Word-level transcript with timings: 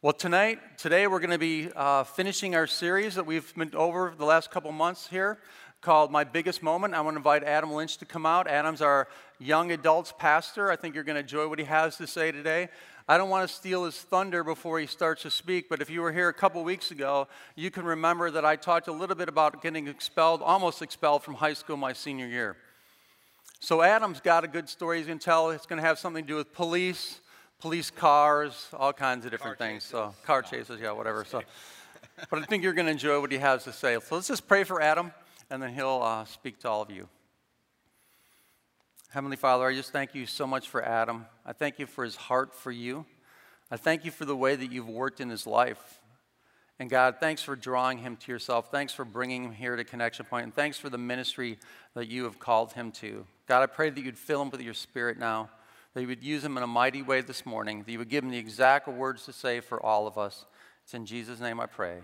Well, 0.00 0.12
tonight, 0.12 0.60
today 0.78 1.08
we're 1.08 1.18
going 1.18 1.30
to 1.30 1.38
be 1.38 1.70
uh, 1.74 2.04
finishing 2.04 2.54
our 2.54 2.68
series 2.68 3.16
that 3.16 3.26
we've 3.26 3.52
been 3.56 3.74
over 3.74 4.14
the 4.16 4.24
last 4.24 4.48
couple 4.48 4.70
months 4.70 5.08
here 5.08 5.40
called 5.80 6.12
My 6.12 6.22
Biggest 6.22 6.62
Moment. 6.62 6.94
I 6.94 7.00
want 7.00 7.14
to 7.14 7.18
invite 7.18 7.42
Adam 7.42 7.72
Lynch 7.72 7.96
to 7.96 8.04
come 8.04 8.24
out. 8.24 8.46
Adam's 8.46 8.80
our 8.80 9.08
young 9.40 9.72
adults 9.72 10.14
pastor. 10.16 10.70
I 10.70 10.76
think 10.76 10.94
you're 10.94 11.02
going 11.02 11.16
to 11.16 11.22
enjoy 11.22 11.48
what 11.48 11.58
he 11.58 11.64
has 11.64 11.96
to 11.96 12.06
say 12.06 12.30
today. 12.30 12.68
I 13.08 13.18
don't 13.18 13.28
want 13.28 13.48
to 13.48 13.52
steal 13.52 13.86
his 13.86 13.96
thunder 13.96 14.44
before 14.44 14.78
he 14.78 14.86
starts 14.86 15.22
to 15.22 15.32
speak, 15.32 15.68
but 15.68 15.82
if 15.82 15.90
you 15.90 16.00
were 16.00 16.12
here 16.12 16.28
a 16.28 16.32
couple 16.32 16.62
weeks 16.62 16.92
ago, 16.92 17.26
you 17.56 17.72
can 17.72 17.84
remember 17.84 18.30
that 18.30 18.44
I 18.44 18.54
talked 18.54 18.86
a 18.86 18.92
little 18.92 19.16
bit 19.16 19.28
about 19.28 19.62
getting 19.62 19.88
expelled, 19.88 20.42
almost 20.42 20.80
expelled 20.80 21.24
from 21.24 21.34
high 21.34 21.54
school 21.54 21.76
my 21.76 21.92
senior 21.92 22.28
year. 22.28 22.56
So 23.58 23.82
Adam's 23.82 24.20
got 24.20 24.44
a 24.44 24.48
good 24.48 24.68
story 24.68 24.98
he's 24.98 25.08
going 25.08 25.18
to 25.18 25.24
tell. 25.24 25.50
It's 25.50 25.66
going 25.66 25.82
to 25.82 25.84
have 25.88 25.98
something 25.98 26.22
to 26.22 26.28
do 26.28 26.36
with 26.36 26.52
police 26.52 27.18
police 27.60 27.90
cars, 27.90 28.68
all 28.72 28.92
kinds 28.92 29.24
of 29.24 29.30
different 29.30 29.58
car 29.58 29.66
things. 29.66 29.82
Chases. 29.84 29.90
So 29.90 30.14
car 30.24 30.42
chases, 30.42 30.80
yeah, 30.80 30.92
whatever. 30.92 31.24
So, 31.24 31.42
but 32.30 32.40
I 32.40 32.44
think 32.44 32.62
you're 32.62 32.72
going 32.72 32.86
to 32.86 32.92
enjoy 32.92 33.20
what 33.20 33.32
he 33.32 33.38
has 33.38 33.64
to 33.64 33.72
say. 33.72 33.98
So 34.00 34.14
let's 34.14 34.28
just 34.28 34.46
pray 34.46 34.64
for 34.64 34.80
Adam, 34.80 35.12
and 35.50 35.62
then 35.62 35.74
he'll 35.74 36.00
uh, 36.02 36.24
speak 36.24 36.60
to 36.60 36.68
all 36.68 36.82
of 36.82 36.90
you. 36.90 37.08
Heavenly 39.10 39.36
Father, 39.36 39.66
I 39.66 39.74
just 39.74 39.90
thank 39.90 40.14
you 40.14 40.26
so 40.26 40.46
much 40.46 40.68
for 40.68 40.82
Adam. 40.84 41.26
I 41.46 41.52
thank 41.52 41.78
you 41.78 41.86
for 41.86 42.04
his 42.04 42.14
heart 42.14 42.54
for 42.54 42.70
you. 42.70 43.06
I 43.70 43.76
thank 43.76 44.04
you 44.04 44.10
for 44.10 44.24
the 44.24 44.36
way 44.36 44.54
that 44.54 44.70
you've 44.70 44.88
worked 44.88 45.20
in 45.20 45.30
his 45.30 45.46
life. 45.46 46.00
And 46.78 46.88
God, 46.88 47.16
thanks 47.18 47.42
for 47.42 47.56
drawing 47.56 47.98
him 47.98 48.16
to 48.18 48.30
yourself. 48.30 48.70
Thanks 48.70 48.92
for 48.92 49.04
bringing 49.04 49.44
him 49.44 49.52
here 49.52 49.74
to 49.74 49.82
Connection 49.82 50.26
Point. 50.26 50.44
And 50.44 50.54
thanks 50.54 50.78
for 50.78 50.88
the 50.88 50.98
ministry 50.98 51.58
that 51.94 52.06
you 52.06 52.24
have 52.24 52.38
called 52.38 52.74
him 52.74 52.92
to. 52.92 53.26
God, 53.46 53.62
I 53.62 53.66
pray 53.66 53.90
that 53.90 54.00
you'd 54.00 54.18
fill 54.18 54.42
him 54.42 54.50
with 54.50 54.60
your 54.60 54.74
spirit 54.74 55.18
now 55.18 55.50
that 55.94 56.00
you 56.02 56.08
would 56.08 56.22
use 56.22 56.42
them 56.42 56.56
in 56.56 56.62
a 56.62 56.66
mighty 56.66 57.02
way 57.02 57.20
this 57.20 57.44
morning, 57.46 57.82
that 57.84 57.90
you 57.90 57.98
would 57.98 58.08
give 58.08 58.22
them 58.22 58.30
the 58.30 58.38
exact 58.38 58.88
words 58.88 59.24
to 59.24 59.32
say 59.32 59.60
for 59.60 59.84
all 59.84 60.06
of 60.06 60.18
us. 60.18 60.44
It's 60.84 60.94
in 60.94 61.06
Jesus' 61.06 61.40
name 61.40 61.60
I 61.60 61.66
pray. 61.66 61.98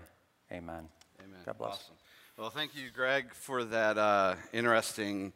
Amen. 0.51 0.89
Amen. 1.19 1.39
God 1.45 1.57
bless. 1.57 1.73
Awesome. 1.73 1.95
Well, 2.37 2.49
thank 2.49 2.75
you, 2.75 2.89
Greg, 2.93 3.33
for 3.33 3.63
that 3.63 3.97
uh, 3.97 4.35
interesting 4.51 5.33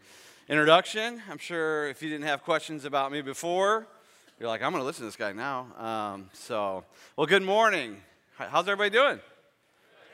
introduction. 0.50 1.22
I'm 1.30 1.38
sure 1.38 1.88
if 1.88 2.02
you 2.02 2.09
didn't 2.09 2.25
have 2.25 2.44
questions 2.44 2.86
about 2.86 3.11
me 3.11 3.22
before, 3.22 3.88
you're 4.39 4.50
like, 4.50 4.61
I'm 4.61 4.72
going 4.72 4.81
to 4.81 4.86
listen 4.86 5.02
to 5.02 5.08
this 5.08 5.16
guy 5.16 5.31
now. 5.31 5.67
Um, 5.77 6.30
so, 6.33 6.83
well, 7.16 7.27
good 7.27 7.44
morning. 7.44 7.97
How's 8.38 8.67
everybody 8.67 8.89
doing? 8.89 9.20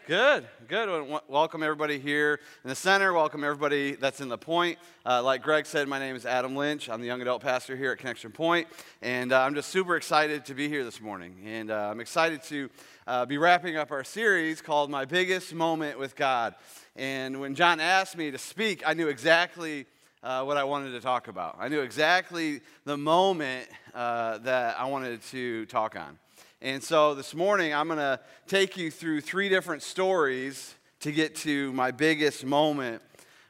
Good, 0.08 0.46
good. 0.68 1.20
Welcome 1.28 1.64
everybody 1.64 1.98
here 1.98 2.40
in 2.64 2.70
the 2.70 2.76
center. 2.76 3.12
Welcome 3.12 3.44
everybody 3.44 3.96
that's 3.96 4.22
in 4.22 4.30
the 4.30 4.38
point. 4.38 4.78
Uh, 5.04 5.24
like 5.24 5.42
Greg 5.42 5.66
said, 5.66 5.88
my 5.88 5.98
name 5.98 6.16
is 6.16 6.28
Adam 6.28 6.56
Lynch. 6.56 6.90
I'm 6.92 7.02
the 7.02 7.08
young 7.08 7.24
adult 7.24 7.42
pastor 7.42 7.76
here 7.76 7.92
at 7.92 7.98
Connection 7.98 8.32
Point, 8.32 8.68
and 9.02 9.34
uh, 9.34 9.42
I'm 9.42 9.56
just 9.56 9.70
super 9.70 9.96
excited 9.96 10.46
to 10.46 10.54
be 10.54 10.70
here 10.70 10.84
this 10.84 11.02
morning. 11.02 11.38
And 11.44 11.72
uh, 11.72 11.90
I'm 11.90 12.00
excited 12.00 12.44
to 12.44 12.70
uh, 13.08 13.26
be 13.26 13.40
wrapping 13.40 13.78
up 13.78 13.90
our 13.90 14.04
series 14.04 14.62
called 14.62 14.92
"My 14.92 15.06
Biggest 15.06 15.56
Moment 15.56 15.98
with 15.98 16.16
God." 16.16 16.54
And 16.96 17.42
when 17.42 17.56
John 17.56 17.80
asked 17.80 18.16
me 18.16 18.30
to 18.30 18.38
speak, 18.38 18.84
I 18.86 18.94
knew 18.94 19.08
exactly 19.08 19.88
uh, 20.22 20.44
what 20.44 20.58
I 20.58 20.66
wanted 20.66 20.92
to 20.92 21.02
talk 21.02 21.30
about. 21.30 21.58
I 21.60 21.68
knew 21.68 21.82
exactly 21.82 22.62
the 22.84 22.96
moment 22.96 23.68
uh, 23.96 24.38
that 24.40 24.80
I 24.80 24.86
wanted 24.86 25.24
to 25.32 25.66
talk 25.66 25.96
on. 25.96 26.20
And 26.62 26.82
so 26.82 27.14
this 27.16 27.36
morning, 27.36 27.74
I'm 27.74 27.88
going 27.88 28.00
to 28.00 28.20
take 28.48 28.78
you 28.78 28.90
through 28.90 29.22
three 29.22 29.50
different 29.50 29.84
stories 29.84 30.74
to 31.02 31.12
get 31.12 31.36
to 31.38 31.74
my 31.74 31.92
biggest 31.92 32.46
moment 32.46 33.02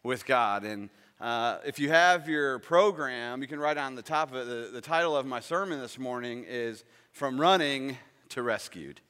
with 0.01 0.25
God. 0.25 0.63
And 0.63 0.89
uh, 1.21 1.59
if 1.65 1.77
you 1.77 1.89
have 1.89 2.27
your 2.27 2.57
program, 2.59 3.43
you 3.43 3.47
can 3.47 3.59
write 3.59 3.77
on 3.77 3.93
the 3.93 4.01
top 4.01 4.31
of 4.31 4.37
it 4.37 4.45
the, 4.47 4.71
the 4.73 4.81
title 4.81 5.15
of 5.15 5.25
my 5.27 5.39
sermon 5.39 5.79
this 5.79 5.99
morning 5.99 6.45
is 6.47 6.83
From 7.11 7.39
Running 7.39 7.95
to 8.29 8.41
Rescued. 8.41 9.01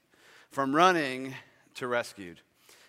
From 0.52 0.76
Running 0.76 1.34
to 1.76 1.88
Rescued. 1.88 2.42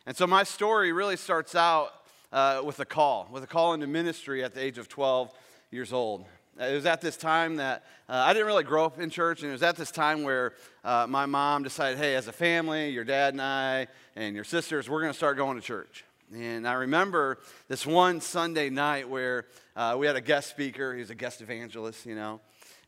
And 0.06 0.16
so 0.16 0.26
my 0.26 0.42
story 0.42 0.92
really 0.92 1.16
starts 1.16 1.54
out 1.54 1.92
uh, 2.32 2.62
with 2.64 2.80
a 2.80 2.84
call, 2.84 3.28
with 3.30 3.44
a 3.44 3.46
call 3.48 3.74
into 3.74 3.86
ministry 3.86 4.42
at 4.42 4.54
the 4.54 4.60
age 4.60 4.76
of 4.76 4.88
12 4.88 5.32
years 5.70 5.92
old. 5.92 6.26
It 6.58 6.74
was 6.74 6.86
at 6.86 7.02
this 7.02 7.18
time 7.18 7.56
that 7.56 7.84
uh, 8.08 8.14
I 8.14 8.32
didn't 8.32 8.46
really 8.46 8.64
grow 8.64 8.86
up 8.86 8.98
in 8.98 9.10
church, 9.10 9.42
and 9.42 9.50
it 9.50 9.52
was 9.52 9.62
at 9.62 9.76
this 9.76 9.90
time 9.90 10.22
where 10.22 10.54
uh, 10.84 11.06
my 11.06 11.26
mom 11.26 11.62
decided, 11.62 11.98
hey, 11.98 12.14
as 12.14 12.28
a 12.28 12.32
family, 12.32 12.88
your 12.88 13.04
dad 13.04 13.34
and 13.34 13.42
I 13.42 13.88
and 14.14 14.34
your 14.34 14.44
sisters, 14.44 14.88
we're 14.88 15.02
going 15.02 15.12
to 15.12 15.16
start 15.16 15.36
going 15.36 15.60
to 15.60 15.62
church. 15.62 16.04
And 16.32 16.66
I 16.66 16.72
remember 16.74 17.40
this 17.68 17.84
one 17.84 18.22
Sunday 18.22 18.70
night 18.70 19.06
where 19.06 19.44
uh, 19.76 19.96
we 19.98 20.06
had 20.06 20.16
a 20.16 20.20
guest 20.22 20.48
speaker. 20.48 20.94
He 20.94 21.00
was 21.00 21.10
a 21.10 21.14
guest 21.14 21.42
evangelist, 21.42 22.06
you 22.06 22.14
know. 22.14 22.40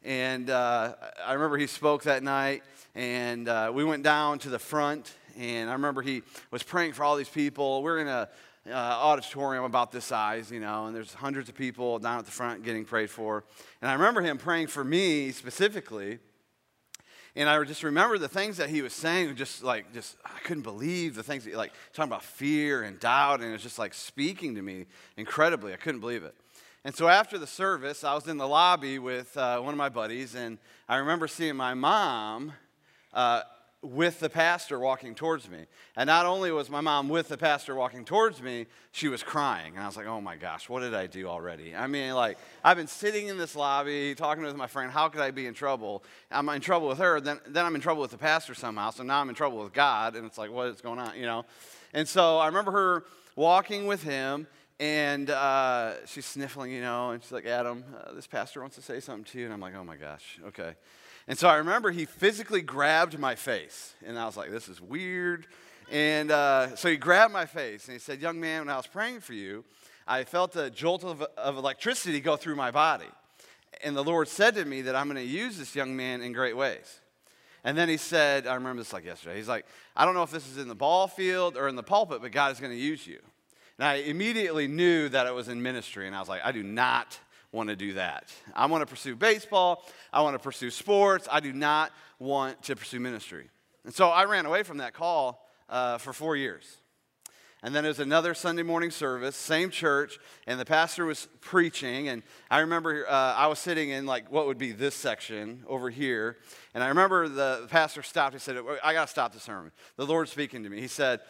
And 0.02 0.48
uh, 0.48 0.94
I 1.26 1.34
remember 1.34 1.58
he 1.58 1.66
spoke 1.66 2.04
that 2.04 2.22
night, 2.22 2.62
and 2.94 3.50
uh, 3.50 3.70
we 3.74 3.84
went 3.84 4.02
down 4.02 4.38
to 4.40 4.48
the 4.48 4.58
front, 4.58 5.14
and 5.36 5.68
I 5.68 5.74
remember 5.74 6.00
he 6.00 6.22
was 6.50 6.62
praying 6.62 6.94
for 6.94 7.04
all 7.04 7.16
these 7.16 7.28
people. 7.28 7.82
We're 7.82 7.98
in 7.98 8.08
a 8.08 8.30
uh, 8.70 8.74
auditorium 8.74 9.64
about 9.64 9.92
this 9.92 10.04
size, 10.04 10.50
you 10.50 10.60
know, 10.60 10.86
and 10.86 10.94
there's 10.94 11.14
hundreds 11.14 11.48
of 11.48 11.54
people 11.54 11.98
down 11.98 12.18
at 12.18 12.24
the 12.24 12.30
front 12.30 12.62
getting 12.62 12.84
prayed 12.84 13.10
for. 13.10 13.44
And 13.80 13.90
I 13.90 13.94
remember 13.94 14.20
him 14.20 14.38
praying 14.38 14.68
for 14.68 14.84
me 14.84 15.32
specifically. 15.32 16.18
And 17.36 17.48
I 17.48 17.62
just 17.64 17.84
remember 17.84 18.18
the 18.18 18.28
things 18.28 18.56
that 18.56 18.68
he 18.68 18.82
was 18.82 18.92
saying, 18.92 19.36
just 19.36 19.62
like, 19.62 19.92
just, 19.92 20.16
I 20.24 20.40
couldn't 20.40 20.64
believe 20.64 21.14
the 21.14 21.22
things, 21.22 21.44
that, 21.44 21.54
like, 21.54 21.72
talking 21.92 22.10
about 22.10 22.24
fear 22.24 22.82
and 22.82 22.98
doubt, 22.98 23.40
and 23.40 23.50
it 23.50 23.52
was 23.52 23.62
just 23.62 23.78
like 23.78 23.94
speaking 23.94 24.54
to 24.56 24.62
me 24.62 24.86
incredibly. 25.16 25.72
I 25.72 25.76
couldn't 25.76 26.00
believe 26.00 26.24
it. 26.24 26.34
And 26.84 26.94
so 26.96 27.06
after 27.08 27.38
the 27.38 27.46
service, 27.46 28.02
I 28.02 28.14
was 28.14 28.26
in 28.28 28.38
the 28.38 28.48
lobby 28.48 28.98
with 28.98 29.36
uh, 29.36 29.60
one 29.60 29.74
of 29.74 29.78
my 29.78 29.88
buddies, 29.88 30.34
and 30.34 30.58
I 30.88 30.96
remember 30.96 31.28
seeing 31.28 31.54
my 31.54 31.74
mom 31.74 32.52
uh, 33.12 33.42
with 33.80 34.18
the 34.18 34.28
pastor 34.28 34.78
walking 34.78 35.14
towards 35.14 35.48
me. 35.48 35.58
And 35.96 36.08
not 36.08 36.26
only 36.26 36.50
was 36.50 36.68
my 36.68 36.80
mom 36.80 37.08
with 37.08 37.28
the 37.28 37.36
pastor 37.36 37.76
walking 37.76 38.04
towards 38.04 38.42
me, 38.42 38.66
she 38.90 39.06
was 39.06 39.22
crying. 39.22 39.74
And 39.74 39.84
I 39.84 39.86
was 39.86 39.96
like, 39.96 40.06
oh 40.06 40.20
my 40.20 40.34
gosh, 40.34 40.68
what 40.68 40.80
did 40.80 40.94
I 40.94 41.06
do 41.06 41.28
already? 41.28 41.76
I 41.76 41.86
mean, 41.86 42.14
like, 42.14 42.38
I've 42.64 42.76
been 42.76 42.88
sitting 42.88 43.28
in 43.28 43.38
this 43.38 43.54
lobby 43.54 44.16
talking 44.16 44.42
with 44.42 44.56
my 44.56 44.66
friend, 44.66 44.90
how 44.90 45.08
could 45.08 45.20
I 45.20 45.30
be 45.30 45.46
in 45.46 45.54
trouble? 45.54 46.02
I'm 46.30 46.48
in 46.48 46.60
trouble 46.60 46.88
with 46.88 46.98
her, 46.98 47.20
then, 47.20 47.38
then 47.46 47.64
I'm 47.64 47.76
in 47.76 47.80
trouble 47.80 48.02
with 48.02 48.10
the 48.10 48.18
pastor 48.18 48.54
somehow. 48.54 48.90
So 48.90 49.04
now 49.04 49.20
I'm 49.20 49.28
in 49.28 49.36
trouble 49.36 49.62
with 49.62 49.72
God. 49.72 50.16
And 50.16 50.26
it's 50.26 50.38
like, 50.38 50.50
what 50.50 50.68
is 50.68 50.80
going 50.80 50.98
on, 50.98 51.16
you 51.16 51.26
know? 51.26 51.44
And 51.94 52.08
so 52.08 52.38
I 52.38 52.46
remember 52.46 52.72
her 52.72 53.04
walking 53.36 53.86
with 53.86 54.02
him. 54.02 54.48
And 54.80 55.28
uh, 55.28 56.06
she's 56.06 56.24
sniffling, 56.24 56.70
you 56.70 56.80
know, 56.80 57.10
and 57.10 57.20
she's 57.20 57.32
like, 57.32 57.46
Adam, 57.46 57.82
uh, 57.96 58.12
this 58.12 58.28
pastor 58.28 58.60
wants 58.60 58.76
to 58.76 58.82
say 58.82 59.00
something 59.00 59.24
to 59.24 59.38
you. 59.40 59.44
And 59.44 59.52
I'm 59.52 59.60
like, 59.60 59.74
oh 59.74 59.82
my 59.82 59.96
gosh, 59.96 60.38
okay. 60.46 60.74
And 61.28 61.38
so 61.38 61.46
I 61.46 61.56
remember 61.56 61.90
he 61.90 62.06
physically 62.06 62.62
grabbed 62.62 63.18
my 63.18 63.34
face. 63.34 63.94
And 64.04 64.18
I 64.18 64.24
was 64.24 64.36
like, 64.36 64.50
this 64.50 64.66
is 64.68 64.80
weird. 64.80 65.46
And 65.90 66.30
uh, 66.30 66.74
so 66.74 66.88
he 66.88 66.96
grabbed 66.96 67.34
my 67.34 67.44
face 67.44 67.86
and 67.86 67.92
he 67.92 67.98
said, 67.98 68.20
Young 68.20 68.40
man, 68.40 68.62
when 68.62 68.70
I 68.70 68.76
was 68.76 68.86
praying 68.86 69.20
for 69.20 69.34
you, 69.34 69.64
I 70.06 70.24
felt 70.24 70.56
a 70.56 70.70
jolt 70.70 71.04
of, 71.04 71.22
of 71.36 71.58
electricity 71.58 72.18
go 72.20 72.36
through 72.36 72.56
my 72.56 72.70
body. 72.70 73.08
And 73.84 73.94
the 73.94 74.02
Lord 74.02 74.28
said 74.28 74.54
to 74.54 74.64
me 74.64 74.82
that 74.82 74.96
I'm 74.96 75.06
going 75.06 75.16
to 75.16 75.22
use 75.22 75.58
this 75.58 75.76
young 75.76 75.94
man 75.94 76.22
in 76.22 76.32
great 76.32 76.56
ways. 76.56 77.00
And 77.62 77.76
then 77.76 77.90
he 77.90 77.98
said, 77.98 78.46
I 78.46 78.54
remember 78.54 78.80
this 78.80 78.94
like 78.94 79.04
yesterday. 79.04 79.36
He's 79.36 79.48
like, 79.48 79.66
I 79.94 80.06
don't 80.06 80.14
know 80.14 80.22
if 80.22 80.30
this 80.30 80.48
is 80.48 80.56
in 80.56 80.68
the 80.68 80.74
ball 80.74 81.08
field 81.08 81.58
or 81.58 81.68
in 81.68 81.76
the 81.76 81.82
pulpit, 81.82 82.22
but 82.22 82.32
God 82.32 82.52
is 82.52 82.60
going 82.60 82.72
to 82.72 82.78
use 82.78 83.06
you. 83.06 83.18
And 83.78 83.86
I 83.86 83.96
immediately 83.96 84.66
knew 84.66 85.10
that 85.10 85.26
it 85.26 85.34
was 85.34 85.48
in 85.48 85.62
ministry. 85.62 86.06
And 86.06 86.16
I 86.16 86.20
was 86.20 86.28
like, 86.28 86.40
I 86.42 86.52
do 86.52 86.62
not 86.62 87.18
want 87.52 87.68
to 87.70 87.76
do 87.76 87.94
that. 87.94 88.32
I 88.54 88.66
want 88.66 88.82
to 88.82 88.86
pursue 88.86 89.16
baseball. 89.16 89.84
I 90.12 90.22
want 90.22 90.34
to 90.34 90.38
pursue 90.38 90.70
sports. 90.70 91.26
I 91.30 91.40
do 91.40 91.52
not 91.52 91.92
want 92.18 92.62
to 92.64 92.76
pursue 92.76 93.00
ministry. 93.00 93.48
And 93.84 93.94
so 93.94 94.08
I 94.08 94.24
ran 94.24 94.46
away 94.46 94.62
from 94.62 94.78
that 94.78 94.92
call 94.92 95.48
uh, 95.68 95.98
for 95.98 96.12
four 96.12 96.36
years. 96.36 96.64
And 97.62 97.74
then 97.74 97.82
there 97.82 97.90
was 97.90 97.98
another 97.98 98.34
Sunday 98.34 98.62
morning 98.62 98.92
service, 98.92 99.34
same 99.34 99.70
church, 99.70 100.20
and 100.46 100.60
the 100.60 100.64
pastor 100.64 101.04
was 101.04 101.26
preaching. 101.40 102.08
And 102.08 102.22
I 102.50 102.60
remember 102.60 103.04
uh, 103.08 103.12
I 103.12 103.48
was 103.48 103.58
sitting 103.58 103.90
in 103.90 104.06
like 104.06 104.30
what 104.30 104.46
would 104.46 104.58
be 104.58 104.70
this 104.70 104.94
section 104.94 105.64
over 105.66 105.90
here. 105.90 106.36
And 106.74 106.84
I 106.84 106.88
remember 106.88 107.28
the 107.28 107.66
pastor 107.68 108.04
stopped. 108.04 108.34
He 108.34 108.38
said, 108.38 108.58
I 108.84 108.92
got 108.92 109.06
to 109.06 109.10
stop 109.10 109.32
the 109.32 109.40
sermon. 109.40 109.72
The 109.96 110.06
Lord's 110.06 110.30
speaking 110.30 110.62
to 110.62 110.70
me. 110.70 110.80
He 110.80 110.86
said, 110.86 111.20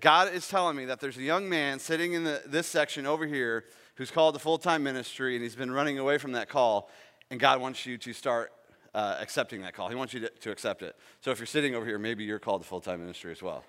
God 0.00 0.32
is 0.32 0.48
telling 0.48 0.74
me 0.74 0.86
that 0.86 1.00
there's 1.00 1.18
a 1.18 1.22
young 1.22 1.50
man 1.50 1.78
sitting 1.78 2.14
in 2.14 2.24
the, 2.24 2.40
this 2.46 2.66
section 2.66 3.04
over 3.04 3.26
here 3.26 3.64
who's 3.94 4.10
called 4.10 4.34
to 4.34 4.40
full 4.40 4.58
time 4.58 4.82
ministry 4.82 5.34
and 5.34 5.42
he's 5.42 5.56
been 5.56 5.70
running 5.70 5.98
away 5.98 6.18
from 6.18 6.32
that 6.32 6.48
call. 6.48 6.90
And 7.30 7.40
God 7.40 7.60
wants 7.60 7.86
you 7.86 7.98
to 7.98 8.12
start 8.12 8.52
uh, 8.94 9.16
accepting 9.20 9.62
that 9.62 9.74
call. 9.74 9.88
He 9.88 9.94
wants 9.94 10.14
you 10.14 10.20
to, 10.20 10.28
to, 10.28 10.50
accept 10.50 10.82
it. 10.82 10.94
So 11.20 11.30
if 11.30 11.38
you're 11.38 11.46
sitting 11.46 11.74
over 11.74 11.84
here, 11.84 11.98
maybe 11.98 12.24
you're 12.24 12.38
called 12.38 12.62
to 12.62 12.68
full 12.68 12.80
time 12.80 13.00
ministry 13.00 13.32
as 13.32 13.42
well. 13.42 13.64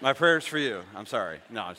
My 0.00 0.12
prayers 0.12 0.46
for 0.46 0.58
you. 0.58 0.82
I'm 0.94 1.06
sorry. 1.06 1.38
No, 1.50 1.74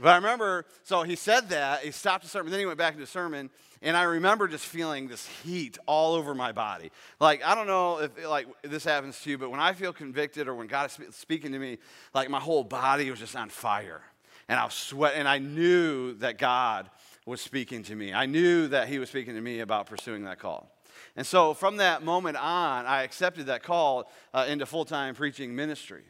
but 0.00 0.08
I 0.08 0.16
remember, 0.16 0.64
so 0.82 1.02
he 1.02 1.14
said 1.14 1.50
that, 1.50 1.80
he 1.80 1.90
stopped 1.90 2.24
the 2.24 2.30
sermon, 2.30 2.50
then 2.50 2.60
he 2.60 2.66
went 2.66 2.78
back 2.78 2.94
into 2.94 3.04
the 3.04 3.10
sermon, 3.10 3.50
and 3.82 3.96
I 3.96 4.04
remember 4.04 4.48
just 4.48 4.64
feeling 4.64 5.08
this 5.08 5.26
heat 5.42 5.78
all 5.86 6.14
over 6.14 6.34
my 6.34 6.52
body. 6.52 6.90
Like, 7.18 7.44
I 7.44 7.54
don't 7.54 7.66
know 7.66 7.98
if 7.98 8.26
like 8.26 8.46
this 8.62 8.84
happens 8.84 9.20
to 9.22 9.30
you, 9.30 9.36
but 9.36 9.50
when 9.50 9.60
I 9.60 9.74
feel 9.74 9.92
convicted 9.92 10.48
or 10.48 10.54
when 10.54 10.68
God 10.68 10.90
is 10.90 11.14
speaking 11.14 11.52
to 11.52 11.58
me, 11.58 11.78
like 12.14 12.30
my 12.30 12.40
whole 12.40 12.64
body 12.64 13.10
was 13.10 13.20
just 13.20 13.36
on 13.36 13.50
fire 13.50 14.02
and 14.50 14.58
I 14.58 14.64
was 14.64 14.92
and 15.14 15.28
I 15.28 15.38
knew 15.38 16.14
that 16.14 16.36
God 16.36 16.90
was 17.24 17.40
speaking 17.40 17.84
to 17.84 17.94
me. 17.94 18.12
I 18.12 18.26
knew 18.26 18.66
that 18.68 18.88
He 18.88 18.98
was 18.98 19.08
speaking 19.08 19.36
to 19.36 19.40
me 19.40 19.60
about 19.60 19.86
pursuing 19.86 20.24
that 20.24 20.40
call. 20.40 20.76
And 21.14 21.24
so 21.24 21.54
from 21.54 21.76
that 21.76 22.02
moment 22.02 22.36
on, 22.36 22.84
I 22.84 23.04
accepted 23.04 23.46
that 23.46 23.62
call 23.62 24.10
uh, 24.34 24.46
into 24.48 24.66
full 24.66 24.84
time 24.84 25.14
preaching 25.14 25.54
ministry. 25.54 26.02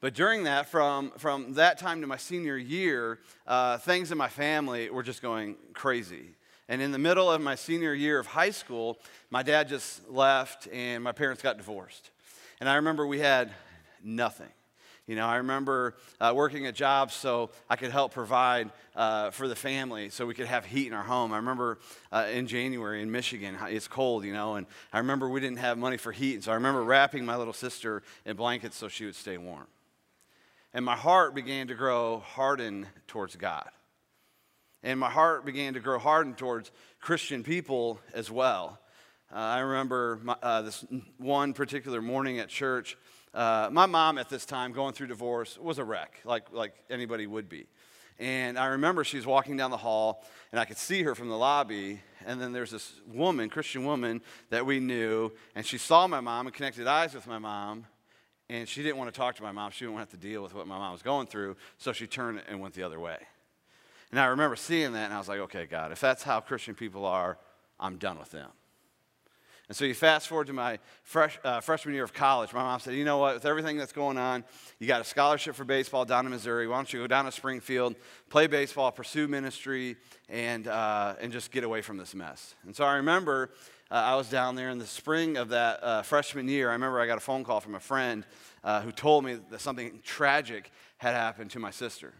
But 0.00 0.14
during 0.14 0.42
that, 0.44 0.68
from, 0.68 1.12
from 1.16 1.54
that 1.54 1.78
time 1.78 2.00
to 2.00 2.08
my 2.08 2.16
senior 2.16 2.56
year, 2.56 3.20
uh, 3.46 3.78
things 3.78 4.10
in 4.10 4.18
my 4.18 4.28
family 4.28 4.90
were 4.90 5.04
just 5.04 5.22
going 5.22 5.54
crazy. 5.74 6.34
And 6.68 6.82
in 6.82 6.90
the 6.90 6.98
middle 6.98 7.30
of 7.30 7.40
my 7.40 7.54
senior 7.54 7.94
year 7.94 8.18
of 8.18 8.26
high 8.26 8.50
school, 8.50 8.98
my 9.30 9.44
dad 9.44 9.68
just 9.68 10.08
left 10.10 10.66
and 10.72 11.04
my 11.04 11.12
parents 11.12 11.40
got 11.40 11.56
divorced. 11.56 12.10
And 12.58 12.68
I 12.68 12.74
remember 12.76 13.06
we 13.06 13.20
had 13.20 13.52
nothing. 14.02 14.48
You 15.06 15.16
know, 15.16 15.26
I 15.26 15.36
remember 15.36 15.96
uh, 16.20 16.32
working 16.34 16.66
at 16.66 16.74
jobs 16.74 17.14
so 17.14 17.50
I 17.68 17.76
could 17.76 17.90
help 17.90 18.12
provide 18.12 18.70
uh, 18.94 19.30
for 19.30 19.48
the 19.48 19.56
family 19.56 20.10
so 20.10 20.26
we 20.26 20.34
could 20.34 20.46
have 20.46 20.64
heat 20.64 20.86
in 20.86 20.92
our 20.92 21.02
home. 21.02 21.32
I 21.32 21.36
remember 21.36 21.78
uh, 22.12 22.28
in 22.32 22.46
January 22.46 23.02
in 23.02 23.10
Michigan, 23.10 23.56
it's 23.68 23.88
cold, 23.88 24.24
you 24.24 24.32
know, 24.32 24.54
and 24.54 24.66
I 24.92 24.98
remember 24.98 25.28
we 25.28 25.40
didn't 25.40 25.58
have 25.58 25.76
money 25.76 25.96
for 25.96 26.12
heat. 26.12 26.34
And 26.34 26.44
so 26.44 26.52
I 26.52 26.54
remember 26.54 26.84
wrapping 26.84 27.24
my 27.24 27.36
little 27.36 27.52
sister 27.52 28.02
in 28.24 28.36
blankets 28.36 28.76
so 28.76 28.88
she 28.88 29.04
would 29.04 29.16
stay 29.16 29.38
warm 29.38 29.66
and 30.74 30.84
my 30.84 30.96
heart 30.96 31.34
began 31.34 31.68
to 31.68 31.74
grow 31.74 32.20
hardened 32.20 32.86
towards 33.06 33.36
God. 33.36 33.68
And 34.82 34.98
my 34.98 35.10
heart 35.10 35.44
began 35.44 35.74
to 35.74 35.80
grow 35.80 35.98
hardened 35.98 36.38
towards 36.38 36.70
Christian 37.00 37.42
people 37.42 38.00
as 38.14 38.30
well. 38.30 38.78
Uh, 39.32 39.38
I 39.38 39.58
remember 39.60 40.18
my, 40.22 40.36
uh, 40.42 40.62
this 40.62 40.84
one 41.18 41.52
particular 41.52 42.02
morning 42.02 42.38
at 42.38 42.48
church. 42.48 42.96
Uh, 43.34 43.68
my 43.72 43.86
mom 43.86 44.18
at 44.18 44.28
this 44.28 44.44
time, 44.44 44.72
going 44.72 44.92
through 44.92 45.06
divorce, 45.06 45.58
was 45.58 45.78
a 45.78 45.84
wreck, 45.84 46.20
like, 46.24 46.52
like 46.52 46.74
anybody 46.90 47.26
would 47.26 47.48
be. 47.48 47.66
And 48.18 48.58
I 48.58 48.66
remember 48.66 49.04
she 49.04 49.16
was 49.16 49.26
walking 49.26 49.56
down 49.56 49.70
the 49.70 49.76
hall, 49.76 50.24
and 50.52 50.60
I 50.60 50.64
could 50.64 50.76
see 50.76 51.02
her 51.02 51.14
from 51.14 51.28
the 51.28 51.36
lobby. 51.36 52.00
And 52.26 52.40
then 52.40 52.52
there's 52.52 52.70
this 52.70 52.92
woman, 53.06 53.48
Christian 53.48 53.84
woman, 53.84 54.20
that 54.50 54.66
we 54.66 54.80
knew, 54.80 55.32
and 55.54 55.64
she 55.64 55.78
saw 55.78 56.06
my 56.06 56.20
mom 56.20 56.46
and 56.46 56.54
connected 56.54 56.86
eyes 56.86 57.14
with 57.14 57.26
my 57.26 57.38
mom 57.38 57.86
and 58.52 58.68
she 58.68 58.82
didn't 58.82 58.98
want 58.98 59.12
to 59.12 59.18
talk 59.18 59.34
to 59.36 59.42
my 59.42 59.50
mom. 59.50 59.70
She 59.70 59.84
didn't 59.84 59.94
want 59.94 60.10
to 60.10 60.14
have 60.14 60.20
to 60.20 60.28
deal 60.28 60.42
with 60.42 60.54
what 60.54 60.66
my 60.66 60.76
mom 60.76 60.92
was 60.92 61.02
going 61.02 61.26
through, 61.26 61.56
so 61.78 61.92
she 61.92 62.06
turned 62.06 62.42
and 62.48 62.60
went 62.60 62.74
the 62.74 62.82
other 62.82 63.00
way. 63.00 63.16
And 64.10 64.20
I 64.20 64.26
remember 64.26 64.56
seeing 64.56 64.92
that, 64.92 65.06
and 65.06 65.14
I 65.14 65.18
was 65.18 65.28
like, 65.28 65.40
okay, 65.40 65.64
God, 65.64 65.90
if 65.90 66.00
that's 66.00 66.22
how 66.22 66.40
Christian 66.40 66.74
people 66.74 67.06
are, 67.06 67.38
I'm 67.80 67.96
done 67.96 68.18
with 68.18 68.30
them. 68.30 68.50
And 69.72 69.76
so 69.78 69.86
you 69.86 69.94
fast 69.94 70.28
forward 70.28 70.48
to 70.48 70.52
my 70.52 70.78
fresh, 71.02 71.38
uh, 71.44 71.62
freshman 71.62 71.94
year 71.94 72.04
of 72.04 72.12
college. 72.12 72.52
My 72.52 72.62
mom 72.62 72.78
said, 72.78 72.92
you 72.92 73.06
know 73.06 73.16
what, 73.16 73.36
with 73.36 73.46
everything 73.46 73.78
that's 73.78 73.90
going 73.90 74.18
on, 74.18 74.44
you 74.78 74.86
got 74.86 75.00
a 75.00 75.04
scholarship 75.04 75.54
for 75.54 75.64
baseball 75.64 76.04
down 76.04 76.26
in 76.26 76.30
Missouri. 76.30 76.68
Why 76.68 76.76
don't 76.76 76.92
you 76.92 77.00
go 77.00 77.06
down 77.06 77.24
to 77.24 77.32
Springfield, 77.32 77.94
play 78.28 78.46
baseball, 78.48 78.92
pursue 78.92 79.28
ministry, 79.28 79.96
and, 80.28 80.68
uh, 80.68 81.14
and 81.22 81.32
just 81.32 81.50
get 81.50 81.64
away 81.64 81.80
from 81.80 81.96
this 81.96 82.14
mess? 82.14 82.54
And 82.66 82.76
so 82.76 82.84
I 82.84 82.96
remember 82.96 83.48
uh, 83.90 83.94
I 83.94 84.14
was 84.14 84.28
down 84.28 84.56
there 84.56 84.68
in 84.68 84.76
the 84.76 84.86
spring 84.86 85.38
of 85.38 85.48
that 85.48 85.82
uh, 85.82 86.02
freshman 86.02 86.48
year. 86.48 86.68
I 86.68 86.74
remember 86.74 87.00
I 87.00 87.06
got 87.06 87.16
a 87.16 87.22
phone 87.22 87.42
call 87.42 87.60
from 87.60 87.74
a 87.74 87.80
friend 87.80 88.26
uh, 88.62 88.82
who 88.82 88.92
told 88.92 89.24
me 89.24 89.38
that 89.48 89.62
something 89.62 90.00
tragic 90.04 90.70
had 90.98 91.14
happened 91.14 91.50
to 91.52 91.58
my 91.58 91.70
sister. 91.70 92.12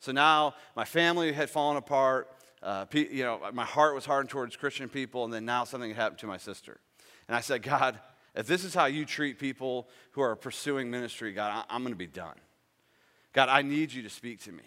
So 0.00 0.12
now 0.12 0.52
my 0.76 0.84
family 0.84 1.32
had 1.32 1.48
fallen 1.48 1.78
apart. 1.78 2.28
Uh, 2.62 2.84
you 2.92 3.24
know, 3.24 3.40
my 3.54 3.64
heart 3.64 3.94
was 3.94 4.04
hardened 4.04 4.28
towards 4.28 4.54
Christian 4.54 4.90
people, 4.90 5.24
and 5.24 5.32
then 5.32 5.46
now 5.46 5.64
something 5.64 5.88
had 5.88 5.96
happened 5.96 6.18
to 6.18 6.26
my 6.26 6.36
sister. 6.36 6.78
And 7.30 7.36
I 7.36 7.42
said, 7.42 7.62
God, 7.62 7.96
if 8.34 8.48
this 8.48 8.64
is 8.64 8.74
how 8.74 8.86
you 8.86 9.04
treat 9.04 9.38
people 9.38 9.88
who 10.10 10.20
are 10.20 10.34
pursuing 10.34 10.90
ministry, 10.90 11.32
God, 11.32 11.64
I- 11.64 11.76
I'm 11.76 11.82
going 11.84 11.92
to 11.92 11.96
be 11.96 12.08
done. 12.08 12.34
God, 13.32 13.48
I 13.48 13.62
need 13.62 13.92
you 13.92 14.02
to 14.02 14.10
speak 14.10 14.40
to 14.40 14.52
me. 14.52 14.64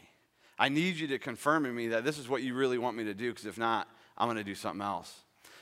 I 0.58 0.70
need 0.70 0.96
you 0.96 1.08
to 1.08 1.20
confirm 1.20 1.66
in 1.66 1.76
me 1.76 1.90
that 1.90 2.06
this 2.06 2.18
is 2.18 2.30
what 2.30 2.42
you 2.42 2.54
really 2.54 2.78
want 2.78 2.96
me 2.96 3.04
to 3.04 3.14
do, 3.14 3.32
because 3.32 3.46
if 3.46 3.58
not, 3.58 3.90
I'm 4.18 4.28
going 4.28 4.38
to 4.38 4.46
do 4.46 4.56
something 4.56 4.82
else. 4.82 5.14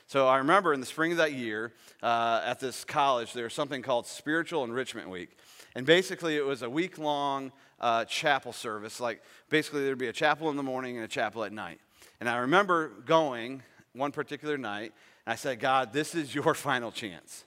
So 0.06 0.28
I 0.28 0.36
remember 0.36 0.72
in 0.72 0.78
the 0.78 0.86
spring 0.86 1.10
of 1.10 1.18
that 1.18 1.32
year 1.32 1.72
uh, 2.04 2.40
at 2.44 2.60
this 2.60 2.84
college, 2.84 3.32
there 3.32 3.44
was 3.44 3.52
something 3.52 3.82
called 3.82 4.06
Spiritual 4.06 4.62
Enrichment 4.62 5.10
Week. 5.10 5.36
And 5.74 5.84
basically, 5.84 6.36
it 6.36 6.46
was 6.46 6.62
a 6.62 6.70
week 6.70 6.98
long 6.98 7.50
uh, 7.80 8.04
chapel 8.04 8.52
service. 8.52 9.00
Like, 9.00 9.24
basically, 9.48 9.82
there'd 9.82 9.98
be 9.98 10.06
a 10.06 10.12
chapel 10.12 10.50
in 10.50 10.56
the 10.56 10.62
morning 10.62 10.98
and 10.98 11.04
a 11.04 11.08
chapel 11.08 11.42
at 11.42 11.52
night. 11.52 11.80
And 12.20 12.28
I 12.28 12.36
remember 12.36 12.90
going 13.06 13.64
one 13.92 14.12
particular 14.12 14.56
night, 14.56 14.92
I 15.26 15.36
said, 15.36 15.60
God, 15.60 15.92
this 15.92 16.14
is 16.14 16.34
your 16.34 16.54
final 16.54 16.90
chance. 16.90 17.44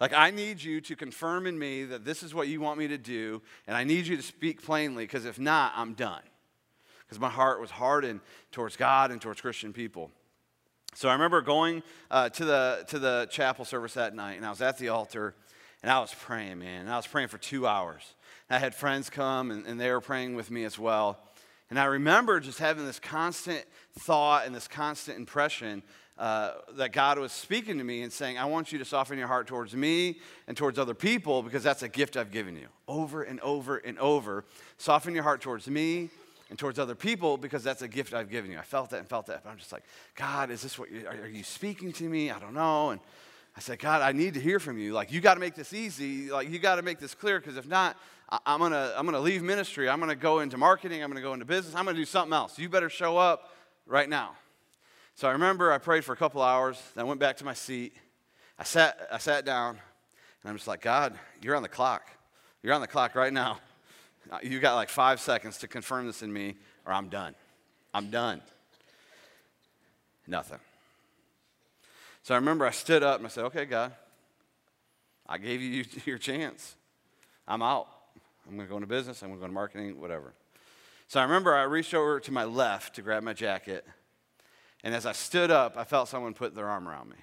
Like, 0.00 0.12
I 0.12 0.30
need 0.30 0.62
you 0.62 0.80
to 0.82 0.96
confirm 0.96 1.46
in 1.46 1.58
me 1.58 1.84
that 1.84 2.04
this 2.04 2.22
is 2.22 2.34
what 2.34 2.48
you 2.48 2.60
want 2.60 2.78
me 2.78 2.88
to 2.88 2.98
do, 2.98 3.40
and 3.66 3.76
I 3.76 3.84
need 3.84 4.06
you 4.06 4.16
to 4.16 4.22
speak 4.22 4.62
plainly, 4.62 5.04
because 5.04 5.24
if 5.24 5.38
not, 5.38 5.72
I'm 5.74 5.94
done. 5.94 6.22
Because 7.06 7.18
my 7.18 7.30
heart 7.30 7.60
was 7.60 7.70
hardened 7.70 8.20
towards 8.52 8.76
God 8.76 9.10
and 9.10 9.20
towards 9.20 9.40
Christian 9.40 9.72
people. 9.72 10.10
So 10.94 11.08
I 11.08 11.12
remember 11.12 11.40
going 11.40 11.82
uh, 12.10 12.28
to, 12.30 12.44
the, 12.44 12.84
to 12.88 12.98
the 12.98 13.28
chapel 13.30 13.64
service 13.64 13.94
that 13.94 14.14
night, 14.14 14.34
and 14.34 14.44
I 14.44 14.50
was 14.50 14.60
at 14.60 14.76
the 14.76 14.88
altar, 14.88 15.34
and 15.82 15.90
I 15.90 16.00
was 16.00 16.14
praying, 16.14 16.58
man. 16.58 16.82
And 16.82 16.90
I 16.90 16.96
was 16.96 17.06
praying 17.06 17.28
for 17.28 17.38
two 17.38 17.66
hours. 17.66 18.02
I 18.50 18.58
had 18.58 18.74
friends 18.74 19.08
come, 19.08 19.50
and, 19.50 19.66
and 19.66 19.80
they 19.80 19.90
were 19.90 20.00
praying 20.00 20.36
with 20.36 20.50
me 20.50 20.64
as 20.64 20.78
well. 20.78 21.18
And 21.70 21.78
I 21.78 21.84
remember 21.86 22.38
just 22.40 22.58
having 22.58 22.86
this 22.86 23.00
constant 23.00 23.64
thought 23.98 24.46
and 24.46 24.54
this 24.54 24.68
constant 24.68 25.18
impression 25.18 25.82
uh, 26.18 26.52
that 26.76 26.92
God 26.92 27.18
was 27.18 27.32
speaking 27.32 27.76
to 27.78 27.84
me 27.84 28.02
and 28.02 28.12
saying, 28.12 28.38
I 28.38 28.46
want 28.46 28.72
you 28.72 28.78
to 28.78 28.84
soften 28.84 29.18
your 29.18 29.26
heart 29.26 29.46
towards 29.46 29.74
me 29.74 30.18
and 30.46 30.56
towards 30.56 30.78
other 30.78 30.94
people 30.94 31.42
because 31.42 31.62
that's 31.62 31.82
a 31.82 31.88
gift 31.88 32.16
I've 32.16 32.30
given 32.30 32.56
you. 32.56 32.68
Over 32.88 33.22
and 33.22 33.38
over 33.40 33.76
and 33.76 33.98
over. 33.98 34.44
Soften 34.78 35.12
your 35.14 35.24
heart 35.24 35.40
towards 35.40 35.68
me 35.68 36.08
and 36.48 36.58
towards 36.58 36.78
other 36.78 36.94
people 36.94 37.36
because 37.36 37.62
that's 37.62 37.82
a 37.82 37.88
gift 37.88 38.14
I've 38.14 38.30
given 38.30 38.50
you. 38.50 38.58
I 38.58 38.62
felt 38.62 38.90
that 38.90 39.00
and 39.00 39.08
felt 39.08 39.26
that. 39.26 39.42
But 39.44 39.50
I'm 39.50 39.58
just 39.58 39.72
like, 39.72 39.82
God, 40.14 40.50
is 40.50 40.62
this 40.62 40.78
what 40.78 40.90
you, 40.90 41.06
are 41.06 41.28
you 41.28 41.42
speaking 41.42 41.92
to 41.94 42.04
me? 42.04 42.30
I 42.30 42.38
don't 42.38 42.54
know. 42.54 42.90
And 42.90 43.00
I 43.56 43.60
said, 43.60 43.78
God, 43.78 44.00
I 44.00 44.12
need 44.12 44.34
to 44.34 44.40
hear 44.40 44.60
from 44.60 44.78
you. 44.78 44.92
Like, 44.92 45.12
you 45.12 45.20
got 45.20 45.34
to 45.34 45.40
make 45.40 45.54
this 45.54 45.72
easy. 45.72 46.30
Like, 46.30 46.48
you 46.48 46.58
got 46.58 46.76
to 46.76 46.82
make 46.82 46.98
this 46.98 47.14
clear 47.14 47.40
because 47.40 47.56
if 47.56 47.66
not, 47.66 47.96
I, 48.28 48.38
am 48.46 48.58
going 48.58 48.72
to 48.72 48.94
I'm 48.96 49.04
going 49.04 49.14
to 49.14 49.20
leave 49.20 49.42
ministry. 49.42 49.88
I'm 49.88 49.98
going 49.98 50.10
to 50.10 50.16
go 50.16 50.40
into 50.40 50.58
marketing. 50.58 51.02
I'm 51.02 51.10
going 51.10 51.22
to 51.22 51.26
go 51.26 51.32
into 51.32 51.44
business. 51.44 51.74
I'm 51.74 51.84
going 51.84 51.96
to 51.96 52.02
do 52.02 52.06
something 52.06 52.32
else. 52.32 52.58
You 52.58 52.68
better 52.68 52.90
show 52.90 53.16
up 53.16 53.50
right 53.86 54.08
now. 54.08 54.32
So 55.14 55.28
I 55.28 55.32
remember 55.32 55.72
I 55.72 55.78
prayed 55.78 56.04
for 56.04 56.12
a 56.12 56.16
couple 56.16 56.42
hours. 56.42 56.80
Then 56.94 57.04
I 57.04 57.08
went 57.08 57.20
back 57.20 57.36
to 57.38 57.44
my 57.44 57.54
seat. 57.54 57.94
I 58.58 58.64
sat, 58.64 59.08
I 59.12 59.18
sat 59.18 59.44
down, 59.44 59.70
and 59.70 60.50
I'm 60.50 60.56
just 60.56 60.66
like, 60.66 60.80
God, 60.82 61.18
you're 61.42 61.56
on 61.56 61.62
the 61.62 61.68
clock. 61.68 62.10
You're 62.62 62.74
on 62.74 62.80
the 62.80 62.86
clock 62.86 63.14
right 63.14 63.32
now. 63.32 63.58
Uh, 64.30 64.38
you 64.42 64.58
got 64.60 64.74
like 64.74 64.88
five 64.88 65.20
seconds 65.20 65.58
to 65.58 65.68
confirm 65.68 66.06
this 66.06 66.22
in 66.22 66.32
me, 66.32 66.56
or 66.84 66.92
I'm 66.92 67.08
done. 67.08 67.34
I'm 67.94 68.10
done. 68.10 68.42
Nothing. 70.26 70.58
So 72.22 72.34
I 72.34 72.38
remember 72.38 72.66
I 72.66 72.72
stood 72.72 73.02
up 73.02 73.18
and 73.18 73.26
I 73.26 73.30
said, 73.30 73.44
Okay, 73.44 73.66
God, 73.66 73.92
I 75.28 75.38
gave 75.38 75.62
you 75.62 75.84
your 76.04 76.18
chance. 76.18 76.74
I'm 77.46 77.62
out. 77.62 77.88
I'm 78.48 78.56
going 78.56 78.66
to 78.66 78.70
go 78.70 78.76
into 78.76 78.86
business. 78.86 79.22
I'm 79.22 79.28
going 79.28 79.38
to 79.38 79.40
go 79.40 79.44
into 79.46 79.54
marketing, 79.54 80.00
whatever. 80.00 80.32
So 81.08 81.20
I 81.20 81.24
remember 81.24 81.54
I 81.54 81.62
reached 81.62 81.94
over 81.94 82.20
to 82.20 82.32
my 82.32 82.44
left 82.44 82.94
to 82.96 83.02
grab 83.02 83.22
my 83.22 83.32
jacket. 83.32 83.86
And 84.84 84.94
as 84.94 85.06
I 85.06 85.12
stood 85.12 85.50
up, 85.50 85.76
I 85.76 85.84
felt 85.84 86.08
someone 86.08 86.34
put 86.34 86.54
their 86.54 86.68
arm 86.68 86.88
around 86.88 87.10
me. 87.10 87.16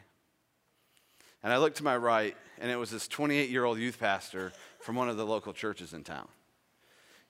And 1.43 1.51
I 1.51 1.57
looked 1.57 1.77
to 1.77 1.83
my 1.83 1.97
right, 1.97 2.35
and 2.59 2.71
it 2.71 2.77
was 2.77 2.89
this 2.89 3.07
28 3.07 3.49
year 3.49 3.65
old 3.65 3.77
youth 3.77 3.99
pastor 3.99 4.53
from 4.79 4.95
one 4.95 5.09
of 5.09 5.17
the 5.17 5.25
local 5.25 5.53
churches 5.53 5.93
in 5.93 6.03
town. 6.03 6.27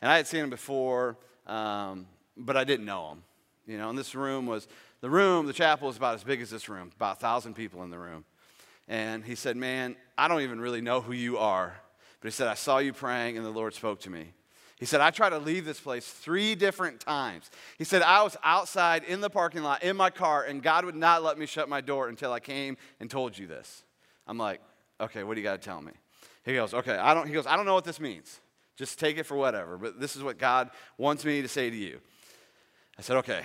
And 0.01 0.11
I 0.11 0.17
had 0.17 0.27
seen 0.27 0.43
him 0.43 0.49
before, 0.49 1.17
um, 1.47 2.07
but 2.37 2.57
I 2.57 2.63
didn't 2.63 2.85
know 2.85 3.11
him. 3.11 3.23
You 3.65 3.77
know, 3.77 3.89
and 3.89 3.97
this 3.97 4.13
room 4.13 4.45
was, 4.45 4.67
the 5.01 5.09
room, 5.09 5.45
the 5.45 5.53
chapel 5.53 5.87
was 5.87 5.97
about 5.97 6.15
as 6.15 6.23
big 6.23 6.41
as 6.41 6.49
this 6.49 6.67
room, 6.67 6.91
about 6.95 7.17
a 7.17 7.19
thousand 7.19 7.55
people 7.55 7.83
in 7.83 7.89
the 7.89 7.97
room. 7.97 8.25
And 8.87 9.23
he 9.23 9.35
said, 9.35 9.55
Man, 9.55 9.95
I 10.17 10.27
don't 10.27 10.41
even 10.41 10.59
really 10.59 10.81
know 10.81 11.01
who 11.01 11.13
you 11.13 11.37
are. 11.37 11.75
But 12.23 12.29
he 12.29 12.35
said, 12.35 12.47
I 12.47 12.53
saw 12.53 12.77
you 12.77 12.93
praying 12.93 13.35
and 13.35 13.45
the 13.45 13.49
Lord 13.49 13.73
spoke 13.73 13.99
to 14.01 14.09
me. 14.09 14.31
He 14.79 14.85
said, 14.85 15.01
I 15.01 15.11
tried 15.11 15.31
to 15.31 15.39
leave 15.39 15.65
this 15.65 15.81
place 15.81 16.09
three 16.09 16.55
different 16.55 17.01
times. 17.01 17.51
He 17.77 17.83
said, 17.83 18.01
I 18.01 18.23
was 18.23 18.37
outside 18.45 19.03
in 19.03 19.19
the 19.19 19.29
parking 19.29 19.61
lot 19.61 19.83
in 19.83 19.97
my 19.97 20.09
car, 20.09 20.43
and 20.45 20.63
God 20.63 20.85
would 20.85 20.95
not 20.95 21.21
let 21.21 21.37
me 21.37 21.45
shut 21.45 21.67
my 21.67 21.81
door 21.81 22.07
until 22.07 22.31
I 22.31 22.39
came 22.39 22.77
and 23.01 23.11
told 23.11 23.37
you 23.37 23.45
this. 23.45 23.83
I'm 24.25 24.37
like, 24.37 24.61
okay, 25.01 25.23
what 25.23 25.33
do 25.33 25.41
you 25.41 25.43
got 25.43 25.61
to 25.61 25.65
tell 25.65 25.81
me? 25.81 25.91
He 26.45 26.53
goes, 26.53 26.73
okay, 26.73 26.95
I 26.95 27.13
don't, 27.13 27.27
he 27.27 27.33
goes, 27.33 27.45
I 27.45 27.57
don't 27.57 27.65
know 27.65 27.73
what 27.73 27.83
this 27.83 27.99
means. 27.99 28.39
Just 28.77 28.99
take 28.99 29.17
it 29.17 29.23
for 29.23 29.35
whatever. 29.35 29.77
But 29.77 29.99
this 29.99 30.15
is 30.15 30.23
what 30.23 30.37
God 30.37 30.69
wants 30.97 31.25
me 31.25 31.41
to 31.41 31.49
say 31.49 31.69
to 31.69 31.75
you. 31.75 31.99
I 32.97 33.01
said, 33.01 33.17
okay. 33.17 33.41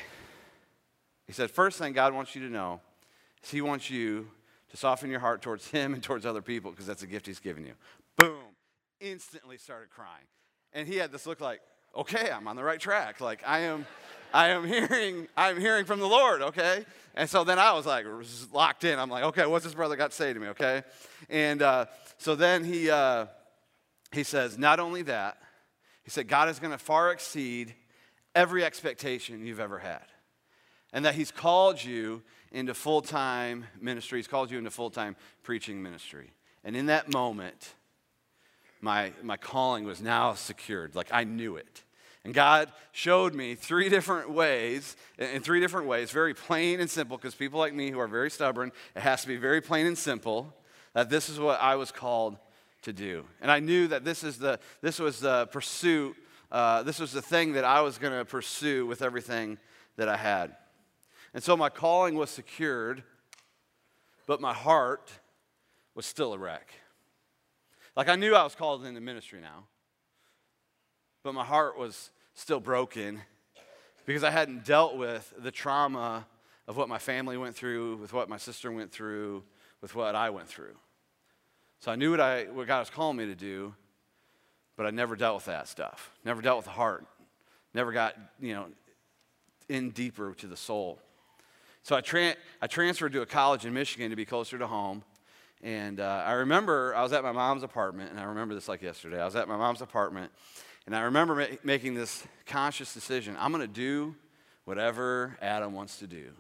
He 1.26 1.32
said, 1.32 1.50
first 1.50 1.78
thing 1.80 1.94
God 1.94 2.14
wants 2.14 2.37
you 2.37 2.42
to 2.42 2.49
know 2.49 2.80
is 3.42 3.50
He 3.50 3.61
wants 3.61 3.90
you 3.90 4.28
to 4.70 4.76
soften 4.76 5.11
your 5.11 5.18
heart 5.18 5.42
towards 5.42 5.66
Him 5.66 5.94
and 5.94 6.02
towards 6.02 6.25
other 6.25 6.42
people 6.42 6.70
because 6.70 6.87
that's 6.87 7.02
a 7.02 7.08
gift 7.08 7.26
He's 7.26 7.40
given 7.40 7.66
you. 7.66 7.73
Boom. 8.16 8.38
Instantly 9.00 9.58
started 9.58 9.90
crying. 9.90 10.26
And 10.72 10.86
he 10.86 10.96
had 10.96 11.12
this 11.12 11.26
look 11.26 11.40
like, 11.40 11.60
okay, 11.96 12.30
I'm 12.30 12.46
on 12.48 12.56
the 12.56 12.64
right 12.64 12.80
track. 12.80 13.20
Like 13.20 13.42
I 13.46 13.60
am, 13.60 13.86
I 14.32 14.48
am 14.48 14.64
hearing, 14.66 15.28
I'm 15.36 15.60
hearing 15.60 15.84
from 15.84 16.00
the 16.00 16.06
Lord, 16.06 16.42
okay? 16.42 16.84
And 17.14 17.28
so 17.28 17.44
then 17.44 17.58
I 17.58 17.72
was 17.72 17.86
like 17.86 18.06
locked 18.52 18.84
in. 18.84 18.98
I'm 18.98 19.10
like, 19.10 19.24
okay, 19.24 19.46
what's 19.46 19.64
this 19.64 19.74
brother 19.74 19.96
got 19.96 20.10
to 20.10 20.16
say 20.16 20.32
to 20.32 20.38
me, 20.38 20.48
okay? 20.48 20.82
And 21.28 21.62
uh, 21.62 21.86
so 22.18 22.34
then 22.34 22.64
he, 22.64 22.90
uh, 22.90 23.26
he 24.12 24.22
says, 24.22 24.58
not 24.58 24.80
only 24.80 25.02
that, 25.02 25.38
he 26.02 26.10
said, 26.10 26.28
God 26.28 26.48
is 26.48 26.58
going 26.58 26.72
to 26.72 26.78
far 26.78 27.12
exceed 27.12 27.74
every 28.34 28.64
expectation 28.64 29.44
you've 29.44 29.60
ever 29.60 29.78
had. 29.78 30.04
And 30.92 31.04
that 31.04 31.14
he's 31.14 31.30
called 31.30 31.82
you 31.82 32.22
into 32.50 32.72
full 32.72 33.02
time 33.02 33.66
ministry. 33.80 34.18
He's 34.18 34.28
called 34.28 34.50
you 34.50 34.58
into 34.58 34.70
full 34.70 34.90
time 34.90 35.16
preaching 35.42 35.82
ministry. 35.82 36.32
And 36.64 36.74
in 36.76 36.86
that 36.86 37.12
moment, 37.12 37.74
my, 38.80 39.12
my 39.23 39.37
calling 39.37 39.85
was 39.85 40.00
now 40.00 40.35
secured. 40.35 40.94
Like 40.94 41.08
I 41.12 41.25
knew 41.25 41.56
it. 41.56 41.82
And 42.25 42.35
God 42.35 42.70
showed 42.92 43.35
me 43.35 43.54
three 43.54 43.88
different 43.88 44.30
ways, 44.30 44.97
in 45.18 45.40
three 45.40 45.61
different 45.61 45.87
ways, 45.87 46.11
very 46.11 46.35
plain 46.35 46.80
and 46.80 46.90
simple, 46.90 47.16
because 47.16 47.35
people 47.35 47.58
like 47.58 47.73
me 47.73 47.90
who 47.90 47.99
are 47.99 48.08
very 48.08 48.30
stubborn, 48.30 48.73
it 48.94 49.00
has 49.00 49.23
to 49.23 49.28
be 49.28 49.37
very 49.37 49.61
plain 49.61 49.87
and 49.87 49.97
simple, 49.97 50.52
that 50.94 51.11
this 51.11 51.28
is 51.28 51.38
what 51.38 51.61
I 51.61 51.76
was 51.76 51.90
called 51.90 52.37
to 52.82 52.92
do. 52.92 53.25
And 53.40 53.50
I 53.50 53.61
knew 53.61 53.87
that 53.88 54.04
this, 54.04 54.25
is 54.25 54.38
the, 54.38 54.58
this 54.82 54.99
was 54.99 55.20
the 55.20 55.47
pursuit, 55.47 56.16
uh, 56.50 56.82
this 56.82 56.99
was 56.99 57.12
the 57.12 57.23
thing 57.23 57.52
that 57.52 57.64
I 57.64 57.80
was 57.80 57.99
going 57.99 58.12
to 58.12 58.25
pursue 58.25 58.85
with 58.85 59.00
everything 59.00 59.58
that 59.97 60.08
I 60.08 60.16
had. 60.16 60.56
And 61.35 61.42
so 61.42 61.56
my 61.56 61.68
calling 61.68 62.14
was 62.14 62.30
secured, 62.30 63.02
but 64.26 64.40
my 64.40 64.52
heart 64.52 65.11
was 65.94 66.04
still 66.04 66.35
a 66.35 66.38
wreck. 66.38 66.73
Like 67.98 68.08
I 68.08 68.14
knew 68.14 68.32
I 68.32 68.44
was 68.44 68.54
called 68.54 68.84
into 68.84 69.00
ministry 69.00 69.40
now, 69.40 69.64
but 71.24 71.34
my 71.34 71.44
heart 71.44 71.76
was 71.76 72.12
still 72.32 72.60
broken 72.60 73.20
because 74.06 74.22
I 74.22 74.30
hadn't 74.30 74.64
dealt 74.64 74.96
with 74.96 75.34
the 75.36 75.50
trauma 75.50 76.24
of 76.68 76.76
what 76.76 76.88
my 76.88 76.98
family 76.98 77.36
went 77.36 77.56
through, 77.56 77.96
with 77.96 78.12
what 78.12 78.28
my 78.28 78.36
sister 78.36 78.70
went 78.70 78.92
through, 78.92 79.42
with 79.80 79.96
what 79.96 80.14
I 80.14 80.30
went 80.30 80.46
through. 80.46 80.76
So 81.80 81.90
I 81.90 81.96
knew 81.96 82.12
what, 82.12 82.20
I, 82.20 82.44
what 82.44 82.68
God 82.68 82.78
was 82.78 82.90
calling 82.90 83.16
me 83.16 83.26
to 83.26 83.34
do, 83.34 83.74
but 84.76 84.86
I 84.86 84.90
never 84.90 85.16
dealt 85.16 85.34
with 85.34 85.46
that 85.46 85.66
stuff. 85.66 86.12
Never 86.24 86.40
dealt 86.40 86.58
with 86.58 86.66
the 86.66 86.70
heart. 86.70 87.04
Never 87.74 87.90
got, 87.90 88.14
you 88.38 88.54
know, 88.54 88.66
in 89.68 89.90
deeper 89.90 90.34
to 90.34 90.46
the 90.46 90.56
soul. 90.56 91.00
So 91.82 91.96
I, 91.96 92.00
tra- 92.00 92.36
I 92.62 92.68
transferred 92.68 93.12
to 93.14 93.22
a 93.22 93.26
college 93.26 93.64
in 93.66 93.74
Michigan 93.74 94.10
to 94.10 94.16
be 94.16 94.24
closer 94.24 94.56
to 94.56 94.68
home. 94.68 95.02
And 95.62 95.98
uh, 95.98 96.22
I 96.24 96.32
remember 96.32 96.94
I 96.94 97.02
was 97.02 97.12
at 97.12 97.22
my 97.22 97.32
mom's 97.32 97.62
apartment, 97.62 98.10
and 98.10 98.20
I 98.20 98.24
remember 98.24 98.54
this 98.54 98.68
like 98.68 98.82
yesterday. 98.82 99.20
I 99.20 99.24
was 99.24 99.34
at 99.36 99.48
my 99.48 99.56
mom's 99.56 99.82
apartment, 99.82 100.30
and 100.86 100.94
I 100.94 101.00
remember 101.02 101.34
ma- 101.34 101.56
making 101.64 101.94
this 101.94 102.24
conscious 102.46 102.94
decision 102.94 103.36
I'm 103.38 103.52
going 103.52 103.66
to 103.66 103.72
do 103.72 104.14
whatever 104.64 105.36
Adam 105.40 105.72
wants 105.72 105.98
to 105.98 106.06
do. 106.06 106.30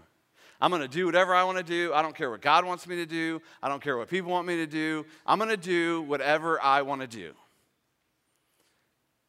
I'm 0.60 0.70
going 0.70 0.82
to 0.82 0.88
do 0.88 1.06
whatever 1.06 1.34
I 1.34 1.44
want 1.44 1.58
to 1.58 1.64
do. 1.64 1.92
I 1.94 2.02
don't 2.02 2.14
care 2.14 2.30
what 2.30 2.42
God 2.42 2.64
wants 2.64 2.86
me 2.86 2.96
to 2.96 3.06
do. 3.06 3.40
I 3.62 3.68
don't 3.68 3.82
care 3.82 3.96
what 3.96 4.08
people 4.08 4.30
want 4.30 4.46
me 4.46 4.56
to 4.56 4.66
do. 4.66 5.06
I'm 5.24 5.38
going 5.38 5.50
to 5.50 5.56
do 5.56 6.02
whatever 6.02 6.60
I 6.60 6.82
want 6.82 7.00
to 7.00 7.06
do. 7.06 7.32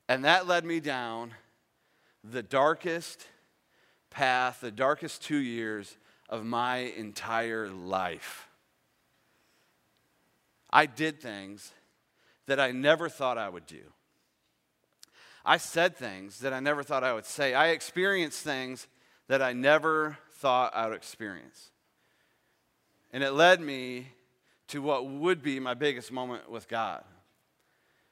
And 0.08 0.26
that 0.26 0.48
led 0.48 0.66
me 0.66 0.80
down 0.80 1.32
the 2.24 2.42
darkest 2.42 3.28
path, 4.10 4.60
the 4.62 4.72
darkest 4.72 5.24
two 5.24 5.38
years 5.38 5.98
of 6.28 6.44
my 6.44 6.78
entire 6.78 7.70
life. 7.70 8.49
I 10.70 10.86
did 10.86 11.20
things 11.22 11.72
that 12.46 12.60
I 12.60 12.72
never 12.72 13.10
thought 13.10 13.38
I 13.38 13.50
would 13.50 13.66
do. 13.66 13.82
I 15.46 15.58
said 15.58 15.96
things 15.96 16.40
that 16.40 16.54
I 16.54 16.60
never 16.60 16.84
thought 16.84 17.04
I 17.04 17.14
would 17.14 17.26
say. 17.26 17.54
I 17.54 17.70
experienced 17.70 18.44
things 18.44 18.88
that 19.28 19.42
I 19.42 19.54
never 19.54 20.18
thought 20.34 20.76
I 20.76 20.88
would 20.88 20.96
experience. 20.96 21.72
And 23.12 23.24
it 23.24 23.32
led 23.32 23.62
me 23.62 24.10
to 24.68 24.82
what 24.82 25.08
would 25.08 25.42
be 25.42 25.60
my 25.60 25.74
biggest 25.74 26.12
moment 26.12 26.50
with 26.50 26.68
God. 26.68 27.04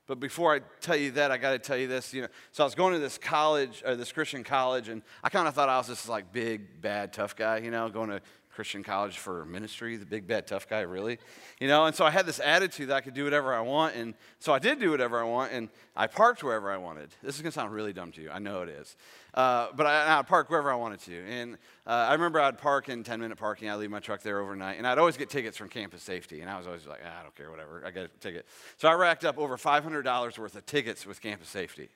But 0.07 0.21
before 0.21 0.55
I 0.55 0.61
tell 0.79 0.95
you 0.95 1.11
that, 1.11 1.31
I 1.31 1.37
got 1.37 1.51
to 1.51 1.59
tell 1.59 1.77
you 1.77 1.87
this. 1.87 2.13
You 2.13 2.23
know, 2.23 2.27
so 2.53 2.63
I 2.63 2.65
was 2.65 2.75
going 2.75 2.93
to 2.93 2.99
this 2.99 3.17
college, 3.17 3.83
or 3.85 3.95
this 3.95 4.11
Christian 4.11 4.43
college, 4.43 4.87
and 4.87 5.01
I 5.21 5.29
kind 5.29 5.47
of 5.47 5.53
thought 5.53 5.67
I 5.67 5.77
was 5.77 5.87
this 5.87 6.07
like 6.07 6.31
big, 6.31 6.81
bad, 6.81 7.11
tough 7.11 7.35
guy. 7.35 7.57
You 7.57 7.71
know, 7.71 7.89
going 7.89 8.09
to 8.09 8.21
Christian 8.57 8.81
college 8.81 9.19
for 9.19 9.45
ministry, 9.45 9.97
the 9.97 10.05
big, 10.05 10.25
bad, 10.25 10.47
tough 10.47 10.67
guy, 10.67 10.79
really. 10.79 11.19
You 11.59 11.67
know, 11.67 11.85
and 11.85 11.95
so 11.95 12.03
I 12.03 12.09
had 12.09 12.25
this 12.25 12.39
attitude 12.39 12.89
that 12.89 12.95
I 12.95 13.01
could 13.01 13.13
do 13.13 13.23
whatever 13.23 13.53
I 13.53 13.61
want. 13.61 13.95
And 13.95 14.15
so 14.39 14.51
I 14.51 14.57
did 14.57 14.79
do 14.79 14.89
whatever 14.89 15.19
I 15.19 15.25
want, 15.25 15.53
and 15.53 15.69
I 15.95 16.07
parked 16.07 16.43
wherever 16.43 16.71
I 16.71 16.77
wanted. 16.77 17.09
This 17.21 17.35
is 17.35 17.43
to 17.43 17.51
sound 17.51 17.71
really 17.71 17.93
dumb 17.93 18.11
to 18.13 18.21
you. 18.23 18.31
I 18.31 18.39
know 18.39 18.63
it 18.63 18.69
is. 18.69 18.95
Uh, 19.35 19.67
but 19.75 19.85
I, 19.85 20.17
I'd 20.17 20.25
park 20.25 20.49
wherever 20.49 20.71
I 20.71 20.75
wanted 20.75 21.01
to. 21.01 21.23
And 21.27 21.53
uh, 21.85 22.07
I 22.09 22.13
remember 22.13 22.39
I'd 22.39 22.57
park 22.57 22.89
in 22.89 23.03
10 23.03 23.19
minute 23.19 23.37
parking. 23.37 23.69
I'd 23.69 23.75
leave 23.75 23.91
my 23.91 23.99
truck 23.99 24.23
there 24.23 24.39
overnight. 24.39 24.79
And 24.79 24.87
I'd 24.87 24.97
always 24.97 25.17
get 25.17 25.29
tickets 25.29 25.55
from 25.55 25.69
campus 25.69 26.01
safety. 26.01 26.41
And 26.41 26.49
I 26.49 26.57
was 26.57 26.65
always 26.65 26.87
like, 26.87 27.01
ah, 27.05 27.19
I 27.19 27.21
don't 27.21 27.35
care, 27.35 27.51
whatever. 27.51 27.83
I 27.85 27.91
get 27.91 28.05
a 28.05 28.07
ticket. 28.19 28.47
So 28.77 28.87
I 28.87 28.95
racked 28.95 29.23
up 29.23 29.37
over 29.37 29.55
$500 29.55 30.39
worth 30.39 30.55
of 30.55 30.65
tickets 30.65 31.05
with 31.05 31.21
campus 31.21 31.49
safety. 31.49 31.89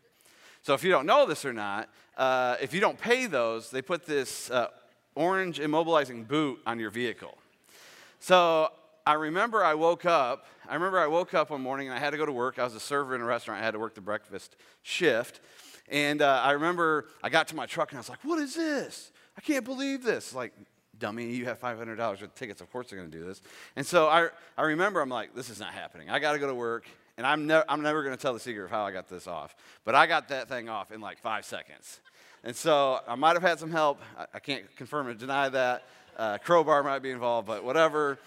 So 0.61 0.75
if 0.75 0.83
you 0.83 0.91
don't 0.91 1.07
know 1.07 1.25
this 1.25 1.43
or 1.43 1.53
not, 1.53 1.89
uh, 2.17 2.57
if 2.61 2.71
you 2.71 2.79
don't 2.79 2.99
pay 2.99 3.25
those, 3.25 3.71
they 3.71 3.81
put 3.81 4.05
this 4.05 4.51
uh, 4.51 4.67
orange 5.15 5.59
immobilizing 5.59 6.27
boot 6.27 6.59
on 6.65 6.79
your 6.79 6.89
vehicle. 6.89 7.37
So 8.19 8.69
I 9.05 9.13
remember 9.13 9.63
I 9.63 9.73
woke 9.73 10.05
up. 10.05 10.45
I 10.69 10.75
remember 10.75 10.99
I 10.99 11.07
woke 11.07 11.33
up 11.33 11.49
one 11.49 11.61
morning 11.61 11.87
and 11.87 11.95
I 11.95 11.99
had 11.99 12.11
to 12.11 12.17
go 12.17 12.25
to 12.25 12.31
work. 12.31 12.59
I 12.59 12.63
was 12.63 12.75
a 12.75 12.79
server 12.79 13.15
in 13.15 13.21
a 13.21 13.25
restaurant. 13.25 13.61
I 13.61 13.65
had 13.65 13.71
to 13.71 13.79
work 13.79 13.95
the 13.95 14.01
breakfast 14.01 14.55
shift. 14.83 15.41
And 15.89 16.21
uh, 16.21 16.41
I 16.43 16.51
remember 16.51 17.07
I 17.23 17.29
got 17.29 17.47
to 17.49 17.55
my 17.55 17.65
truck 17.65 17.91
and 17.91 17.97
I 17.97 17.99
was 17.99 18.09
like, 18.09 18.23
what 18.23 18.39
is 18.39 18.55
this? 18.55 19.11
I 19.37 19.41
can't 19.41 19.65
believe 19.65 20.03
this. 20.03 20.33
Like, 20.33 20.53
dummy, 20.97 21.33
you 21.33 21.45
have 21.45 21.59
$500 21.59 21.97
worth 21.97 22.21
of 22.21 22.35
tickets. 22.35 22.61
Of 22.61 22.71
course 22.71 22.89
they're 22.89 22.99
going 22.99 23.11
to 23.11 23.17
do 23.17 23.25
this. 23.25 23.41
And 23.75 23.85
so 23.85 24.07
I, 24.07 24.29
I 24.57 24.63
remember 24.63 25.01
I'm 25.01 25.09
like, 25.09 25.35
this 25.35 25.49
is 25.49 25.59
not 25.59 25.73
happening. 25.73 26.09
I 26.09 26.19
got 26.19 26.33
to 26.33 26.39
go 26.39 26.47
to 26.47 26.55
work. 26.55 26.85
And 27.17 27.27
I'm, 27.27 27.45
ne- 27.45 27.63
I'm 27.67 27.81
never 27.81 28.03
going 28.03 28.15
to 28.15 28.21
tell 28.21 28.33
the 28.33 28.39
secret 28.39 28.63
of 28.63 28.69
how 28.69 28.83
I 28.83 28.91
got 28.91 29.09
this 29.09 29.27
off. 29.27 29.55
But 29.83 29.95
I 29.95 30.07
got 30.07 30.29
that 30.29 30.47
thing 30.47 30.69
off 30.69 30.91
in 30.91 31.01
like 31.01 31.19
five 31.19 31.43
seconds. 31.45 31.99
And 32.43 32.55
so 32.55 32.99
I 33.07 33.15
might 33.15 33.33
have 33.33 33.43
had 33.43 33.59
some 33.59 33.71
help. 33.71 33.99
I, 34.17 34.25
I 34.35 34.39
can't 34.39 34.63
confirm 34.75 35.07
or 35.07 35.13
deny 35.13 35.49
that. 35.49 35.83
Uh, 36.17 36.37
crowbar 36.39 36.83
might 36.83 36.99
be 36.99 37.11
involved, 37.11 37.47
but 37.47 37.63
whatever. 37.63 38.17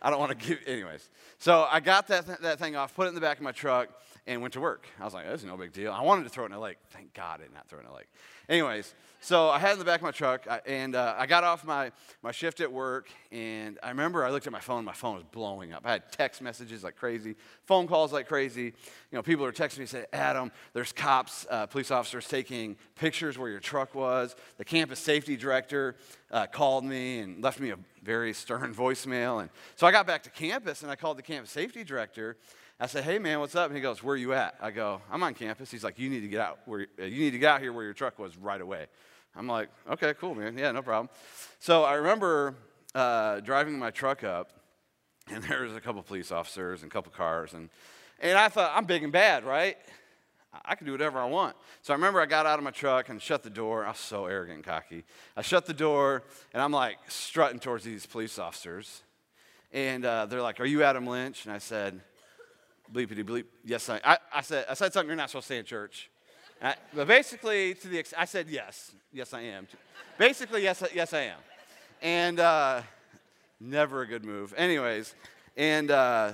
I 0.00 0.10
don't 0.10 0.20
want 0.20 0.38
to 0.38 0.46
give, 0.48 0.58
anyways. 0.66 1.08
So 1.38 1.66
I 1.70 1.80
got 1.80 2.06
that, 2.08 2.26
th- 2.26 2.38
that 2.38 2.58
thing 2.58 2.76
off, 2.76 2.94
put 2.94 3.06
it 3.06 3.08
in 3.10 3.14
the 3.14 3.20
back 3.20 3.38
of 3.38 3.42
my 3.42 3.52
truck, 3.52 3.88
and 4.26 4.42
went 4.42 4.54
to 4.54 4.60
work. 4.60 4.86
I 5.00 5.04
was 5.04 5.14
like, 5.14 5.26
this 5.26 5.40
is 5.40 5.46
no 5.46 5.56
big 5.56 5.72
deal. 5.72 5.92
I 5.92 6.02
wanted 6.02 6.24
to 6.24 6.28
throw 6.28 6.44
it 6.44 6.48
in 6.48 6.52
a 6.52 6.60
lake. 6.60 6.78
Thank 6.90 7.14
God 7.14 7.40
I 7.40 7.44
did 7.44 7.54
not 7.54 7.68
throw 7.68 7.78
it 7.78 7.82
in 7.82 7.88
a 7.88 7.94
lake. 7.94 8.08
Anyways, 8.48 8.94
so 9.20 9.48
I 9.48 9.58
had 9.58 9.70
it 9.70 9.72
in 9.74 9.78
the 9.80 9.84
back 9.84 10.00
of 10.00 10.04
my 10.04 10.10
truck, 10.12 10.46
and 10.66 10.94
uh, 10.94 11.14
I 11.18 11.26
got 11.26 11.42
off 11.42 11.64
my, 11.64 11.90
my 12.22 12.30
shift 12.30 12.60
at 12.60 12.70
work, 12.70 13.08
and 13.32 13.78
I 13.82 13.88
remember 13.88 14.24
I 14.24 14.30
looked 14.30 14.46
at 14.46 14.52
my 14.52 14.60
phone, 14.60 14.84
my 14.84 14.92
phone 14.92 15.14
was 15.14 15.24
blowing 15.24 15.72
up. 15.72 15.82
I 15.84 15.92
had 15.92 16.12
text 16.12 16.42
messages 16.42 16.84
like 16.84 16.96
crazy, 16.96 17.34
phone 17.64 17.88
calls 17.88 18.12
like 18.12 18.28
crazy. 18.28 18.64
You 18.64 18.72
know, 19.12 19.22
people 19.22 19.44
were 19.44 19.52
texting 19.52 19.80
me, 19.80 19.86
saying, 19.86 20.06
Adam, 20.12 20.52
there's 20.74 20.92
cops, 20.92 21.46
uh, 21.50 21.66
police 21.66 21.90
officers 21.90 22.28
taking 22.28 22.76
pictures 22.94 23.38
where 23.38 23.48
your 23.48 23.60
truck 23.60 23.94
was. 23.94 24.36
The 24.58 24.64
campus 24.64 25.00
safety 25.00 25.36
director 25.36 25.96
uh, 26.30 26.46
called 26.46 26.84
me 26.84 27.20
and 27.20 27.42
left 27.42 27.58
me 27.58 27.70
a 27.70 27.78
very 28.02 28.32
stern 28.32 28.74
voicemail. 28.76 29.40
And 29.40 29.50
so 29.74 29.86
I 29.86 29.92
got 29.92 30.06
back 30.06 30.22
to 30.24 30.30
campus, 30.30 30.82
and 30.82 30.90
I 30.90 30.94
called 30.94 31.18
the 31.18 31.22
campus 31.22 31.50
safety 31.50 31.82
director, 31.84 32.36
I 32.78 32.86
said, 32.86 33.04
"Hey 33.04 33.18
man, 33.18 33.40
what's 33.40 33.54
up?" 33.54 33.66
And 33.68 33.76
he 33.76 33.82
goes, 33.82 34.02
"Where 34.02 34.14
are 34.14 34.18
you 34.18 34.34
at?" 34.34 34.56
I 34.60 34.70
go, 34.70 35.00
"I'm 35.10 35.22
on 35.22 35.34
campus." 35.34 35.70
He's 35.70 35.84
like, 35.84 35.98
"You 35.98 36.10
need 36.10 36.20
to 36.20 36.28
get 36.28 36.40
out 36.40 36.58
where 36.66 36.86
uh, 37.00 37.04
you 37.04 37.20
need 37.20 37.30
to 37.30 37.38
get 37.38 37.54
out 37.54 37.60
here 37.60 37.72
where 37.72 37.84
your 37.84 37.94
truck 37.94 38.18
was 38.18 38.36
right 38.36 38.60
away." 38.60 38.86
I'm 39.34 39.46
like, 39.46 39.68
"Okay, 39.90 40.14
cool, 40.14 40.34
man. 40.34 40.58
Yeah, 40.58 40.72
no 40.72 40.82
problem." 40.82 41.08
So 41.58 41.84
I 41.84 41.94
remember 41.94 42.54
uh, 42.94 43.40
driving 43.40 43.78
my 43.78 43.90
truck 43.90 44.24
up, 44.24 44.50
and 45.28 45.42
there 45.48 45.62
was 45.62 45.74
a 45.74 45.80
couple 45.80 46.02
police 46.02 46.30
officers 46.30 46.82
and 46.82 46.90
a 46.90 46.92
couple 46.92 47.12
cars, 47.12 47.54
and 47.54 47.70
and 48.20 48.38
I 48.38 48.48
thought, 48.48 48.72
I'm 48.74 48.84
big 48.84 49.02
and 49.02 49.12
bad, 49.12 49.44
right? 49.44 49.76
I 50.64 50.74
can 50.74 50.86
do 50.86 50.92
whatever 50.92 51.18
I 51.18 51.26
want. 51.26 51.54
So 51.82 51.92
I 51.92 51.96
remember 51.96 52.20
I 52.20 52.26
got 52.26 52.46
out 52.46 52.58
of 52.58 52.64
my 52.64 52.70
truck 52.70 53.10
and 53.10 53.20
shut 53.20 53.42
the 53.42 53.50
door. 53.50 53.84
I 53.84 53.90
was 53.90 53.98
so 53.98 54.24
arrogant 54.26 54.56
and 54.56 54.64
cocky. 54.64 55.04
I 55.36 55.42
shut 55.42 55.66
the 55.66 55.74
door 55.74 56.22
and 56.54 56.62
I'm 56.62 56.72
like 56.72 56.96
strutting 57.08 57.58
towards 57.58 57.84
these 57.84 58.06
police 58.06 58.38
officers. 58.38 59.02
And 59.72 60.04
uh, 60.04 60.26
they're 60.26 60.40
like, 60.40 60.60
Are 60.60 60.64
you 60.64 60.82
Adam 60.82 61.06
Lynch? 61.06 61.44
And 61.44 61.52
I 61.52 61.58
said, 61.58 62.00
bleepity 62.92 63.24
bleep. 63.24 63.44
Yes, 63.64 63.88
I, 63.88 64.00
I, 64.04 64.18
I, 64.34 64.40
said, 64.40 64.66
I 64.68 64.74
said 64.74 64.92
something 64.92 65.08
you're 65.08 65.16
not 65.16 65.30
supposed 65.30 65.48
to 65.48 65.54
say 65.54 65.58
in 65.58 65.64
church. 65.64 66.10
I, 66.62 66.74
but 66.94 67.06
basically, 67.06 67.74
to 67.74 67.88
the 67.88 68.04
I 68.16 68.24
said 68.24 68.48
yes. 68.48 68.92
Yes, 69.12 69.34
I 69.34 69.42
am. 69.42 69.66
Basically, 70.18 70.62
yes, 70.62 70.82
yes, 70.94 71.12
I 71.12 71.20
am. 71.22 71.38
And 72.00 72.40
uh, 72.40 72.82
never 73.60 74.02
a 74.02 74.06
good 74.06 74.24
move. 74.24 74.54
Anyways, 74.56 75.14
and 75.56 75.90
uh, 75.90 76.32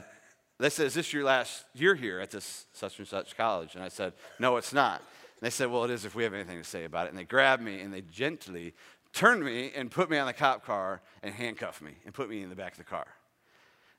they 0.58 0.70
said, 0.70 0.86
Is 0.86 0.94
this 0.94 1.12
your 1.12 1.24
last 1.24 1.64
year 1.74 1.94
here 1.94 2.20
at 2.20 2.30
this 2.30 2.66
such 2.72 2.98
and 2.98 3.08
such 3.08 3.36
college? 3.36 3.74
And 3.74 3.82
I 3.82 3.88
said, 3.88 4.12
No, 4.38 4.56
it's 4.56 4.72
not. 4.72 4.98
And 4.98 5.40
they 5.40 5.50
said, 5.50 5.70
Well, 5.70 5.84
it 5.84 5.90
is 5.90 6.04
if 6.04 6.14
we 6.14 6.22
have 6.22 6.34
anything 6.34 6.58
to 6.58 6.64
say 6.64 6.84
about 6.84 7.06
it. 7.06 7.10
And 7.10 7.18
they 7.18 7.24
grabbed 7.24 7.62
me 7.62 7.80
and 7.80 7.92
they 7.92 8.02
gently 8.02 8.74
turned 9.12 9.44
me 9.44 9.72
and 9.74 9.90
put 9.90 10.08
me 10.08 10.18
on 10.18 10.26
the 10.26 10.32
cop 10.32 10.64
car 10.64 11.02
and 11.22 11.34
handcuffed 11.34 11.82
me 11.82 11.92
and 12.04 12.14
put 12.14 12.28
me 12.28 12.42
in 12.42 12.48
the 12.48 12.56
back 12.56 12.72
of 12.72 12.78
the 12.78 12.84
car. 12.84 13.06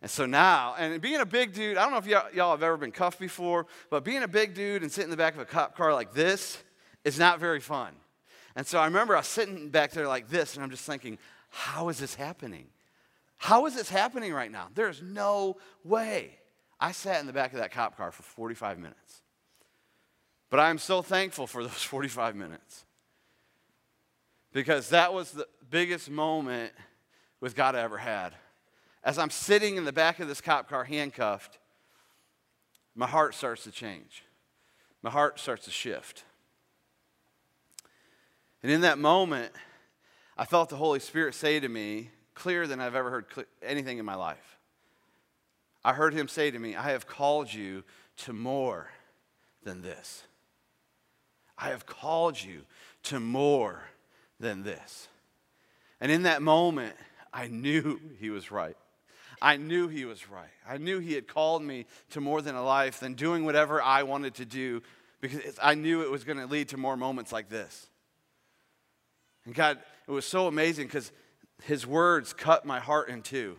And 0.04 0.12
so 0.12 0.26
now, 0.26 0.76
and 0.78 1.02
being 1.02 1.22
a 1.22 1.26
big 1.26 1.54
dude, 1.54 1.78
I 1.78 1.84
don't 1.84 1.94
know 1.94 1.98
if 1.98 2.06
y'all, 2.06 2.28
y'all, 2.34 2.52
have 2.52 2.62
ever 2.62 2.76
been 2.76 2.92
cuffed 2.92 3.22
before, 3.22 3.68
but 3.90 4.04
being 4.04 4.22
a 4.22 4.28
big 4.28 4.54
dude 4.54 4.82
and 4.82 4.92
sitting 4.92 5.06
in 5.06 5.12
the 5.12 5.16
back 5.16 5.34
of 5.34 5.40
a 5.40 5.46
cop 5.46 5.78
car 5.78 5.94
like 5.94 6.14
this 6.14 6.62
is 7.06 7.18
not 7.18 7.40
very 7.40 7.62
fun. 7.62 7.94
And 8.58 8.68
so 8.68 8.80
I 8.80 8.86
remember 8.86 9.16
I 9.16 9.20
was 9.20 9.28
sitting 9.28 9.70
back 9.70 9.92
there 9.92 10.06
like 10.06 10.28
this, 10.28 10.56
and 10.56 10.64
I'm 10.64 10.70
just 10.70 10.84
thinking, 10.84 11.18
how 11.50 11.88
is 11.88 12.00
this 12.00 12.16
happening? 12.16 12.66
How 13.38 13.66
is 13.66 13.76
this 13.76 13.90
happening 13.90 14.34
right 14.34 14.52
now? 14.52 14.68
There's 14.76 15.02
no 15.02 15.56
way. 15.86 16.38
I 16.82 16.92
sat 16.92 17.22
in 17.22 17.26
the 17.26 17.32
back 17.32 17.54
of 17.54 17.60
that 17.60 17.72
cop 17.72 17.96
car 17.96 18.12
for 18.12 18.24
45 18.24 18.80
minutes. 18.80 19.22
But 20.50 20.60
I'm 20.60 20.80
so 20.80 21.02
thankful 21.02 21.48
for 21.48 21.64
those 21.64 21.72
45 21.82 22.36
minutes 22.36 22.84
because 24.52 24.90
that 24.90 25.14
was 25.14 25.32
the 25.32 25.48
biggest 25.70 26.10
moment 26.10 26.74
with 27.40 27.56
God 27.56 27.74
I 27.74 27.80
ever 27.84 27.98
had. 27.98 28.34
As 29.04 29.18
I'm 29.18 29.30
sitting 29.30 29.76
in 29.76 29.86
the 29.86 29.94
back 29.94 30.20
of 30.20 30.28
this 30.28 30.42
cop 30.42 30.70
car 30.70 30.86
handcuffed, 30.86 31.60
my 32.96 33.08
heart 33.08 33.36
starts 33.36 33.64
to 33.64 33.72
change. 33.72 34.24
My 35.02 35.10
heart 35.10 35.40
starts 35.40 35.66
to 35.66 35.72
shift. 35.72 36.24
And 38.62 38.72
in 38.72 38.82
that 38.82 38.98
moment, 38.98 39.52
I 40.38 40.46
felt 40.46 40.70
the 40.70 40.78
Holy 40.78 41.00
Spirit 41.00 41.36
say 41.36 41.60
to 41.60 41.68
me, 41.68 42.12
clearer 42.34 42.66
than 42.66 42.80
I've 42.80 42.96
ever 42.96 43.10
heard 43.10 43.26
anything 43.62 43.98
in 43.98 44.06
my 44.06 44.16
life. 44.16 44.58
I 45.84 45.94
heard 45.94 46.14
him 46.14 46.28
say 46.28 46.50
to 46.50 46.58
me, 46.58 46.76
I 46.76 46.92
have 46.92 47.06
called 47.06 47.54
you 47.54 47.84
to 48.18 48.34
more 48.34 48.90
than 49.64 49.82
this. 49.82 50.24
I 51.58 51.70
have 51.70 51.86
called 51.86 52.42
you 52.42 52.62
to 53.04 53.20
more 53.20 53.84
than 54.40 54.64
this. 54.64 55.10
And 56.00 56.12
in 56.12 56.24
that 56.24 56.42
moment, 56.42 56.96
I 57.34 57.48
knew 57.48 58.00
he 58.20 58.30
was 58.30 58.50
right. 58.50 58.78
I 59.44 59.58
knew 59.58 59.90
he 59.90 60.06
was 60.06 60.30
right. 60.30 60.48
I 60.66 60.78
knew 60.78 61.00
he 61.00 61.14
had 61.14 61.28
called 61.28 61.62
me 61.62 61.86
to 62.12 62.22
more 62.22 62.42
than 62.42 62.56
a 62.56 62.64
life 62.64 63.02
than 63.02 63.14
doing 63.14 63.44
whatever 63.44 63.82
I 63.82 64.04
wanted 64.04 64.36
to 64.36 64.46
do 64.46 64.82
because 65.20 65.60
I 65.62 65.76
knew 65.76 66.02
it 66.02 66.10
was 66.10 66.24
going 66.24 66.38
to 66.38 66.46
lead 66.46 66.70
to 66.70 66.78
more 66.78 66.96
moments 66.96 67.34
like 67.34 67.50
this. 67.50 67.90
And 69.44 69.54
God, 69.54 69.80
it 70.08 70.12
was 70.12 70.26
so 70.26 70.48
amazing 70.48 70.88
because 70.88 71.12
his 71.64 71.86
words 71.86 72.32
cut 72.32 72.66
my 72.66 72.80
heart 72.80 73.10
in 73.10 73.22
two. 73.22 73.58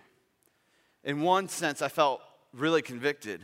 In 1.04 1.20
one 1.20 1.48
sense, 1.48 1.82
I 1.82 1.88
felt 1.88 2.22
really 2.54 2.80
convicted, 2.80 3.42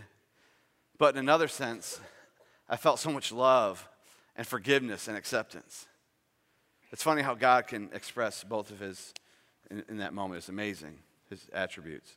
but 0.97 1.14
in 1.14 1.20
another 1.20 1.47
sense, 1.47 2.00
I 2.70 2.78
felt 2.78 3.00
so 3.00 3.11
much 3.11 3.32
love 3.32 3.87
and 4.35 4.47
forgiveness 4.47 5.09
and 5.09 5.16
acceptance. 5.16 5.87
It's 6.90 7.02
funny 7.02 7.20
how 7.20 7.35
God 7.35 7.66
can 7.66 7.90
express 7.92 8.44
both 8.44 8.70
of 8.70 8.80
his 8.80 9.12
in, 9.70 9.85
in 9.90 9.99
that 9.99 10.14
moment. 10.14 10.38
It's 10.38 10.49
amazing, 10.49 11.00
his 11.28 11.47
attributes. 11.52 12.16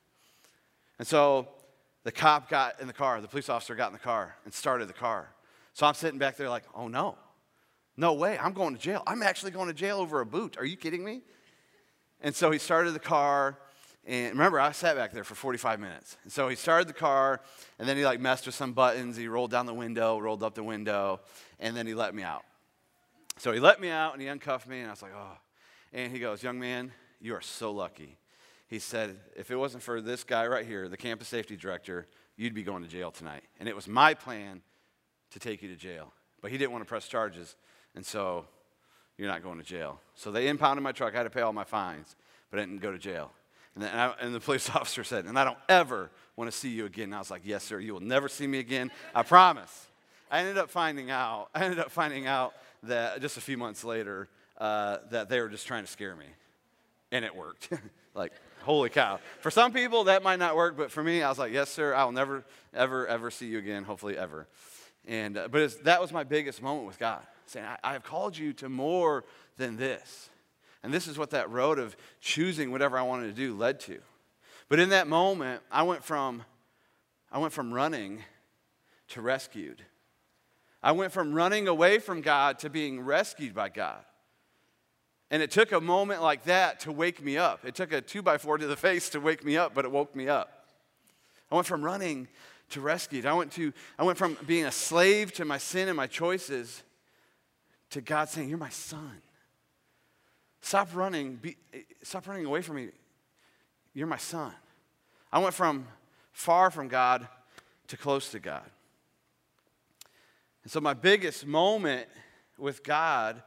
And 0.99 1.07
so 1.07 1.47
the 2.03 2.11
cop 2.11 2.49
got 2.49 2.79
in 2.79 2.87
the 2.87 2.93
car, 2.93 3.21
the 3.21 3.27
police 3.27 3.49
officer 3.49 3.75
got 3.75 3.87
in 3.87 3.93
the 3.93 3.99
car 3.99 4.35
and 4.45 4.53
started 4.53 4.87
the 4.87 4.93
car. 4.93 5.29
So 5.73 5.85
I'm 5.85 5.93
sitting 5.93 6.19
back 6.19 6.37
there 6.37 6.49
like, 6.49 6.63
oh 6.75 6.87
no, 6.87 7.17
no 7.97 8.13
way, 8.13 8.37
I'm 8.37 8.53
going 8.53 8.75
to 8.75 8.81
jail. 8.81 9.03
I'm 9.07 9.23
actually 9.23 9.51
going 9.51 9.67
to 9.67 9.73
jail 9.73 9.97
over 9.97 10.21
a 10.21 10.25
boot. 10.25 10.57
Are 10.57 10.65
you 10.65 10.77
kidding 10.77 11.03
me? 11.03 11.21
And 12.21 12.35
so 12.35 12.51
he 12.51 12.59
started 12.59 12.91
the 12.91 12.99
car. 12.99 13.57
And 14.05 14.31
remember, 14.31 14.59
I 14.59 14.71
sat 14.73 14.97
back 14.97 15.13
there 15.13 15.23
for 15.23 15.35
45 15.35 15.79
minutes. 15.79 16.17
And 16.23 16.31
so 16.31 16.49
he 16.49 16.57
started 16.57 16.89
the 16.89 16.93
car, 16.93 17.39
and 17.79 17.87
then 17.87 17.95
he 17.95 18.03
like 18.03 18.19
messed 18.19 18.45
with 18.45 18.55
some 18.55 18.73
buttons. 18.73 19.15
He 19.15 19.27
rolled 19.27 19.51
down 19.51 19.65
the 19.65 19.73
window, 19.73 20.19
rolled 20.19 20.43
up 20.43 20.55
the 20.55 20.63
window, 20.63 21.21
and 21.59 21.75
then 21.75 21.87
he 21.87 21.93
let 21.93 22.13
me 22.13 22.21
out. 22.21 22.43
So 23.37 23.53
he 23.53 23.59
let 23.59 23.79
me 23.79 23.89
out 23.89 24.13
and 24.13 24.21
he 24.21 24.27
uncuffed 24.27 24.67
me, 24.67 24.79
and 24.79 24.87
I 24.87 24.91
was 24.91 25.01
like, 25.01 25.13
oh. 25.15 25.37
And 25.93 26.11
he 26.11 26.19
goes, 26.19 26.43
Young 26.43 26.59
man, 26.59 26.91
you 27.21 27.35
are 27.35 27.41
so 27.41 27.71
lucky. 27.71 28.17
He 28.67 28.79
said, 28.79 29.17
If 29.35 29.51
it 29.51 29.55
wasn't 29.55 29.83
for 29.83 30.01
this 30.01 30.23
guy 30.23 30.47
right 30.47 30.65
here, 30.65 30.89
the 30.89 30.97
campus 30.97 31.27
safety 31.27 31.55
director, 31.55 32.07
you'd 32.37 32.53
be 32.53 32.63
going 32.63 32.83
to 32.83 32.89
jail 32.89 33.11
tonight. 33.11 33.43
And 33.59 33.69
it 33.69 33.75
was 33.75 33.87
my 33.87 34.13
plan 34.13 34.61
to 35.31 35.39
take 35.39 35.61
you 35.61 35.69
to 35.69 35.75
jail. 35.75 36.13
But 36.41 36.51
he 36.51 36.57
didn't 36.57 36.71
want 36.71 36.83
to 36.83 36.87
press 36.87 37.07
charges, 37.07 37.55
and 37.95 38.05
so 38.05 38.45
you're 39.17 39.27
not 39.27 39.43
going 39.43 39.57
to 39.59 39.63
jail. 39.63 39.99
So 40.15 40.31
they 40.31 40.47
impounded 40.47 40.83
my 40.83 40.91
truck. 40.91 41.13
I 41.13 41.17
had 41.17 41.23
to 41.23 41.29
pay 41.29 41.41
all 41.41 41.53
my 41.53 41.63
fines, 41.63 42.15
but 42.49 42.59
I 42.59 42.63
didn't 42.63 42.81
go 42.81 42.91
to 42.91 42.97
jail. 42.97 43.31
And, 43.75 43.85
I, 43.85 44.13
and 44.19 44.33
the 44.33 44.39
police 44.39 44.69
officer 44.75 45.03
said, 45.03 45.25
And 45.25 45.37
I 45.37 45.43
don't 45.43 45.57
ever 45.69 46.09
want 46.35 46.51
to 46.51 46.57
see 46.57 46.69
you 46.69 46.85
again. 46.85 47.05
And 47.05 47.15
I 47.15 47.19
was 47.19 47.31
like, 47.31 47.41
Yes, 47.45 47.63
sir, 47.63 47.79
you 47.79 47.93
will 47.93 48.01
never 48.01 48.27
see 48.27 48.47
me 48.47 48.59
again. 48.59 48.91
I 49.13 49.23
promise. 49.23 49.87
I 50.31 50.39
ended 50.39 50.57
up 50.57 50.69
finding 50.69 51.11
out, 51.11 51.49
I 51.55 51.63
ended 51.63 51.79
up 51.79 51.91
finding 51.91 52.27
out 52.27 52.53
that 52.83 53.21
just 53.21 53.37
a 53.37 53.41
few 53.41 53.57
months 53.57 53.83
later, 53.83 54.27
uh, 54.57 54.97
that 55.11 55.29
they 55.29 55.39
were 55.39 55.49
just 55.49 55.67
trying 55.67 55.83
to 55.83 55.91
scare 55.91 56.15
me. 56.15 56.25
And 57.11 57.23
it 57.23 57.35
worked. 57.35 57.69
like, 58.15 58.33
holy 58.63 58.89
cow. 58.89 59.19
For 59.41 59.51
some 59.51 59.73
people, 59.73 60.05
that 60.05 60.23
might 60.23 60.39
not 60.39 60.55
work, 60.55 60.75
but 60.77 60.91
for 60.91 61.03
me, 61.03 61.21
I 61.21 61.29
was 61.29 61.37
like, 61.37 61.51
yes, 61.51 61.69
sir, 61.69 61.93
I 61.93 62.03
will 62.05 62.11
never, 62.11 62.43
ever, 62.73 63.05
ever 63.07 63.29
see 63.29 63.47
you 63.47 63.59
again, 63.59 63.83
hopefully, 63.83 64.17
ever. 64.17 64.47
And, 65.07 65.37
uh, 65.37 65.47
but 65.49 65.83
that 65.83 66.01
was 66.01 66.11
my 66.11 66.23
biggest 66.23 66.61
moment 66.61 66.87
with 66.87 66.97
God, 66.97 67.21
saying, 67.45 67.65
I, 67.65 67.77
I 67.83 67.93
have 67.93 68.03
called 68.03 68.37
you 68.37 68.53
to 68.53 68.69
more 68.69 69.25
than 69.57 69.77
this. 69.77 70.29
And 70.81 70.93
this 70.93 71.07
is 71.07 71.17
what 71.17 71.29
that 71.31 71.49
road 71.49 71.79
of 71.79 71.95
choosing 72.19 72.71
whatever 72.71 72.97
I 72.97 73.03
wanted 73.03 73.27
to 73.27 73.33
do 73.33 73.55
led 73.55 73.79
to. 73.81 73.99
But 74.69 74.79
in 74.79 74.89
that 74.89 75.07
moment, 75.07 75.61
I 75.71 75.83
went 75.83 76.03
from, 76.03 76.43
I 77.31 77.37
went 77.37 77.53
from 77.53 77.73
running 77.73 78.23
to 79.09 79.21
rescued. 79.21 79.81
I 80.81 80.91
went 80.91 81.11
from 81.11 81.33
running 81.33 81.67
away 81.67 81.99
from 81.99 82.21
God 82.21 82.59
to 82.59 82.69
being 82.69 83.01
rescued 83.01 83.53
by 83.53 83.69
God. 83.69 84.03
And 85.33 85.41
it 85.41 85.49
took 85.49 85.71
a 85.71 85.81
moment 85.81 86.21
like 86.21 86.43
that 86.43 86.81
to 86.81 86.91
wake 86.91 87.19
me 87.19 87.37
up. 87.37 87.65
It 87.65 87.73
took 87.73 87.91
a 87.91 88.01
two 88.01 88.21
by 88.21 88.37
four 88.37 88.59
to 88.59 88.67
the 88.67 88.75
face 88.75 89.09
to 89.09 89.19
wake 89.19 89.43
me 89.43 89.57
up, 89.57 89.73
but 89.73 89.83
it 89.83 89.89
woke 89.89 90.15
me 90.15 90.29
up. 90.29 90.67
I 91.51 91.55
went 91.55 91.65
from 91.65 91.83
running 91.83 92.27
to 92.69 92.81
rescued. 92.81 93.25
I 93.25 93.33
went, 93.33 93.51
to, 93.53 93.73
I 93.97 94.03
went 94.03 94.19
from 94.19 94.37
being 94.45 94.65
a 94.65 94.71
slave 94.71 95.33
to 95.33 95.43
my 95.43 95.57
sin 95.57 95.87
and 95.87 95.97
my 95.97 96.05
choices 96.05 96.83
to 97.89 97.99
God 97.99 98.29
saying, 98.29 98.47
You're 98.47 98.59
my 98.59 98.69
son. 98.69 99.23
Stop 100.61 100.89
running. 100.93 101.37
Be, 101.37 101.57
stop 102.03 102.27
running 102.27 102.45
away 102.45 102.61
from 102.61 102.75
me. 102.75 102.89
You're 103.95 104.05
my 104.05 104.17
son. 104.17 104.53
I 105.31 105.39
went 105.39 105.55
from 105.55 105.87
far 106.31 106.69
from 106.69 106.89
God 106.89 107.27
to 107.87 107.97
close 107.97 108.29
to 108.33 108.39
God. 108.39 108.69
And 110.61 110.71
so, 110.71 110.79
my 110.79 110.93
biggest 110.93 111.47
moment 111.47 112.07
with 112.55 112.83
God 112.83 113.41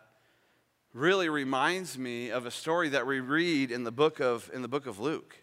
really 0.96 1.28
reminds 1.28 1.98
me 1.98 2.30
of 2.30 2.46
a 2.46 2.50
story 2.50 2.88
that 2.88 3.06
we 3.06 3.20
read 3.20 3.70
in 3.70 3.84
the 3.84 3.92
book 3.92 4.20
of, 4.20 4.50
in 4.54 4.62
the 4.62 4.68
book 4.68 4.86
of 4.86 4.98
Luke. 4.98 5.36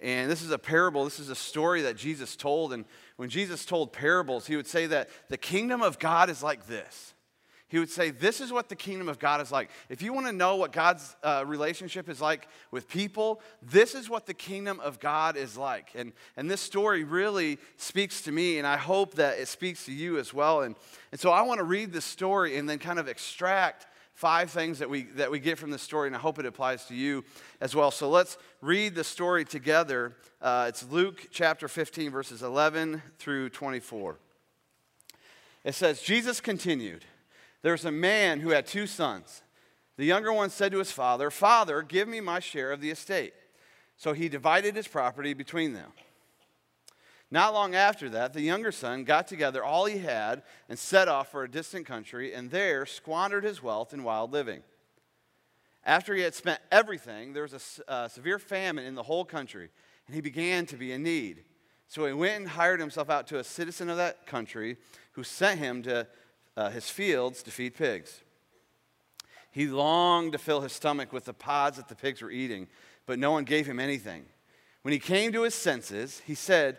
And 0.00 0.30
this 0.30 0.42
is 0.42 0.50
a 0.50 0.58
parable, 0.58 1.04
this 1.04 1.18
is 1.18 1.30
a 1.30 1.34
story 1.34 1.82
that 1.82 1.96
Jesus 1.96 2.36
told. 2.36 2.72
And 2.72 2.84
when 3.16 3.28
Jesus 3.28 3.64
told 3.64 3.92
parables, 3.92 4.46
he 4.46 4.56
would 4.56 4.66
say 4.66 4.86
that 4.86 5.08
the 5.28 5.38
kingdom 5.38 5.82
of 5.82 5.98
God 5.98 6.30
is 6.30 6.42
like 6.42 6.66
this 6.66 7.14
he 7.68 7.80
would 7.80 7.90
say, 7.90 8.10
This 8.10 8.40
is 8.40 8.52
what 8.52 8.68
the 8.68 8.76
kingdom 8.76 9.08
of 9.08 9.18
God 9.18 9.40
is 9.40 9.50
like. 9.50 9.70
If 9.88 10.00
you 10.00 10.12
want 10.12 10.26
to 10.26 10.32
know 10.32 10.56
what 10.56 10.70
God's 10.70 11.16
uh, 11.22 11.42
relationship 11.46 12.08
is 12.08 12.20
like 12.20 12.48
with 12.70 12.88
people, 12.88 13.40
this 13.60 13.94
is 13.94 14.08
what 14.08 14.26
the 14.26 14.34
kingdom 14.34 14.78
of 14.80 15.00
God 15.00 15.36
is 15.36 15.56
like. 15.56 15.90
And, 15.96 16.12
and 16.36 16.48
this 16.48 16.60
story 16.60 17.02
really 17.02 17.58
speaks 17.76 18.22
to 18.22 18.32
me, 18.32 18.58
and 18.58 18.66
I 18.66 18.76
hope 18.76 19.14
that 19.14 19.38
it 19.38 19.48
speaks 19.48 19.84
to 19.86 19.92
you 19.92 20.18
as 20.18 20.32
well. 20.32 20.62
And, 20.62 20.76
and 21.10 21.20
so 21.20 21.30
I 21.30 21.42
want 21.42 21.58
to 21.58 21.64
read 21.64 21.92
this 21.92 22.04
story 22.04 22.56
and 22.56 22.68
then 22.68 22.78
kind 22.78 23.00
of 23.00 23.08
extract 23.08 23.86
five 24.16 24.50
things 24.50 24.78
that 24.78 24.88
we, 24.88 25.02
that 25.02 25.30
we 25.30 25.38
get 25.38 25.58
from 25.58 25.70
this 25.70 25.82
story, 25.82 26.06
and 26.06 26.16
I 26.16 26.18
hope 26.18 26.38
it 26.38 26.46
applies 26.46 26.86
to 26.86 26.94
you 26.94 27.22
as 27.60 27.76
well. 27.76 27.90
So 27.90 28.08
let's 28.08 28.38
read 28.62 28.94
the 28.94 29.04
story 29.04 29.44
together. 29.44 30.16
Uh, 30.40 30.66
it's 30.70 30.82
Luke 30.90 31.28
chapter 31.30 31.68
15, 31.68 32.10
verses 32.10 32.42
11 32.42 33.02
through 33.18 33.50
24. 33.50 34.18
It 35.64 35.74
says, 35.74 36.00
Jesus 36.00 36.40
continued. 36.40 37.04
There 37.60 37.72
was 37.72 37.84
a 37.84 37.92
man 37.92 38.40
who 38.40 38.50
had 38.50 38.66
two 38.66 38.86
sons. 38.86 39.42
The 39.98 40.06
younger 40.06 40.32
one 40.32 40.48
said 40.48 40.72
to 40.72 40.78
his 40.78 40.92
father, 40.92 41.30
Father, 41.30 41.82
give 41.82 42.08
me 42.08 42.22
my 42.22 42.40
share 42.40 42.72
of 42.72 42.80
the 42.80 42.90
estate. 42.90 43.34
So 43.98 44.14
he 44.14 44.30
divided 44.30 44.76
his 44.76 44.88
property 44.88 45.34
between 45.34 45.74
them. 45.74 45.92
Not 47.30 47.54
long 47.54 47.74
after 47.74 48.08
that, 48.10 48.32
the 48.32 48.40
younger 48.40 48.70
son 48.70 49.04
got 49.04 49.26
together 49.26 49.64
all 49.64 49.86
he 49.86 49.98
had 49.98 50.42
and 50.68 50.78
set 50.78 51.08
off 51.08 51.30
for 51.30 51.42
a 51.42 51.50
distant 51.50 51.84
country, 51.84 52.32
and 52.32 52.50
there 52.50 52.86
squandered 52.86 53.42
his 53.42 53.62
wealth 53.62 53.92
in 53.92 54.04
wild 54.04 54.32
living. 54.32 54.62
After 55.84 56.14
he 56.14 56.22
had 56.22 56.34
spent 56.34 56.60
everything, 56.70 57.32
there 57.32 57.42
was 57.42 57.82
a, 57.88 57.92
a 57.92 58.08
severe 58.08 58.38
famine 58.38 58.84
in 58.84 58.94
the 58.94 59.02
whole 59.02 59.24
country, 59.24 59.70
and 60.06 60.14
he 60.14 60.20
began 60.20 60.66
to 60.66 60.76
be 60.76 60.92
in 60.92 61.02
need. 61.02 61.44
So 61.88 62.06
he 62.06 62.12
went 62.12 62.40
and 62.40 62.48
hired 62.48 62.80
himself 62.80 63.10
out 63.10 63.26
to 63.28 63.38
a 63.38 63.44
citizen 63.44 63.88
of 63.88 63.96
that 63.96 64.26
country 64.26 64.76
who 65.12 65.22
sent 65.22 65.60
him 65.60 65.82
to 65.82 66.06
uh, 66.56 66.70
his 66.70 66.90
fields 66.90 67.42
to 67.44 67.50
feed 67.50 67.74
pigs. 67.74 68.22
He 69.50 69.66
longed 69.66 70.32
to 70.32 70.38
fill 70.38 70.60
his 70.60 70.72
stomach 70.72 71.12
with 71.12 71.24
the 71.24 71.32
pods 71.32 71.76
that 71.76 71.88
the 71.88 71.94
pigs 71.94 72.20
were 72.20 72.30
eating, 72.30 72.66
but 73.06 73.18
no 73.18 73.30
one 73.30 73.44
gave 73.44 73.66
him 73.66 73.80
anything. 73.80 74.24
When 74.82 74.92
he 74.92 74.98
came 74.98 75.32
to 75.32 75.42
his 75.42 75.54
senses, 75.54 76.20
he 76.26 76.34
said, 76.34 76.78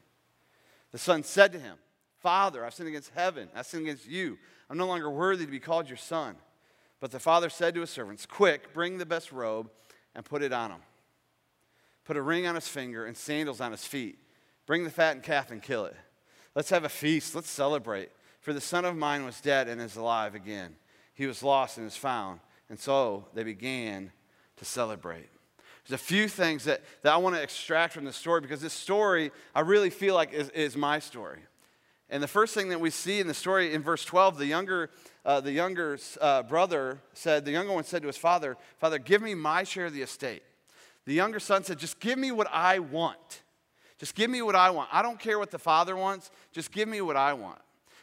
The 0.91 0.97
son 0.97 1.23
said 1.23 1.51
to 1.53 1.59
him, 1.59 1.77
Father, 2.19 2.65
I've 2.65 2.73
sinned 2.73 2.89
against 2.89 3.11
heaven. 3.15 3.49
I've 3.55 3.65
sinned 3.65 3.83
against 3.83 4.07
you. 4.07 4.37
I'm 4.69 4.77
no 4.77 4.87
longer 4.87 5.09
worthy 5.09 5.45
to 5.45 5.51
be 5.51 5.59
called 5.59 5.89
your 5.89 5.97
son. 5.97 6.35
But 6.99 7.11
the 7.11 7.19
father 7.19 7.49
said 7.49 7.73
to 7.73 7.81
his 7.81 7.89
servants, 7.89 8.25
Quick, 8.25 8.73
bring 8.73 8.97
the 8.97 9.05
best 9.05 9.31
robe 9.31 9.69
and 10.13 10.23
put 10.23 10.43
it 10.43 10.53
on 10.53 10.71
him. 10.71 10.81
Put 12.05 12.17
a 12.17 12.21
ring 12.21 12.45
on 12.45 12.55
his 12.55 12.67
finger 12.67 13.05
and 13.05 13.17
sandals 13.17 13.59
on 13.59 13.71
his 13.71 13.85
feet. 13.85 14.19
Bring 14.65 14.83
the 14.83 14.91
fattened 14.91 15.23
calf 15.23 15.49
and 15.49 15.61
kill 15.61 15.85
it. 15.85 15.95
Let's 16.55 16.69
have 16.69 16.83
a 16.83 16.89
feast. 16.89 17.33
Let's 17.33 17.49
celebrate. 17.49 18.11
For 18.41 18.53
the 18.53 18.61
son 18.61 18.85
of 18.85 18.95
mine 18.95 19.25
was 19.25 19.41
dead 19.41 19.67
and 19.67 19.81
is 19.81 19.95
alive 19.95 20.35
again. 20.35 20.75
He 21.13 21.25
was 21.25 21.43
lost 21.43 21.77
and 21.77 21.87
is 21.87 21.95
found. 21.95 22.39
And 22.69 22.79
so 22.79 23.27
they 23.33 23.43
began 23.43 24.11
to 24.57 24.65
celebrate. 24.65 25.29
There's 25.87 25.99
a 25.99 26.03
few 26.03 26.27
things 26.27 26.65
that, 26.65 26.81
that 27.01 27.13
I 27.13 27.17
want 27.17 27.35
to 27.35 27.41
extract 27.41 27.93
from 27.93 28.05
this 28.05 28.15
story 28.15 28.41
because 28.41 28.61
this 28.61 28.73
story, 28.73 29.31
I 29.55 29.61
really 29.61 29.89
feel 29.89 30.15
like, 30.15 30.33
is, 30.33 30.49
is 30.49 30.77
my 30.77 30.99
story. 30.99 31.39
And 32.09 32.21
the 32.21 32.27
first 32.27 32.53
thing 32.53 32.69
that 32.69 32.79
we 32.79 32.89
see 32.89 33.19
in 33.19 33.27
the 33.27 33.33
story 33.33 33.73
in 33.73 33.81
verse 33.81 34.03
12, 34.03 34.37
the 34.37 34.45
younger, 34.45 34.89
uh, 35.25 35.39
the 35.39 35.53
younger 35.53 35.97
uh, 36.19 36.43
brother 36.43 36.99
said, 37.13 37.45
the 37.45 37.51
younger 37.51 37.71
one 37.71 37.85
said 37.85 38.01
to 38.01 38.07
his 38.07 38.17
father, 38.17 38.57
Father, 38.77 38.99
give 38.99 39.21
me 39.21 39.33
my 39.33 39.63
share 39.63 39.85
of 39.85 39.93
the 39.93 40.01
estate. 40.01 40.43
The 41.05 41.13
younger 41.13 41.39
son 41.39 41.63
said, 41.63 41.79
Just 41.79 41.99
give 41.99 42.19
me 42.19 42.31
what 42.31 42.47
I 42.51 42.79
want. 42.79 43.41
Just 43.97 44.15
give 44.15 44.29
me 44.29 44.41
what 44.41 44.55
I 44.55 44.71
want. 44.71 44.89
I 44.91 45.01
don't 45.01 45.19
care 45.19 45.39
what 45.39 45.51
the 45.51 45.59
father 45.59 45.95
wants, 45.95 46.31
just 46.51 46.71
give 46.71 46.87
me 46.87 47.01
what 47.01 47.15
I 47.15 47.33
want. 47.33 47.59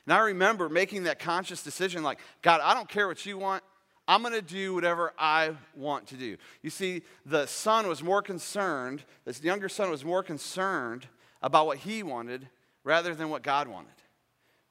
And 0.07 0.15
I 0.15 0.21
remember 0.21 0.69
making 0.69 1.05
that 1.05 1.19
conscious 1.19 1.63
decision 1.63 2.03
like, 2.03 2.19
God, 2.41 2.61
I 2.63 2.73
don't 2.73 2.89
care 2.89 3.07
what 3.09 3.27
you 3.27 3.37
want. 3.37 3.63
I'm 4.09 4.23
going 4.23 4.33
to 4.33 4.41
do 4.41 4.75
whatever 4.75 5.13
I 5.19 5.53
want 5.77 6.07
to 6.09 6.17
do. 6.17 6.39
You 6.63 6.71
see, 6.71 7.03
the 7.27 7.45
son 7.45 7.87
was 7.87 8.03
more 8.03 8.23
concerned, 8.23 9.05
this 9.27 9.43
younger 9.43 9.69
son 9.69 9.91
was 9.91 10.03
more 10.03 10.23
concerned 10.23 11.07
about 11.43 11.67
what 11.67 11.77
he 11.77 12.03
wanted 12.03 12.49
rather 12.85 13.15
than 13.15 13.29
what 13.29 13.43
God 13.43 13.69
wanted. 13.69 13.93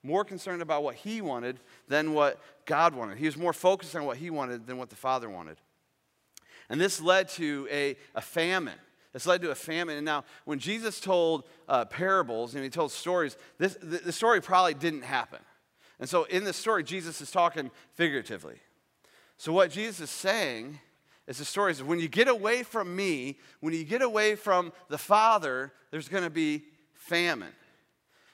More 0.02 0.26
concerned 0.26 0.64
about 0.64 0.84
what 0.84 0.96
he 0.96 1.22
wanted 1.22 1.60
than 1.88 2.14
what 2.14 2.42
God 2.66 2.96
wanted. 2.96 3.20
He 3.20 3.28
was 3.28 3.38
more 3.38 3.54
focused 3.54 3.96
on 3.96 4.06
what 4.06 4.18
he 4.18 4.32
wanted 4.32 4.66
than 4.66 4.78
what 4.78 4.90
the 4.90 4.96
father 4.96 5.30
wanted. 5.30 5.58
And 6.70 6.82
this 6.82 7.00
led 7.00 7.30
to 7.30 7.68
a, 7.72 7.96
a 8.16 8.22
famine. 8.22 8.80
This 9.14 9.28
led 9.28 9.42
to 9.44 9.52
a 9.52 9.56
famine. 9.56 9.98
And 9.98 10.06
now, 10.06 10.24
when 10.46 10.58
Jesus 10.58 11.00
told 11.00 11.44
uh, 11.70 11.86
parables 11.86 12.56
and 12.56 12.64
he 12.64 12.70
told 12.70 12.92
stories, 12.92 13.38
this, 13.60 13.78
the, 13.82 13.98
the 13.98 14.12
story 14.12 14.42
probably 14.42 14.74
didn't 14.74 15.04
happen. 15.04 15.40
And 16.00 16.10
so, 16.10 16.24
in 16.26 16.44
this 16.44 16.58
story, 16.58 16.84
Jesus 16.84 17.22
is 17.22 17.32
talking 17.32 17.70
figuratively. 17.94 18.56
So, 19.38 19.54
what 19.54 19.72
Jesus 19.72 20.00
is 20.02 20.10
saying 20.10 20.80
is 21.28 21.38
the 21.38 21.46
story 21.46 21.72
is 21.72 21.84
when 21.84 22.00
you 22.00 22.08
get 22.08 22.28
away 22.28 22.64
from 22.64 22.96
me, 22.96 23.38
when 23.60 23.74
you 23.74 23.84
get 23.84 24.02
away 24.02 24.36
from 24.36 24.74
the 24.90 24.98
Father, 24.98 25.72
there's 25.92 26.10
going 26.10 26.24
to 26.24 26.30
be 26.30 26.64
famine. 26.94 27.54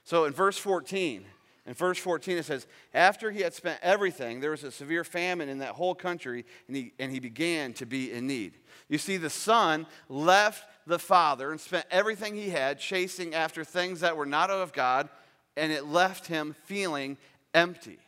So, 0.06 0.26
in 0.26 0.34
verse 0.34 0.58
14, 0.58 1.26
in 1.66 1.74
verse 1.74 1.98
14, 1.98 2.38
it 2.38 2.46
says, 2.46 2.68
After 2.94 3.32
he 3.32 3.42
had 3.42 3.54
spent 3.54 3.80
everything, 3.82 4.40
there 4.40 4.52
was 4.52 4.64
a 4.64 4.72
severe 4.72 5.04
famine 5.04 5.48
in 5.48 5.60
that 5.60 5.76
whole 5.76 5.96
country, 5.96 6.46
and 6.68 6.76
he, 6.76 6.94
and 7.00 7.12
he 7.12 7.20
began 7.20 7.74
to 7.74 7.86
be 7.86 8.12
in 8.12 8.28
need. 8.28 8.58
You 8.90 8.98
see, 8.98 9.18
the 9.18 9.30
son 9.30 9.88
left 10.10 10.66
the 10.86 11.00
father 11.00 11.52
and 11.52 11.60
spent 11.60 11.86
everything 11.90 12.36
he 12.36 12.50
had 12.50 12.80
chasing 12.80 13.34
after 13.34 13.64
things 13.64 14.02
that 14.02 14.18
were 14.18 14.26
not 14.26 14.50
of 14.50 14.74
God, 14.74 15.08
and 15.56 15.72
it 15.72 15.86
left 15.86 16.28
him 16.28 16.54
feeling 16.66 17.18
empty. 17.54 18.00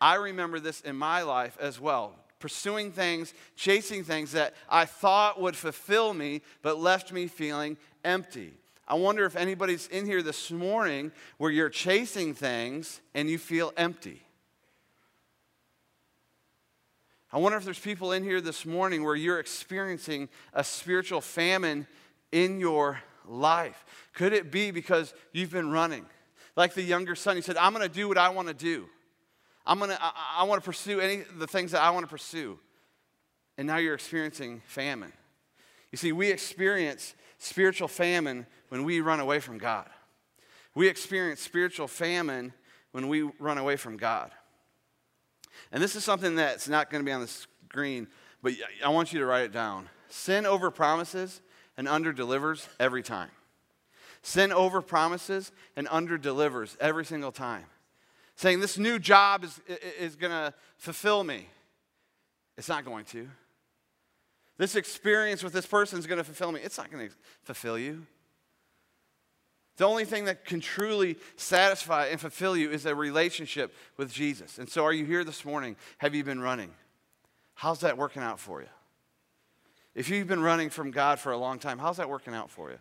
I 0.00 0.14
remember 0.14 0.60
this 0.60 0.80
in 0.80 0.96
my 0.96 1.22
life 1.22 1.56
as 1.60 1.80
well. 1.80 2.14
Pursuing 2.38 2.92
things, 2.92 3.34
chasing 3.56 4.04
things 4.04 4.32
that 4.32 4.54
I 4.68 4.84
thought 4.84 5.40
would 5.40 5.56
fulfill 5.56 6.14
me, 6.14 6.42
but 6.62 6.78
left 6.78 7.12
me 7.12 7.26
feeling 7.26 7.76
empty. 8.04 8.54
I 8.86 8.94
wonder 8.94 9.24
if 9.24 9.36
anybody's 9.36 9.88
in 9.88 10.06
here 10.06 10.22
this 10.22 10.50
morning 10.50 11.12
where 11.36 11.50
you're 11.50 11.68
chasing 11.68 12.34
things 12.34 13.00
and 13.14 13.28
you 13.28 13.38
feel 13.38 13.72
empty. 13.76 14.22
I 17.30 17.38
wonder 17.38 17.58
if 17.58 17.64
there's 17.64 17.78
people 17.78 18.12
in 18.12 18.24
here 18.24 18.40
this 18.40 18.64
morning 18.64 19.04
where 19.04 19.16
you're 19.16 19.40
experiencing 19.40 20.30
a 20.54 20.64
spiritual 20.64 21.20
famine 21.20 21.86
in 22.32 22.58
your 22.58 23.02
life. 23.26 23.84
Could 24.14 24.32
it 24.32 24.50
be 24.50 24.70
because 24.70 25.12
you've 25.32 25.50
been 25.50 25.70
running? 25.70 26.06
Like 26.56 26.72
the 26.72 26.82
younger 26.82 27.14
son, 27.14 27.36
he 27.36 27.42
said, 27.42 27.58
I'm 27.58 27.74
going 27.74 27.86
to 27.86 27.94
do 27.94 28.08
what 28.08 28.16
I 28.16 28.30
want 28.30 28.48
to 28.48 28.54
do. 28.54 28.88
I'm 29.68 29.78
gonna, 29.78 29.98
I, 30.00 30.38
I 30.38 30.44
want 30.44 30.62
to 30.62 30.64
pursue 30.64 30.98
any 30.98 31.24
the 31.36 31.46
things 31.46 31.72
that 31.72 31.82
I 31.82 31.90
want 31.90 32.04
to 32.04 32.10
pursue. 32.10 32.58
And 33.58 33.66
now 33.66 33.76
you're 33.76 33.94
experiencing 33.94 34.62
famine. 34.66 35.12
You 35.92 35.98
see, 35.98 36.12
we 36.12 36.30
experience 36.30 37.14
spiritual 37.36 37.88
famine 37.88 38.46
when 38.70 38.84
we 38.84 39.00
run 39.00 39.20
away 39.20 39.40
from 39.40 39.58
God. 39.58 39.88
We 40.74 40.88
experience 40.88 41.40
spiritual 41.40 41.86
famine 41.86 42.54
when 42.92 43.08
we 43.08 43.22
run 43.38 43.58
away 43.58 43.76
from 43.76 43.96
God. 43.96 44.30
And 45.70 45.82
this 45.82 45.96
is 45.96 46.04
something 46.04 46.36
that's 46.36 46.68
not 46.68 46.88
going 46.88 47.02
to 47.02 47.06
be 47.06 47.12
on 47.12 47.20
the 47.20 47.28
screen, 47.28 48.06
but 48.42 48.54
I 48.84 48.88
want 48.88 49.12
you 49.12 49.18
to 49.18 49.26
write 49.26 49.44
it 49.44 49.52
down. 49.52 49.88
Sin 50.08 50.46
over 50.46 50.70
promises 50.70 51.42
and 51.76 51.88
under 51.88 52.12
delivers 52.12 52.68
every 52.80 53.02
time. 53.02 53.30
Sin 54.22 54.52
over 54.52 54.80
promises 54.80 55.52
and 55.76 55.88
under 55.90 56.16
delivers 56.16 56.76
every 56.80 57.04
single 57.04 57.32
time 57.32 57.66
saying 58.38 58.60
this 58.60 58.78
new 58.78 59.00
job 59.00 59.42
is, 59.42 59.60
is 59.98 60.14
going 60.14 60.30
to 60.30 60.54
fulfill 60.76 61.24
me. 61.24 61.48
It's 62.56 62.68
not 62.68 62.84
going 62.84 63.04
to. 63.06 63.28
This 64.58 64.76
experience 64.76 65.42
with 65.42 65.52
this 65.52 65.66
person 65.66 65.98
is 65.98 66.06
going 66.06 66.18
to 66.18 66.24
fulfill 66.24 66.52
me. 66.52 66.60
It's 66.62 66.78
not 66.78 66.88
going 66.88 67.08
to 67.08 67.14
fulfill 67.42 67.76
you. 67.76 68.06
The 69.76 69.86
only 69.86 70.04
thing 70.04 70.26
that 70.26 70.44
can 70.44 70.60
truly 70.60 71.16
satisfy 71.34 72.06
and 72.06 72.20
fulfill 72.20 72.56
you 72.56 72.70
is 72.70 72.86
a 72.86 72.94
relationship 72.94 73.74
with 73.96 74.12
Jesus. 74.12 74.58
And 74.58 74.68
so, 74.68 74.84
are 74.84 74.92
you 74.92 75.04
here 75.04 75.24
this 75.24 75.44
morning? 75.44 75.74
Have 75.98 76.14
you 76.14 76.22
been 76.22 76.40
running? 76.40 76.70
How's 77.54 77.80
that 77.80 77.98
working 77.98 78.22
out 78.22 78.38
for 78.38 78.60
you? 78.60 78.68
If 79.96 80.08
you've 80.10 80.28
been 80.28 80.42
running 80.42 80.70
from 80.70 80.92
God 80.92 81.18
for 81.18 81.32
a 81.32 81.36
long 81.36 81.58
time, 81.58 81.78
how's 81.80 81.96
that 81.96 82.08
working 82.08 82.34
out 82.34 82.50
for 82.50 82.70
you? 82.70 82.78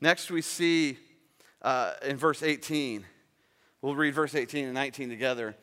Next, 0.00 0.30
we 0.30 0.40
see 0.40 0.96
uh, 1.60 1.92
in 2.02 2.16
verse 2.16 2.42
18 2.42 3.04
We'll 3.86 3.94
read 3.94 4.14
verse 4.14 4.34
18 4.34 4.64
and 4.64 4.74
19 4.74 5.10
together. 5.10 5.54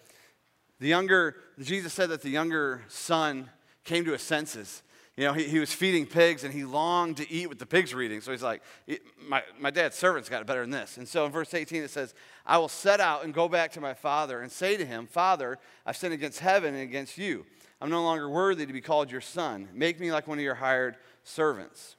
The 0.79 0.88
younger, 0.88 1.36
Jesus 1.59 1.91
said 1.91 2.07
that 2.07 2.21
the 2.21 2.29
younger 2.29 2.81
son 2.88 3.49
came 3.83 4.05
to 4.05 4.13
his 4.13 4.21
senses. 4.21 4.81
You 5.17 5.25
know, 5.25 5.33
he, 5.33 5.43
he 5.43 5.59
was 5.59 5.73
feeding 5.73 6.05
pigs 6.05 6.45
and 6.45 6.53
he 6.53 6.63
longed 6.63 7.17
to 7.17 7.29
eat 7.29 7.49
what 7.49 7.59
the 7.59 7.65
pigs 7.65 7.93
were 7.93 8.01
eating. 8.01 8.21
So 8.21 8.31
he's 8.31 8.41
like, 8.41 8.62
my, 9.27 9.43
my 9.59 9.71
dad's 9.71 9.97
servants 9.97 10.29
got 10.29 10.39
it 10.39 10.47
better 10.47 10.62
than 10.62 10.71
this. 10.71 10.95
And 10.95 11.05
so 11.05 11.25
in 11.25 11.33
verse 11.33 11.53
18 11.53 11.83
it 11.83 11.89
says, 11.89 12.13
I 12.45 12.59
will 12.59 12.69
set 12.69 13.01
out 13.01 13.25
and 13.25 13.33
go 13.33 13.49
back 13.49 13.73
to 13.73 13.81
my 13.81 13.93
father 13.93 14.39
and 14.39 14.49
say 14.49 14.77
to 14.77 14.86
him, 14.86 15.05
Father, 15.05 15.59
I've 15.86 15.97
sinned 15.97 16.13
against 16.13 16.39
heaven 16.39 16.75
and 16.75 16.83
against 16.83 17.17
you. 17.17 17.45
I'm 17.81 17.89
no 17.89 18.03
longer 18.03 18.29
worthy 18.29 18.65
to 18.65 18.71
be 18.71 18.79
called 18.79 19.12
your 19.12 19.19
son. 19.19 19.67
Make 19.73 19.99
me 19.99 20.13
like 20.13 20.29
one 20.29 20.38
of 20.38 20.45
your 20.45 20.55
hired 20.55 20.95
servants. 21.25 21.97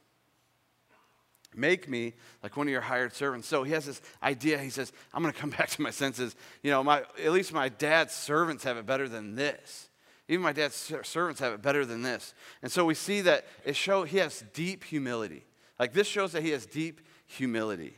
Make 1.56 1.88
me 1.88 2.14
like 2.42 2.56
one 2.56 2.66
of 2.66 2.72
your 2.72 2.80
hired 2.80 3.14
servants. 3.14 3.48
So 3.48 3.62
he 3.62 3.72
has 3.72 3.86
this 3.86 4.00
idea. 4.22 4.58
He 4.58 4.70
says, 4.70 4.92
I'm 5.12 5.22
going 5.22 5.32
to 5.32 5.40
come 5.40 5.50
back 5.58 5.70
to 5.70 5.82
my 5.82 5.90
senses. 5.90 6.36
You 6.62 6.70
know, 6.70 6.82
my, 6.82 7.02
at 7.22 7.32
least 7.32 7.52
my 7.52 7.68
dad's 7.68 8.14
servants 8.14 8.64
have 8.64 8.76
it 8.76 8.86
better 8.86 9.08
than 9.08 9.34
this. 9.34 9.88
Even 10.28 10.42
my 10.42 10.52
dad's 10.52 10.92
servants 11.02 11.40
have 11.40 11.52
it 11.52 11.62
better 11.62 11.84
than 11.84 12.02
this. 12.02 12.34
And 12.62 12.72
so 12.72 12.84
we 12.84 12.94
see 12.94 13.20
that 13.22 13.44
it 13.64 13.76
shows 13.76 14.08
he 14.08 14.18
has 14.18 14.42
deep 14.54 14.84
humility. 14.84 15.44
Like 15.78 15.92
this 15.92 16.06
shows 16.06 16.32
that 16.32 16.42
he 16.42 16.50
has 16.50 16.64
deep 16.64 17.00
humility. 17.26 17.94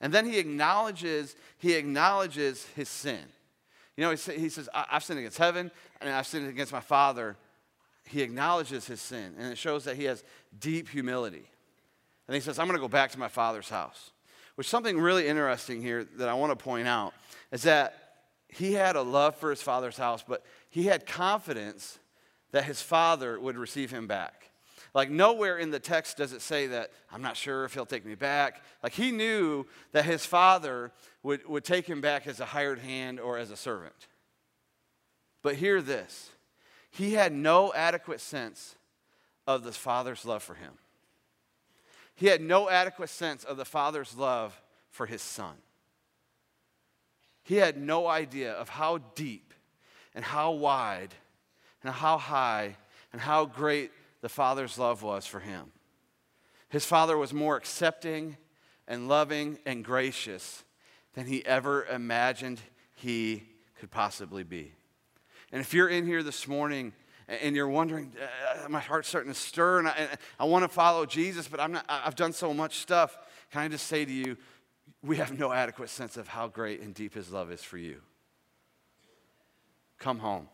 And 0.00 0.12
then 0.12 0.26
he 0.26 0.38
acknowledges, 0.38 1.36
he 1.58 1.74
acknowledges 1.74 2.64
his 2.74 2.88
sin. 2.88 3.20
You 3.96 4.04
know, 4.04 4.10
he, 4.10 4.32
he 4.38 4.48
says, 4.48 4.68
I've 4.74 5.04
sinned 5.04 5.18
against 5.18 5.38
heaven 5.38 5.70
and 6.00 6.10
I've 6.10 6.26
sinned 6.26 6.48
against 6.48 6.72
my 6.72 6.80
father. 6.80 7.36
He 8.06 8.22
acknowledges 8.22 8.86
his 8.86 9.00
sin, 9.00 9.34
and 9.38 9.50
it 9.50 9.56
shows 9.56 9.84
that 9.84 9.96
he 9.96 10.04
has 10.04 10.22
deep 10.58 10.90
humility. 10.90 11.46
And 12.26 12.34
he 12.34 12.40
says, 12.40 12.58
I'm 12.58 12.66
going 12.66 12.76
to 12.76 12.82
go 12.82 12.88
back 12.88 13.10
to 13.12 13.18
my 13.18 13.28
father's 13.28 13.68
house. 13.68 14.10
Which 14.54 14.68
something 14.68 14.98
really 14.98 15.26
interesting 15.26 15.82
here 15.82 16.04
that 16.16 16.28
I 16.28 16.34
want 16.34 16.56
to 16.56 16.62
point 16.62 16.86
out 16.86 17.12
is 17.50 17.62
that 17.62 18.00
he 18.48 18.72
had 18.72 18.96
a 18.96 19.02
love 19.02 19.36
for 19.36 19.50
his 19.50 19.60
father's 19.60 19.96
house, 19.96 20.24
but 20.26 20.44
he 20.70 20.84
had 20.84 21.06
confidence 21.06 21.98
that 22.52 22.64
his 22.64 22.80
father 22.80 23.38
would 23.38 23.56
receive 23.56 23.90
him 23.90 24.06
back. 24.06 24.50
Like, 24.94 25.10
nowhere 25.10 25.58
in 25.58 25.72
the 25.72 25.80
text 25.80 26.16
does 26.16 26.32
it 26.32 26.40
say 26.40 26.68
that, 26.68 26.92
I'm 27.10 27.20
not 27.20 27.36
sure 27.36 27.64
if 27.64 27.74
he'll 27.74 27.84
take 27.84 28.06
me 28.06 28.14
back. 28.14 28.62
Like, 28.80 28.92
he 28.92 29.10
knew 29.10 29.66
that 29.90 30.04
his 30.04 30.24
father 30.24 30.92
would, 31.24 31.44
would 31.48 31.64
take 31.64 31.86
him 31.86 32.00
back 32.00 32.28
as 32.28 32.38
a 32.38 32.44
hired 32.44 32.78
hand 32.78 33.18
or 33.18 33.36
as 33.36 33.50
a 33.50 33.56
servant. 33.56 34.06
But 35.42 35.56
hear 35.56 35.82
this 35.82 36.30
he 36.90 37.14
had 37.14 37.32
no 37.32 37.72
adequate 37.74 38.20
sense 38.20 38.76
of 39.48 39.64
the 39.64 39.72
father's 39.72 40.24
love 40.24 40.44
for 40.44 40.54
him. 40.54 40.74
He 42.14 42.26
had 42.26 42.40
no 42.40 42.70
adequate 42.70 43.10
sense 43.10 43.44
of 43.44 43.56
the 43.56 43.64
Father's 43.64 44.16
love 44.16 44.60
for 44.90 45.06
his 45.06 45.22
son. 45.22 45.54
He 47.42 47.56
had 47.56 47.76
no 47.76 48.06
idea 48.06 48.52
of 48.52 48.68
how 48.68 48.98
deep 49.14 49.52
and 50.14 50.24
how 50.24 50.52
wide 50.52 51.14
and 51.82 51.92
how 51.92 52.16
high 52.18 52.76
and 53.12 53.20
how 53.20 53.44
great 53.44 53.90
the 54.22 54.28
Father's 54.28 54.78
love 54.78 55.02
was 55.02 55.26
for 55.26 55.40
him. 55.40 55.72
His 56.68 56.86
Father 56.86 57.18
was 57.18 57.32
more 57.32 57.56
accepting 57.56 58.36
and 58.88 59.08
loving 59.08 59.58
and 59.66 59.84
gracious 59.84 60.64
than 61.14 61.26
he 61.26 61.44
ever 61.44 61.84
imagined 61.84 62.60
he 62.94 63.44
could 63.78 63.90
possibly 63.90 64.42
be. 64.42 64.72
And 65.52 65.60
if 65.60 65.74
you're 65.74 65.88
in 65.88 66.06
here 66.06 66.22
this 66.22 66.48
morning 66.48 66.92
and 67.28 67.56
you're 67.56 67.68
wondering, 67.68 68.12
uh, 68.20 68.68
my 68.68 68.80
heart's 68.80 69.08
starting 69.08 69.32
to 69.32 69.38
stir, 69.38 69.78
and 69.80 69.88
I, 69.88 70.08
I 70.38 70.44
want 70.44 70.64
to 70.64 70.68
follow 70.68 71.06
Jesus, 71.06 71.48
but 71.48 71.60
I'm 71.60 71.72
not, 71.72 71.84
I've 71.88 72.16
done 72.16 72.32
so 72.32 72.52
much 72.52 72.78
stuff. 72.78 73.16
Can 73.50 73.62
I 73.62 73.68
just 73.68 73.86
say 73.86 74.04
to 74.04 74.12
you, 74.12 74.36
we 75.02 75.16
have 75.16 75.38
no 75.38 75.52
adequate 75.52 75.90
sense 75.90 76.16
of 76.16 76.28
how 76.28 76.48
great 76.48 76.80
and 76.80 76.94
deep 76.94 77.14
His 77.14 77.30
love 77.30 77.50
is 77.50 77.62
for 77.62 77.78
you. 77.78 78.00
Come 79.98 80.18
home. 80.18 80.48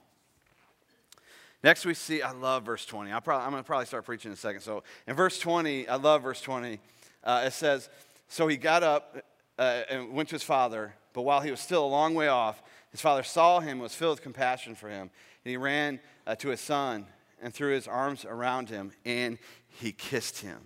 Next, 1.62 1.84
we 1.84 1.94
see, 1.94 2.22
I 2.22 2.32
love 2.32 2.64
verse 2.64 2.86
20. 2.86 3.12
i 3.12 3.16
am 3.16 3.22
going 3.22 3.52
to 3.52 3.62
probably 3.62 3.86
start 3.86 4.06
preaching 4.06 4.30
in 4.30 4.34
a 4.34 4.36
second. 4.36 4.62
So, 4.62 4.82
in 5.06 5.14
verse 5.14 5.38
20, 5.38 5.88
I 5.88 5.96
love 5.96 6.22
verse 6.22 6.40
20. 6.40 6.80
Uh, 7.22 7.42
it 7.46 7.52
says, 7.52 7.90
So 8.28 8.48
he 8.48 8.56
got 8.56 8.82
up 8.82 9.24
uh, 9.58 9.82
and 9.90 10.12
went 10.14 10.30
to 10.30 10.36
his 10.36 10.42
father, 10.42 10.94
but 11.12 11.22
while 11.22 11.40
he 11.40 11.50
was 11.50 11.60
still 11.60 11.84
a 11.84 11.86
long 11.86 12.14
way 12.14 12.28
off, 12.28 12.62
his 12.90 13.00
father 13.00 13.22
saw 13.22 13.60
him, 13.60 13.72
and 13.72 13.80
was 13.82 13.94
filled 13.94 14.16
with 14.16 14.22
compassion 14.22 14.74
for 14.74 14.88
him, 14.88 15.10
and 15.44 15.50
he 15.50 15.56
ran 15.56 16.00
uh, 16.30 16.36
to 16.36 16.48
his 16.50 16.60
son 16.60 17.06
and 17.42 17.52
threw 17.52 17.74
his 17.74 17.88
arms 17.88 18.24
around 18.24 18.70
him, 18.70 18.92
and 19.04 19.36
he 19.66 19.90
kissed 19.90 20.38
him. 20.38 20.58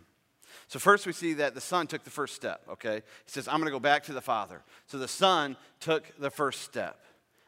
So, 0.68 0.78
first 0.78 1.06
we 1.06 1.12
see 1.12 1.34
that 1.34 1.54
the 1.54 1.60
son 1.60 1.86
took 1.86 2.04
the 2.04 2.10
first 2.10 2.34
step, 2.34 2.62
okay? 2.68 2.96
He 2.96 3.30
says, 3.30 3.48
I'm 3.48 3.64
to 3.64 3.70
go 3.70 3.80
back 3.80 4.04
to 4.04 4.12
the 4.12 4.20
father. 4.20 4.62
So, 4.86 4.98
the 4.98 5.08
son 5.08 5.56
took 5.80 6.04
the 6.18 6.30
first 6.30 6.62
step. 6.62 7.00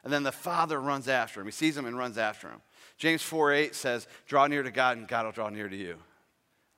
And 0.02 0.12
then 0.12 0.22
the 0.22 0.32
father 0.32 0.80
runs 0.80 1.08
after 1.08 1.40
him. 1.40 1.46
He 1.46 1.52
sees 1.52 1.76
him 1.76 1.84
and 1.84 1.98
runs 1.98 2.16
after 2.16 2.48
him. 2.48 2.60
James 2.96 3.22
4 3.22 3.52
8 3.52 3.74
says, 3.74 4.06
Draw 4.26 4.46
near 4.46 4.62
to 4.62 4.70
God, 4.70 4.96
and 4.96 5.08
God 5.08 5.26
will 5.26 5.32
draw 5.32 5.50
near 5.50 5.68
to 5.68 5.76
you. 5.76 5.96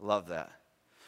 Love 0.00 0.28
that. 0.28 0.50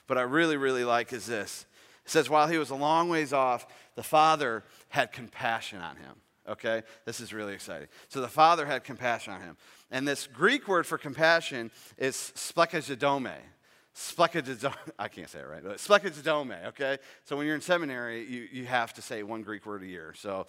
But 0.07 0.19
I 0.19 0.23
really, 0.23 0.57
really 0.57 0.85
like 0.85 1.12
is 1.12 1.27
this. 1.27 1.64
It 2.05 2.11
says, 2.11 2.31
While 2.31 2.47
he 2.47 2.59
was 2.59 2.71
a 2.71 2.77
long 2.77 3.09
ways 3.09 3.33
off, 3.33 3.66
the 3.97 4.03
father 4.03 4.62
had 4.90 5.12
compassion 5.12 5.81
on 5.81 5.97
him. 5.97 6.16
Okay? 6.51 6.83
This 7.05 7.21
is 7.21 7.33
really 7.33 7.55
exciting. 7.55 7.89
So 8.09 8.21
the 8.21 8.29
father 8.29 8.67
had 8.67 8.85
compassion 8.85 9.33
on 9.33 9.41
him. 9.41 9.57
And 9.91 10.07
this 10.07 10.27
Greek 10.27 10.69
word 10.69 10.87
for 10.87 10.99
compassion 10.99 11.71
is 11.97 12.33
splechizodome. 12.37 13.33
Splechizodome. 13.95 14.75
I 14.99 15.09
can't 15.09 15.29
say 15.29 15.41
it 15.41 15.49
right, 15.49 15.63
but 15.63 15.79
splechizodome, 15.79 16.67
okay? 16.69 16.99
So 17.25 17.37
when 17.37 17.47
you're 17.47 17.55
in 17.55 17.61
seminary, 17.61 18.25
you, 18.27 18.49
you 18.53 18.67
have 18.67 18.93
to 18.95 19.03
say 19.03 19.23
one 19.23 19.43
Greek 19.43 19.65
word 19.65 19.83
a 19.83 19.87
year. 19.87 20.13
So 20.17 20.47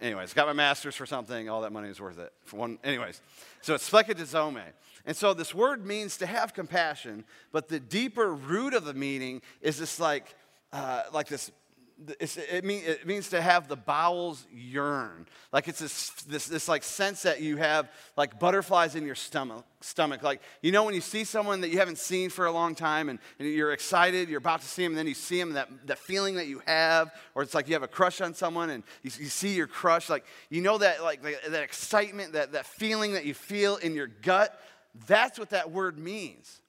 anyways, 0.00 0.32
got 0.32 0.46
my 0.46 0.52
master's 0.52 0.96
for 0.96 1.06
something. 1.06 1.48
All 1.48 1.62
that 1.62 1.72
money 1.72 1.88
is 1.88 2.00
worth 2.00 2.18
it. 2.18 2.32
For 2.44 2.56
one, 2.56 2.78
anyways. 2.84 3.20
So 3.62 3.74
it's 3.74 3.88
splechizodome. 3.88 4.62
And 5.06 5.16
so 5.16 5.34
this 5.34 5.54
word 5.54 5.84
means 5.84 6.16
to 6.18 6.26
have 6.26 6.54
compassion, 6.54 7.24
but 7.52 7.68
the 7.68 7.80
deeper 7.80 8.32
root 8.32 8.74
of 8.74 8.84
the 8.84 8.94
meaning 8.94 9.42
is 9.60 9.78
this 9.78 10.00
like, 10.00 10.34
uh, 10.72 11.02
like 11.12 11.28
this 11.28 11.50
it, 12.20 12.64
mean, 12.64 12.82
it, 12.84 13.06
means 13.06 13.28
to 13.30 13.40
have 13.40 13.68
the 13.68 13.76
bowels 13.76 14.46
yearn. 14.52 15.26
Like 15.52 15.68
it's 15.68 15.78
this, 15.78 16.10
this, 16.22 16.46
this 16.46 16.68
like 16.68 16.82
sense 16.82 17.22
that 17.22 17.40
you 17.40 17.56
have 17.56 17.88
like 18.16 18.38
butterflies 18.40 18.96
in 18.96 19.06
your 19.06 19.14
stomach, 19.14 19.64
stomach. 19.80 20.22
Like, 20.22 20.42
you 20.60 20.72
know, 20.72 20.84
when 20.84 20.94
you 20.94 21.00
see 21.00 21.24
someone 21.24 21.60
that 21.60 21.70
you 21.70 21.78
haven't 21.78 21.98
seen 21.98 22.30
for 22.30 22.46
a 22.46 22.52
long 22.52 22.74
time 22.74 23.08
and, 23.08 23.18
and 23.38 23.48
you're 23.48 23.72
excited, 23.72 24.28
you're 24.28 24.38
about 24.38 24.60
to 24.62 24.66
see 24.66 24.82
them, 24.82 24.92
and 24.92 24.98
then 24.98 25.06
you 25.06 25.14
see 25.14 25.38
them, 25.38 25.52
that, 25.52 25.68
that 25.86 25.98
feeling 25.98 26.34
that 26.34 26.46
you 26.46 26.62
have, 26.66 27.12
or 27.34 27.42
it's 27.42 27.54
like 27.54 27.68
you 27.68 27.74
have 27.74 27.84
a 27.84 27.88
crush 27.88 28.20
on 28.20 28.34
someone 28.34 28.70
and 28.70 28.82
you, 29.02 29.10
you 29.18 29.26
see 29.26 29.54
your 29.54 29.68
crush, 29.68 30.10
like, 30.10 30.24
you 30.50 30.60
know 30.60 30.78
that, 30.78 31.02
like, 31.02 31.22
that 31.22 31.62
excitement, 31.62 32.32
that, 32.32 32.52
that 32.52 32.66
feeling 32.66 33.12
that 33.12 33.24
you 33.24 33.34
feel 33.34 33.76
in 33.76 33.94
your 33.94 34.08
gut? 34.08 34.60
That's 35.06 35.38
what 35.38 35.50
that 35.50 35.70
word 35.70 35.98
means. 35.98 36.60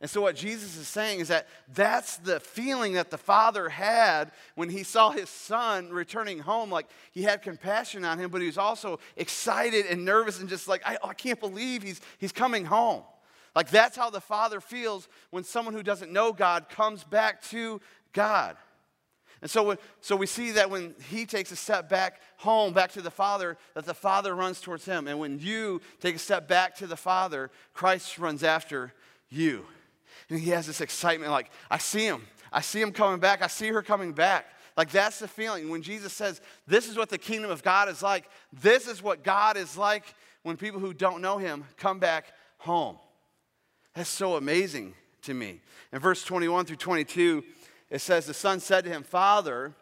And 0.00 0.08
so, 0.08 0.22
what 0.22 0.34
Jesus 0.34 0.78
is 0.78 0.88
saying 0.88 1.20
is 1.20 1.28
that 1.28 1.46
that's 1.74 2.16
the 2.16 2.40
feeling 2.40 2.94
that 2.94 3.10
the 3.10 3.18
father 3.18 3.68
had 3.68 4.32
when 4.54 4.70
he 4.70 4.82
saw 4.82 5.10
his 5.10 5.28
son 5.28 5.90
returning 5.90 6.38
home. 6.38 6.70
Like 6.70 6.86
he 7.12 7.22
had 7.22 7.42
compassion 7.42 8.04
on 8.04 8.18
him, 8.18 8.30
but 8.30 8.40
he 8.40 8.46
was 8.46 8.56
also 8.56 8.98
excited 9.16 9.84
and 9.86 10.04
nervous 10.04 10.40
and 10.40 10.48
just 10.48 10.68
like, 10.68 10.80
I, 10.86 10.96
I 11.04 11.12
can't 11.12 11.38
believe 11.38 11.82
he's, 11.82 12.00
he's 12.16 12.32
coming 12.32 12.64
home. 12.64 13.02
Like 13.54 13.68
that's 13.68 13.96
how 13.96 14.08
the 14.08 14.22
father 14.22 14.60
feels 14.60 15.06
when 15.30 15.44
someone 15.44 15.74
who 15.74 15.82
doesn't 15.82 16.10
know 16.10 16.32
God 16.32 16.70
comes 16.70 17.04
back 17.04 17.42
to 17.50 17.80
God. 18.14 18.56
And 19.42 19.50
so, 19.50 19.76
so 20.00 20.16
we 20.16 20.26
see 20.26 20.52
that 20.52 20.70
when 20.70 20.94
he 21.10 21.24
takes 21.26 21.50
a 21.50 21.56
step 21.56 21.88
back 21.88 22.20
home, 22.36 22.72
back 22.74 22.92
to 22.92 23.02
the 23.02 23.10
Father, 23.10 23.56
that 23.74 23.86
the 23.86 23.94
Father 23.94 24.34
runs 24.34 24.60
towards 24.60 24.84
him. 24.84 25.08
And 25.08 25.18
when 25.18 25.38
you 25.38 25.80
take 25.98 26.14
a 26.14 26.18
step 26.18 26.46
back 26.46 26.76
to 26.76 26.86
the 26.86 26.96
Father, 26.96 27.50
Christ 27.72 28.18
runs 28.18 28.44
after 28.44 28.92
you. 29.30 29.64
And 30.30 30.38
he 30.38 30.50
has 30.50 30.66
this 30.66 30.80
excitement 30.80 31.32
like, 31.32 31.50
I 31.70 31.78
see 31.78 32.04
him. 32.04 32.26
I 32.52 32.60
see 32.60 32.80
him 32.80 32.92
coming 32.92 33.20
back. 33.20 33.42
I 33.42 33.48
see 33.48 33.68
her 33.68 33.82
coming 33.82 34.12
back. 34.12 34.46
Like, 34.76 34.90
that's 34.90 35.18
the 35.18 35.28
feeling. 35.28 35.68
When 35.68 35.82
Jesus 35.82 36.12
says, 36.12 36.40
This 36.66 36.88
is 36.88 36.96
what 36.96 37.10
the 37.10 37.18
kingdom 37.18 37.50
of 37.50 37.62
God 37.62 37.88
is 37.88 38.02
like, 38.02 38.28
this 38.52 38.88
is 38.88 39.02
what 39.02 39.22
God 39.22 39.56
is 39.56 39.76
like 39.76 40.14
when 40.42 40.56
people 40.56 40.80
who 40.80 40.94
don't 40.94 41.20
know 41.20 41.38
him 41.38 41.64
come 41.76 41.98
back 41.98 42.32
home. 42.58 42.96
That's 43.94 44.08
so 44.08 44.36
amazing 44.36 44.94
to 45.22 45.34
me. 45.34 45.60
In 45.92 45.98
verse 45.98 46.22
21 46.24 46.64
through 46.64 46.76
22, 46.76 47.44
it 47.90 48.00
says, 48.00 48.26
The 48.26 48.34
son 48.34 48.60
said 48.60 48.84
to 48.84 48.90
him, 48.90 49.02
Father, 49.02 49.74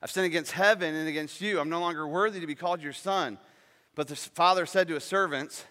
I've 0.00 0.10
sinned 0.10 0.26
against 0.26 0.52
heaven 0.52 0.94
and 0.94 1.08
against 1.08 1.40
you. 1.40 1.60
I'm 1.60 1.68
no 1.68 1.80
longer 1.80 2.06
worthy 2.06 2.40
to 2.40 2.46
be 2.46 2.54
called 2.54 2.82
your 2.82 2.92
son. 2.92 3.38
But 3.94 4.08
the 4.08 4.16
father 4.16 4.64
said 4.64 4.88
to 4.88 4.94
his 4.94 5.04
servants, 5.04 5.64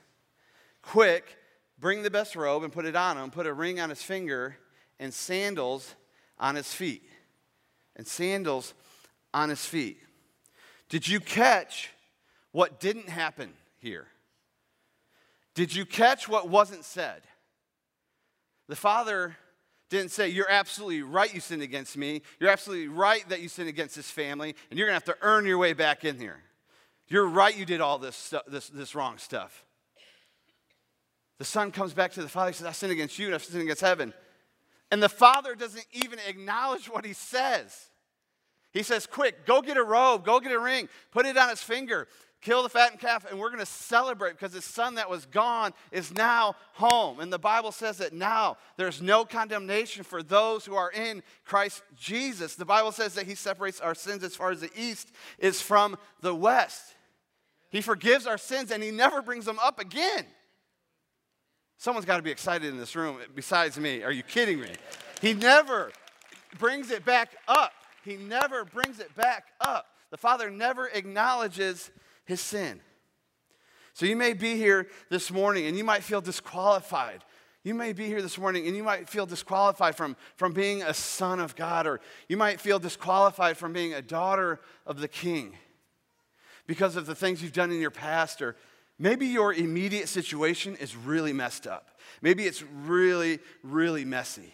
Quick, 0.81 1.37
Bring 1.79 2.03
the 2.03 2.11
best 2.11 2.35
robe 2.35 2.63
and 2.63 2.73
put 2.73 2.85
it 2.85 2.95
on 2.95 3.17
him, 3.17 3.29
put 3.29 3.45
a 3.45 3.53
ring 3.53 3.79
on 3.79 3.89
his 3.89 4.01
finger, 4.01 4.57
and 4.99 5.13
sandals 5.13 5.95
on 6.39 6.55
his 6.55 6.73
feet. 6.73 7.03
And 7.95 8.07
sandals 8.07 8.73
on 9.33 9.49
his 9.49 9.65
feet. 9.65 9.99
Did 10.89 11.07
you 11.07 11.19
catch 11.19 11.89
what 12.51 12.79
didn't 12.79 13.09
happen 13.09 13.53
here? 13.77 14.07
Did 15.53 15.73
you 15.73 15.85
catch 15.85 16.27
what 16.27 16.49
wasn't 16.49 16.85
said? 16.85 17.21
The 18.67 18.75
father 18.75 19.35
didn't 19.89 20.11
say, 20.11 20.29
You're 20.29 20.49
absolutely 20.49 21.01
right 21.01 21.33
you 21.33 21.39
sinned 21.39 21.61
against 21.61 21.97
me. 21.97 22.21
You're 22.39 22.49
absolutely 22.49 22.87
right 22.87 23.27
that 23.29 23.41
you 23.41 23.49
sinned 23.49 23.69
against 23.69 23.95
this 23.95 24.09
family, 24.09 24.55
and 24.69 24.77
you're 24.77 24.87
going 24.87 24.99
to 24.99 25.05
have 25.05 25.17
to 25.17 25.25
earn 25.25 25.45
your 25.45 25.57
way 25.57 25.73
back 25.73 26.05
in 26.05 26.19
here. 26.19 26.43
You're 27.07 27.27
right 27.27 27.57
you 27.57 27.65
did 27.65 27.81
all 27.81 27.97
this, 27.97 28.33
this, 28.47 28.69
this 28.69 28.93
wrong 28.93 29.17
stuff. 29.17 29.63
The 31.37 31.45
son 31.45 31.71
comes 31.71 31.93
back 31.93 32.11
to 32.13 32.21
the 32.21 32.29
father. 32.29 32.51
He 32.51 32.55
says, 32.55 32.67
I 32.67 32.71
sinned 32.71 32.91
against 32.91 33.19
you 33.19 33.27
and 33.27 33.35
I've 33.35 33.43
sinned 33.43 33.61
against 33.61 33.81
heaven. 33.81 34.13
And 34.91 35.03
the 35.03 35.09
father 35.09 35.55
doesn't 35.55 35.85
even 35.91 36.19
acknowledge 36.27 36.89
what 36.89 37.05
he 37.05 37.13
says. 37.13 37.89
He 38.71 38.83
says, 38.83 39.05
Quick, 39.05 39.45
go 39.45 39.61
get 39.61 39.77
a 39.77 39.83
robe, 39.83 40.25
go 40.25 40.39
get 40.39 40.51
a 40.51 40.59
ring, 40.59 40.87
put 41.11 41.25
it 41.25 41.37
on 41.37 41.49
his 41.49 41.61
finger, 41.61 42.07
kill 42.41 42.63
the 42.63 42.69
fattened 42.69 42.99
calf, 42.99 43.25
and 43.29 43.39
we're 43.39 43.49
going 43.49 43.59
to 43.59 43.65
celebrate 43.65 44.31
because 44.33 44.53
his 44.53 44.65
son 44.65 44.95
that 44.95 45.09
was 45.09 45.25
gone 45.25 45.73
is 45.91 46.13
now 46.13 46.55
home. 46.73 47.19
And 47.19 47.31
the 47.31 47.39
Bible 47.39 47.71
says 47.71 47.97
that 47.97 48.13
now 48.13 48.57
there's 48.77 49.01
no 49.01 49.25
condemnation 49.25 50.03
for 50.03 50.23
those 50.23 50.65
who 50.65 50.75
are 50.75 50.91
in 50.91 51.23
Christ 51.45 51.83
Jesus. 51.95 52.55
The 52.55 52.65
Bible 52.65 52.91
says 52.91 53.15
that 53.15 53.25
he 53.25 53.35
separates 53.35 53.79
our 53.79 53.95
sins 53.95 54.23
as 54.23 54.35
far 54.35 54.51
as 54.51 54.61
the 54.61 54.71
east 54.75 55.11
is 55.39 55.61
from 55.61 55.97
the 56.21 56.35
west. 56.35 56.95
He 57.69 57.81
forgives 57.81 58.25
our 58.25 58.37
sins 58.37 58.71
and 58.71 58.81
he 58.81 58.91
never 58.91 59.21
brings 59.21 59.45
them 59.45 59.59
up 59.59 59.79
again. 59.79 60.25
Someone's 61.77 62.05
got 62.05 62.17
to 62.17 62.23
be 62.23 62.31
excited 62.31 62.67
in 62.67 62.77
this 62.77 62.95
room 62.95 63.17
besides 63.35 63.79
me. 63.79 64.03
Are 64.03 64.11
you 64.11 64.23
kidding 64.23 64.59
me? 64.59 64.69
He 65.21 65.33
never 65.33 65.91
brings 66.57 66.91
it 66.91 67.05
back 67.05 67.35
up. 67.47 67.71
He 68.03 68.15
never 68.15 68.65
brings 68.65 68.99
it 68.99 69.13
back 69.15 69.45
up. 69.61 69.87
The 70.09 70.17
Father 70.17 70.49
never 70.49 70.87
acknowledges 70.87 71.91
his 72.25 72.41
sin. 72.41 72.79
So 73.93 74.05
you 74.05 74.15
may 74.15 74.33
be 74.33 74.55
here 74.55 74.87
this 75.09 75.31
morning 75.31 75.65
and 75.65 75.77
you 75.77 75.83
might 75.83 76.03
feel 76.03 76.21
disqualified. 76.21 77.23
You 77.63 77.73
may 77.73 77.93
be 77.93 78.05
here 78.05 78.21
this 78.21 78.37
morning 78.37 78.65
and 78.65 78.75
you 78.75 78.83
might 78.83 79.09
feel 79.09 79.25
disqualified 79.25 79.95
from, 79.95 80.15
from 80.35 80.53
being 80.53 80.83
a 80.83 80.93
son 80.93 81.39
of 81.39 81.55
God, 81.55 81.85
or 81.85 81.99
you 82.29 82.37
might 82.37 82.61
feel 82.61 82.79
disqualified 82.79 83.57
from 83.57 83.73
being 83.73 83.93
a 83.93 84.01
daughter 84.01 84.61
of 84.85 84.99
the 84.99 85.07
king 85.07 85.57
because 86.65 86.95
of 86.95 87.05
the 87.05 87.15
things 87.15 87.41
you've 87.41 87.53
done 87.53 87.71
in 87.71 87.81
your 87.81 87.91
past 87.91 88.41
or 88.41 88.55
Maybe 88.99 89.27
your 89.27 89.53
immediate 89.53 90.09
situation 90.09 90.75
is 90.77 90.95
really 90.95 91.33
messed 91.33 91.67
up. 91.67 91.99
Maybe 92.21 92.45
it's 92.45 92.63
really, 92.63 93.39
really 93.63 94.05
messy. 94.05 94.53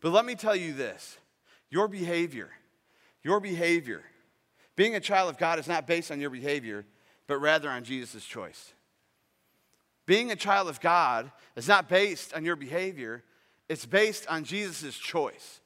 But 0.00 0.12
let 0.12 0.24
me 0.24 0.34
tell 0.34 0.54
you 0.54 0.72
this 0.72 1.18
your 1.70 1.88
behavior, 1.88 2.50
your 3.22 3.40
behavior, 3.40 4.02
being 4.76 4.94
a 4.94 5.00
child 5.00 5.30
of 5.30 5.38
God 5.38 5.58
is 5.58 5.66
not 5.66 5.86
based 5.86 6.10
on 6.10 6.20
your 6.20 6.30
behavior, 6.30 6.84
but 7.26 7.38
rather 7.38 7.70
on 7.70 7.84
Jesus' 7.84 8.24
choice. 8.24 8.72
Being 10.06 10.30
a 10.30 10.36
child 10.36 10.68
of 10.68 10.80
God 10.80 11.32
is 11.56 11.66
not 11.66 11.88
based 11.88 12.34
on 12.34 12.44
your 12.44 12.56
behavior, 12.56 13.24
it's 13.68 13.86
based 13.86 14.26
on 14.28 14.44
Jesus' 14.44 14.96
choice. 14.96 15.60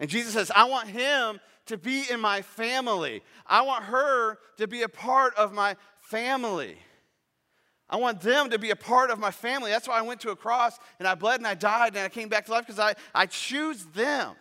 And 0.00 0.08
Jesus 0.08 0.32
says, 0.32 0.50
I 0.54 0.64
want 0.64 0.88
him 0.88 1.40
to 1.66 1.76
be 1.76 2.04
in 2.10 2.20
my 2.20 2.42
family. 2.42 3.22
I 3.46 3.62
want 3.62 3.84
her 3.84 4.38
to 4.56 4.66
be 4.66 4.82
a 4.82 4.88
part 4.88 5.34
of 5.34 5.52
my 5.52 5.76
family. 6.00 6.78
I 7.90 7.96
want 7.96 8.20
them 8.20 8.50
to 8.50 8.58
be 8.58 8.70
a 8.70 8.76
part 8.76 9.10
of 9.10 9.18
my 9.18 9.30
family. 9.30 9.70
That's 9.70 9.88
why 9.88 9.98
I 9.98 10.02
went 10.02 10.20
to 10.20 10.30
a 10.30 10.36
cross 10.36 10.78
and 10.98 11.08
I 11.08 11.14
bled 11.14 11.40
and 11.40 11.46
I 11.46 11.54
died 11.54 11.94
and 11.96 12.04
I 12.04 12.08
came 12.08 12.28
back 12.28 12.46
to 12.46 12.52
life 12.52 12.66
because 12.66 12.78
I, 12.78 12.94
I 13.14 13.26
choose 13.26 13.84
them. 13.86 14.34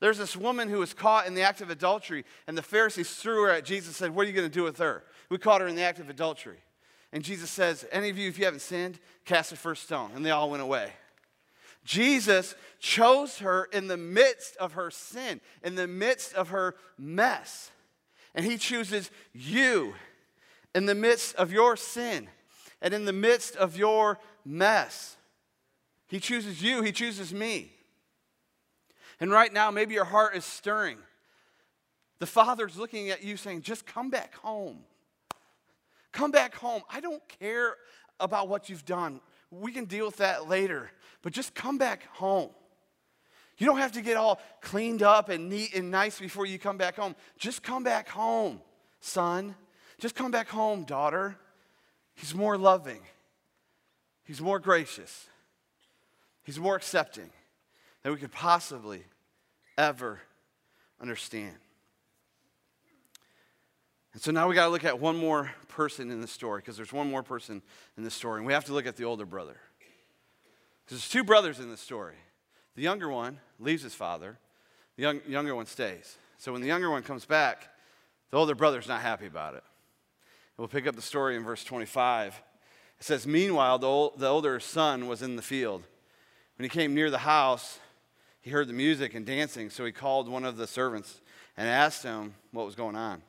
There's 0.00 0.16
this 0.16 0.34
woman 0.34 0.70
who 0.70 0.78
was 0.78 0.94
caught 0.94 1.26
in 1.26 1.34
the 1.34 1.42
act 1.42 1.60
of 1.60 1.68
adultery, 1.68 2.24
and 2.46 2.56
the 2.56 2.62
Pharisees 2.62 3.10
threw 3.16 3.42
her 3.42 3.50
at 3.50 3.66
Jesus 3.66 3.88
and 3.88 3.96
said, 3.96 4.14
What 4.14 4.24
are 4.24 4.30
you 4.30 4.34
going 4.34 4.48
to 4.48 4.54
do 4.54 4.62
with 4.62 4.78
her? 4.78 5.04
We 5.28 5.36
caught 5.36 5.60
her 5.60 5.66
in 5.66 5.76
the 5.76 5.82
act 5.82 5.98
of 5.98 6.08
adultery. 6.08 6.56
And 7.12 7.22
Jesus 7.22 7.50
says, 7.50 7.86
Any 7.92 8.08
of 8.08 8.16
you, 8.16 8.28
if 8.28 8.38
you 8.38 8.46
haven't 8.46 8.60
sinned, 8.60 8.98
cast 9.26 9.50
the 9.50 9.56
first 9.56 9.82
stone. 9.82 10.12
And 10.14 10.24
they 10.24 10.30
all 10.30 10.50
went 10.50 10.62
away. 10.62 10.92
Jesus 11.84 12.54
chose 12.78 13.38
her 13.38 13.64
in 13.72 13.88
the 13.88 13.96
midst 13.98 14.56
of 14.56 14.72
her 14.72 14.90
sin, 14.90 15.42
in 15.62 15.74
the 15.74 15.86
midst 15.86 16.32
of 16.32 16.48
her 16.48 16.76
mess. 16.96 17.70
And 18.34 18.46
He 18.46 18.56
chooses 18.56 19.10
you 19.34 19.92
in 20.74 20.86
the 20.86 20.94
midst 20.94 21.34
of 21.34 21.52
your 21.52 21.76
sin 21.76 22.28
and 22.82 22.94
in 22.94 23.04
the 23.04 23.12
midst 23.12 23.56
of 23.56 23.76
your 23.76 24.18
mess. 24.44 25.16
He 26.08 26.20
chooses 26.20 26.62
you, 26.62 26.82
He 26.82 26.92
chooses 26.92 27.32
me. 27.32 27.72
And 29.20 29.30
right 29.30 29.52
now, 29.52 29.70
maybe 29.70 29.94
your 29.94 30.04
heart 30.04 30.34
is 30.34 30.44
stirring. 30.44 30.96
The 32.20 32.26
Father's 32.26 32.76
looking 32.76 33.10
at 33.10 33.22
you 33.22 33.36
saying, 33.36 33.62
just 33.62 33.86
come 33.86 34.10
back 34.10 34.34
home. 34.36 34.78
Come 36.12 36.30
back 36.30 36.54
home. 36.54 36.82
I 36.90 37.00
don't 37.00 37.22
care 37.40 37.76
about 38.18 38.48
what 38.48 38.68
you've 38.68 38.84
done. 38.84 39.20
We 39.50 39.72
can 39.72 39.84
deal 39.84 40.06
with 40.06 40.18
that 40.18 40.48
later, 40.48 40.90
but 41.22 41.32
just 41.32 41.54
come 41.54 41.78
back 41.78 42.04
home. 42.12 42.50
You 43.58 43.66
don't 43.66 43.78
have 43.78 43.92
to 43.92 44.00
get 44.00 44.16
all 44.16 44.40
cleaned 44.62 45.02
up 45.02 45.28
and 45.28 45.48
neat 45.50 45.74
and 45.74 45.90
nice 45.90 46.18
before 46.18 46.46
you 46.46 46.58
come 46.58 46.78
back 46.78 46.96
home. 46.96 47.14
Just 47.38 47.62
come 47.62 47.84
back 47.84 48.08
home, 48.08 48.60
son. 49.00 49.54
Just 49.98 50.14
come 50.14 50.30
back 50.30 50.48
home, 50.48 50.84
daughter. 50.84 51.36
He's 52.14 52.34
more 52.34 52.58
loving, 52.58 53.00
he's 54.24 54.40
more 54.40 54.58
gracious, 54.58 55.28
he's 56.42 56.58
more 56.58 56.76
accepting 56.76 57.30
than 58.02 58.12
we 58.12 58.18
could 58.18 58.32
possibly 58.32 59.04
ever 59.78 60.20
understand. 61.00 61.56
And 64.12 64.20
so 64.20 64.32
now 64.32 64.48
we 64.48 64.54
got 64.54 64.64
to 64.64 64.70
look 64.70 64.84
at 64.84 64.98
one 64.98 65.16
more 65.16 65.52
person 65.68 66.10
in 66.10 66.20
the 66.20 66.26
story 66.26 66.60
because 66.60 66.76
there's 66.76 66.92
one 66.92 67.08
more 67.08 67.22
person 67.22 67.62
in 67.96 68.02
the 68.02 68.10
story. 68.10 68.38
And 68.38 68.46
we 68.46 68.52
have 68.52 68.64
to 68.64 68.72
look 68.72 68.86
at 68.86 68.96
the 68.96 69.04
older 69.04 69.24
brother. 69.24 69.56
Because 70.84 70.98
there's 70.98 71.08
two 71.08 71.22
brothers 71.22 71.60
in 71.60 71.70
the 71.70 71.76
story. 71.76 72.16
The 72.74 72.82
younger 72.82 73.08
one 73.08 73.38
leaves 73.58 73.82
his 73.82 73.94
father, 73.94 74.38
the 74.96 75.02
young, 75.02 75.20
younger 75.28 75.54
one 75.54 75.66
stays. 75.66 76.16
So 76.38 76.52
when 76.52 76.60
the 76.60 76.66
younger 76.66 76.90
one 76.90 77.02
comes 77.02 77.24
back, 77.24 77.68
the 78.30 78.36
older 78.36 78.54
brother's 78.54 78.88
not 78.88 79.00
happy 79.00 79.26
about 79.26 79.54
it. 79.54 79.62
We'll 80.60 80.68
pick 80.68 80.86
up 80.86 80.94
the 80.94 81.00
story 81.00 81.36
in 81.36 81.42
verse 81.42 81.64
25. 81.64 82.42
It 82.98 83.02
says, 83.02 83.26
Meanwhile, 83.26 83.78
the, 83.78 83.86
old, 83.86 84.18
the 84.18 84.28
older 84.28 84.60
son 84.60 85.08
was 85.08 85.22
in 85.22 85.36
the 85.36 85.42
field. 85.42 85.82
When 86.58 86.64
he 86.64 86.68
came 86.68 86.94
near 86.94 87.10
the 87.10 87.16
house, 87.16 87.78
he 88.42 88.50
heard 88.50 88.68
the 88.68 88.74
music 88.74 89.14
and 89.14 89.24
dancing, 89.24 89.70
so 89.70 89.86
he 89.86 89.90
called 89.90 90.28
one 90.28 90.44
of 90.44 90.58
the 90.58 90.66
servants 90.66 91.22
and 91.56 91.66
asked 91.66 92.02
him 92.02 92.34
what 92.52 92.66
was 92.66 92.74
going 92.74 92.94
on. 92.94 93.22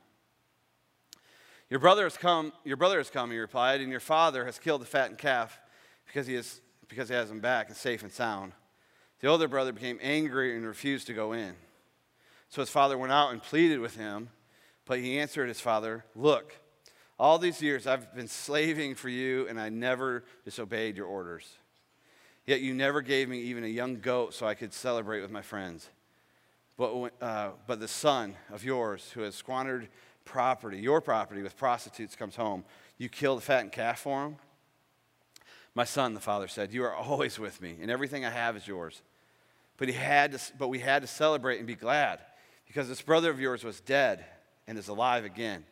Your 1.70 1.80
brother 1.80 2.04
has 2.04 2.17
come, 2.17 2.52
your 2.65 2.76
brother 2.76 2.98
has 2.98 3.10
come, 3.10 3.32
he 3.32 3.38
replied, 3.38 3.80
and 3.80 3.89
your 3.89 4.02
father 4.02 4.44
has 4.44 4.60
killed 4.60 4.82
the 4.82 4.86
fattened 4.86 5.17
calf 5.17 5.58
because 6.08 6.28
he, 6.28 6.36
is, 6.36 6.60
because 6.89 7.08
he 7.08 7.15
has 7.15 7.32
him 7.32 7.39
back 7.39 7.70
and 7.70 7.78
safe 7.78 8.04
and 8.04 8.12
sound. 8.12 8.52
The 9.22 9.30
older 9.30 9.48
brother 9.48 9.72
became 9.72 10.00
angry 10.02 10.58
and 10.58 10.65
refused 10.65 11.08
to 11.08 11.13
go 11.13 11.32
in. 11.32 11.54
So 12.50 12.62
his 12.62 12.70
father 12.70 12.98
went 12.98 13.13
out 13.13 13.32
and 13.32 13.41
pleaded 13.41 13.80
with 13.80 13.96
him, 13.96 14.32
but 14.84 15.00
he 15.00 15.17
answered 15.17 15.48
his 15.48 15.62
father, 15.62 16.04
Look, 16.13 16.58
all 17.22 17.38
these 17.38 17.62
years 17.62 17.86
I've 17.86 18.16
been 18.16 18.28
slaving 18.28 18.96
for 18.96 19.08
you, 19.08 19.48
and 19.48 19.62
I 19.62 19.70
never 19.70 20.24
disobeyed 20.44 20.98
your 20.98 21.06
orders. 21.06 21.48
Yet 22.48 22.62
you 22.62 22.74
never 22.74 23.04
gave 23.04 23.30
me 23.30 23.42
even 23.42 23.64
a 23.64 23.68
young 23.68 24.00
goat 24.00 24.34
so 24.34 24.48
I 24.48 24.56
could 24.56 24.74
celebrate 24.74 25.22
with 25.22 25.30
my 25.30 25.44
friends. 25.44 25.88
But, 26.78 27.12
uh, 27.22 27.50
but 27.68 27.80
the 27.80 27.88
son 27.88 28.34
of 28.52 28.64
yours 28.64 29.12
who 29.14 29.22
has 29.22 29.36
squandered 29.36 29.88
property, 30.26 30.80
your 30.80 31.00
property, 31.00 31.44
with 31.44 31.56
prostitutes 31.56 32.16
comes 32.16 32.36
home, 32.36 32.66
you 32.98 33.08
kill 33.08 33.36
the 33.36 33.42
fattened 33.42 33.72
calf 33.72 34.00
for 34.00 34.26
him? 34.26 34.38
My 35.76 35.84
son, 35.84 36.16
the 36.16 36.20
father 36.20 36.48
said, 36.48 36.74
You 36.74 36.84
are 36.86 36.96
always 36.96 37.38
with 37.38 37.62
me, 37.62 37.78
and 37.80 37.92
everything 37.92 38.26
I 38.26 38.32
have 38.32 38.58
is 38.58 38.68
yours. 38.68 39.04
But, 39.78 39.90
he 39.90 39.94
had 39.94 40.32
to, 40.32 40.40
but 40.58 40.70
we 40.70 40.80
had 40.80 41.04
to 41.04 41.08
celebrate 41.08 41.60
and 41.60 41.68
be 41.68 41.76
glad 41.76 42.20
because 42.66 42.90
this 42.90 43.04
brother 43.04 43.30
of 43.30 43.40
yours 43.40 43.64
was 43.64 43.80
dead 43.80 44.26
and 44.68 44.76
is 44.76 44.88
alive 44.88 45.24
again. 45.24 45.66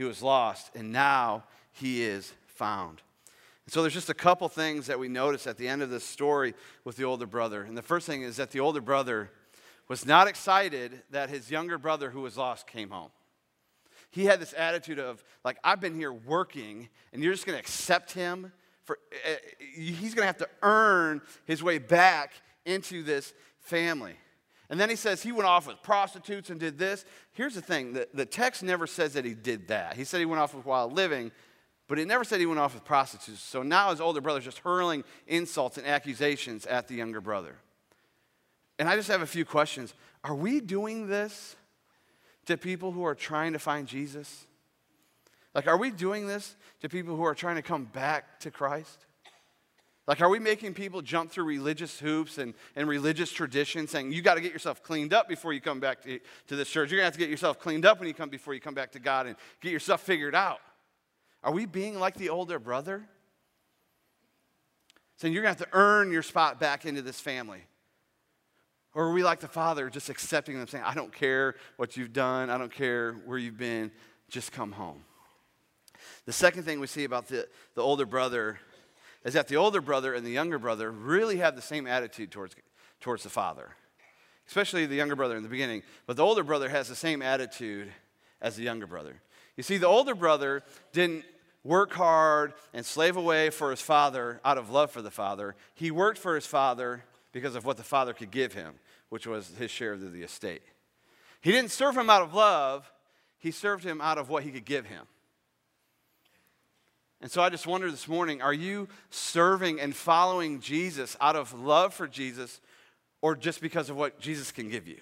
He 0.00 0.04
was 0.04 0.22
lost, 0.22 0.70
and 0.74 0.92
now 0.92 1.44
he 1.72 2.02
is 2.02 2.32
found. 2.46 3.02
And 3.66 3.72
so 3.74 3.82
there's 3.82 3.92
just 3.92 4.08
a 4.08 4.14
couple 4.14 4.48
things 4.48 4.86
that 4.86 4.98
we 4.98 5.08
notice 5.08 5.46
at 5.46 5.58
the 5.58 5.68
end 5.68 5.82
of 5.82 5.90
this 5.90 6.04
story 6.04 6.54
with 6.84 6.96
the 6.96 7.04
older 7.04 7.26
brother. 7.26 7.64
And 7.64 7.76
the 7.76 7.82
first 7.82 8.06
thing 8.06 8.22
is 8.22 8.36
that 8.36 8.50
the 8.50 8.60
older 8.60 8.80
brother 8.80 9.30
was 9.88 10.06
not 10.06 10.26
excited 10.26 11.02
that 11.10 11.28
his 11.28 11.50
younger 11.50 11.76
brother 11.76 12.08
who 12.08 12.22
was 12.22 12.38
lost 12.38 12.66
came 12.66 12.88
home 12.88 13.10
he 14.10 14.24
had 14.24 14.40
this 14.40 14.54
attitude 14.54 14.98
of, 14.98 15.22
like, 15.44 15.58
I've 15.62 15.80
been 15.80 15.94
here 15.94 16.12
working, 16.12 16.88
and 17.12 17.22
you're 17.22 17.34
just 17.34 17.46
going 17.46 17.56
to 17.56 17.60
accept 17.60 18.12
him. 18.12 18.52
For, 18.84 18.98
uh, 19.24 19.34
he's 19.76 20.14
going 20.14 20.22
to 20.22 20.26
have 20.26 20.38
to 20.38 20.48
earn 20.62 21.20
his 21.44 21.62
way 21.62 21.78
back 21.78 22.32
into 22.64 23.02
this 23.02 23.34
family. 23.60 24.16
And 24.70 24.78
then 24.78 24.88
he 24.88 24.96
says 24.96 25.20
he 25.20 25.32
went 25.32 25.48
off 25.48 25.66
with 25.66 25.82
prostitutes 25.82 26.48
and 26.48 26.58
did 26.58 26.78
this. 26.78 27.04
Here's 27.32 27.54
the 27.56 27.60
thing 27.60 27.92
the, 27.92 28.08
the 28.14 28.24
text 28.24 28.62
never 28.62 28.86
says 28.86 29.14
that 29.14 29.24
he 29.24 29.34
did 29.34 29.68
that. 29.68 29.96
He 29.96 30.04
said 30.04 30.20
he 30.20 30.26
went 30.26 30.40
off 30.40 30.54
with 30.54 30.64
wild 30.64 30.92
living, 30.92 31.32
but 31.88 31.98
it 31.98 32.06
never 32.06 32.22
said 32.22 32.38
he 32.38 32.46
went 32.46 32.60
off 32.60 32.74
with 32.74 32.84
prostitutes. 32.84 33.40
So 33.40 33.64
now 33.64 33.90
his 33.90 34.00
older 34.00 34.20
brother's 34.20 34.44
just 34.44 34.60
hurling 34.60 35.02
insults 35.26 35.76
and 35.76 35.86
accusations 35.86 36.66
at 36.66 36.86
the 36.86 36.94
younger 36.94 37.20
brother. 37.20 37.56
And 38.78 38.88
I 38.88 38.94
just 38.94 39.08
have 39.08 39.22
a 39.22 39.26
few 39.26 39.44
questions. 39.44 39.92
Are 40.22 40.36
we 40.36 40.60
doing 40.60 41.08
this 41.08 41.56
to 42.46 42.56
people 42.56 42.92
who 42.92 43.04
are 43.04 43.16
trying 43.16 43.52
to 43.54 43.58
find 43.58 43.88
Jesus? 43.88 44.46
Like, 45.52 45.66
are 45.66 45.76
we 45.76 45.90
doing 45.90 46.28
this 46.28 46.54
to 46.80 46.88
people 46.88 47.16
who 47.16 47.24
are 47.24 47.34
trying 47.34 47.56
to 47.56 47.62
come 47.62 47.86
back 47.86 48.38
to 48.40 48.52
Christ? 48.52 49.04
Like, 50.06 50.20
are 50.20 50.28
we 50.28 50.38
making 50.38 50.74
people 50.74 51.02
jump 51.02 51.30
through 51.30 51.44
religious 51.44 52.00
hoops 52.00 52.38
and, 52.38 52.54
and 52.74 52.88
religious 52.88 53.30
traditions, 53.30 53.90
saying, 53.90 54.12
you 54.12 54.22
got 54.22 54.34
to 54.34 54.40
get 54.40 54.52
yourself 54.52 54.82
cleaned 54.82 55.12
up 55.12 55.28
before 55.28 55.52
you 55.52 55.60
come 55.60 55.78
back 55.78 56.02
to, 56.02 56.18
to 56.48 56.56
this 56.56 56.68
church? 56.68 56.90
You're 56.90 56.98
going 56.98 57.02
to 57.02 57.12
have 57.12 57.14
to 57.14 57.18
get 57.18 57.28
yourself 57.28 57.60
cleaned 57.60 57.84
up 57.84 57.98
when 57.98 58.08
you 58.08 58.14
come 58.14 58.28
before 58.28 58.54
you 58.54 58.60
come 58.60 58.74
back 58.74 58.92
to 58.92 58.98
God 58.98 59.26
and 59.26 59.36
get 59.60 59.72
yourself 59.72 60.00
figured 60.00 60.34
out. 60.34 60.58
Are 61.42 61.52
we 61.52 61.66
being 61.66 61.98
like 61.98 62.14
the 62.14 62.30
older 62.30 62.58
brother? 62.58 63.06
Saying, 65.16 65.34
you're 65.34 65.42
going 65.42 65.54
to 65.54 65.58
have 65.60 65.70
to 65.70 65.76
earn 65.76 66.10
your 66.10 66.22
spot 66.22 66.58
back 66.58 66.86
into 66.86 67.02
this 67.02 67.20
family. 67.20 67.62
Or 68.94 69.04
are 69.04 69.12
we 69.12 69.22
like 69.22 69.40
the 69.40 69.48
Father, 69.48 69.88
just 69.88 70.08
accepting 70.08 70.58
them, 70.58 70.66
saying, 70.66 70.82
I 70.84 70.94
don't 70.94 71.12
care 71.12 71.54
what 71.76 71.96
you've 71.96 72.12
done, 72.12 72.50
I 72.50 72.58
don't 72.58 72.72
care 72.72 73.12
where 73.24 73.38
you've 73.38 73.58
been, 73.58 73.92
just 74.28 74.50
come 74.50 74.72
home? 74.72 75.04
The 76.24 76.32
second 76.32 76.64
thing 76.64 76.80
we 76.80 76.86
see 76.86 77.04
about 77.04 77.28
the, 77.28 77.46
the 77.74 77.82
older 77.82 78.06
brother 78.06 78.58
is 79.24 79.34
that 79.34 79.48
the 79.48 79.56
older 79.56 79.80
brother 79.80 80.14
and 80.14 80.24
the 80.24 80.30
younger 80.30 80.58
brother 80.58 80.90
really 80.90 81.38
have 81.38 81.56
the 81.56 81.62
same 81.62 81.86
attitude 81.86 82.30
towards, 82.30 82.54
towards 83.00 83.22
the 83.22 83.30
father, 83.30 83.70
especially 84.48 84.86
the 84.86 84.96
younger 84.96 85.16
brother 85.16 85.36
in 85.36 85.42
the 85.42 85.48
beginning. 85.48 85.82
But 86.06 86.16
the 86.16 86.24
older 86.24 86.42
brother 86.42 86.68
has 86.68 86.88
the 86.88 86.96
same 86.96 87.22
attitude 87.22 87.92
as 88.40 88.56
the 88.56 88.62
younger 88.62 88.86
brother. 88.86 89.20
You 89.56 89.62
see, 89.62 89.76
the 89.76 89.86
older 89.86 90.14
brother 90.14 90.62
didn't 90.92 91.24
work 91.62 91.92
hard 91.92 92.54
and 92.72 92.84
slave 92.84 93.16
away 93.16 93.50
for 93.50 93.70
his 93.70 93.80
father 93.80 94.40
out 94.44 94.58
of 94.58 94.70
love 94.70 94.90
for 94.90 95.02
the 95.02 95.10
father, 95.10 95.54
he 95.74 95.90
worked 95.90 96.18
for 96.18 96.34
his 96.34 96.46
father 96.46 97.04
because 97.32 97.54
of 97.54 97.64
what 97.64 97.76
the 97.76 97.82
father 97.82 98.12
could 98.12 98.30
give 98.30 98.54
him, 98.54 98.74
which 99.10 99.26
was 99.26 99.52
his 99.58 99.70
share 99.70 99.92
of 99.92 100.12
the 100.12 100.22
estate. 100.22 100.62
He 101.40 101.52
didn't 101.52 101.70
serve 101.70 101.96
him 101.96 102.10
out 102.10 102.22
of 102.22 102.34
love, 102.34 102.90
he 103.38 103.50
served 103.50 103.84
him 103.84 104.00
out 104.00 104.18
of 104.18 104.28
what 104.28 104.42
he 104.42 104.50
could 104.50 104.64
give 104.64 104.86
him. 104.86 105.06
And 107.20 107.30
so 107.30 107.42
I 107.42 107.50
just 107.50 107.66
wonder 107.66 107.90
this 107.90 108.08
morning 108.08 108.40
are 108.40 108.54
you 108.54 108.88
serving 109.10 109.80
and 109.80 109.94
following 109.94 110.60
Jesus 110.60 111.16
out 111.20 111.36
of 111.36 111.52
love 111.52 111.92
for 111.92 112.08
Jesus 112.08 112.60
or 113.20 113.36
just 113.36 113.60
because 113.60 113.90
of 113.90 113.96
what 113.96 114.20
Jesus 114.20 114.52
can 114.52 114.70
give 114.70 114.88
you? 114.88 115.00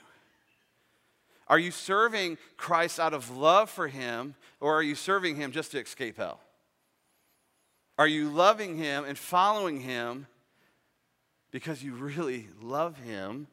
Are 1.47 1.59
you 1.59 1.71
serving 1.71 2.37
Christ 2.57 2.99
out 2.99 3.15
of 3.15 3.37
love 3.37 3.71
for 3.71 3.89
him 3.89 4.35
or 4.61 4.75
are 4.75 4.83
you 4.83 4.95
serving 4.95 5.37
him 5.37 5.53
just 5.53 5.71
to 5.73 5.81
escape 5.81 6.17
hell? 6.17 6.41
Are 7.97 8.09
you 8.09 8.29
loving 8.29 8.77
him 8.77 9.05
and 9.05 9.17
following 9.17 9.81
him 9.81 10.27
because 11.51 11.83
you 11.83 11.95
really 11.95 12.49
love 12.61 12.99
him? 12.99 13.47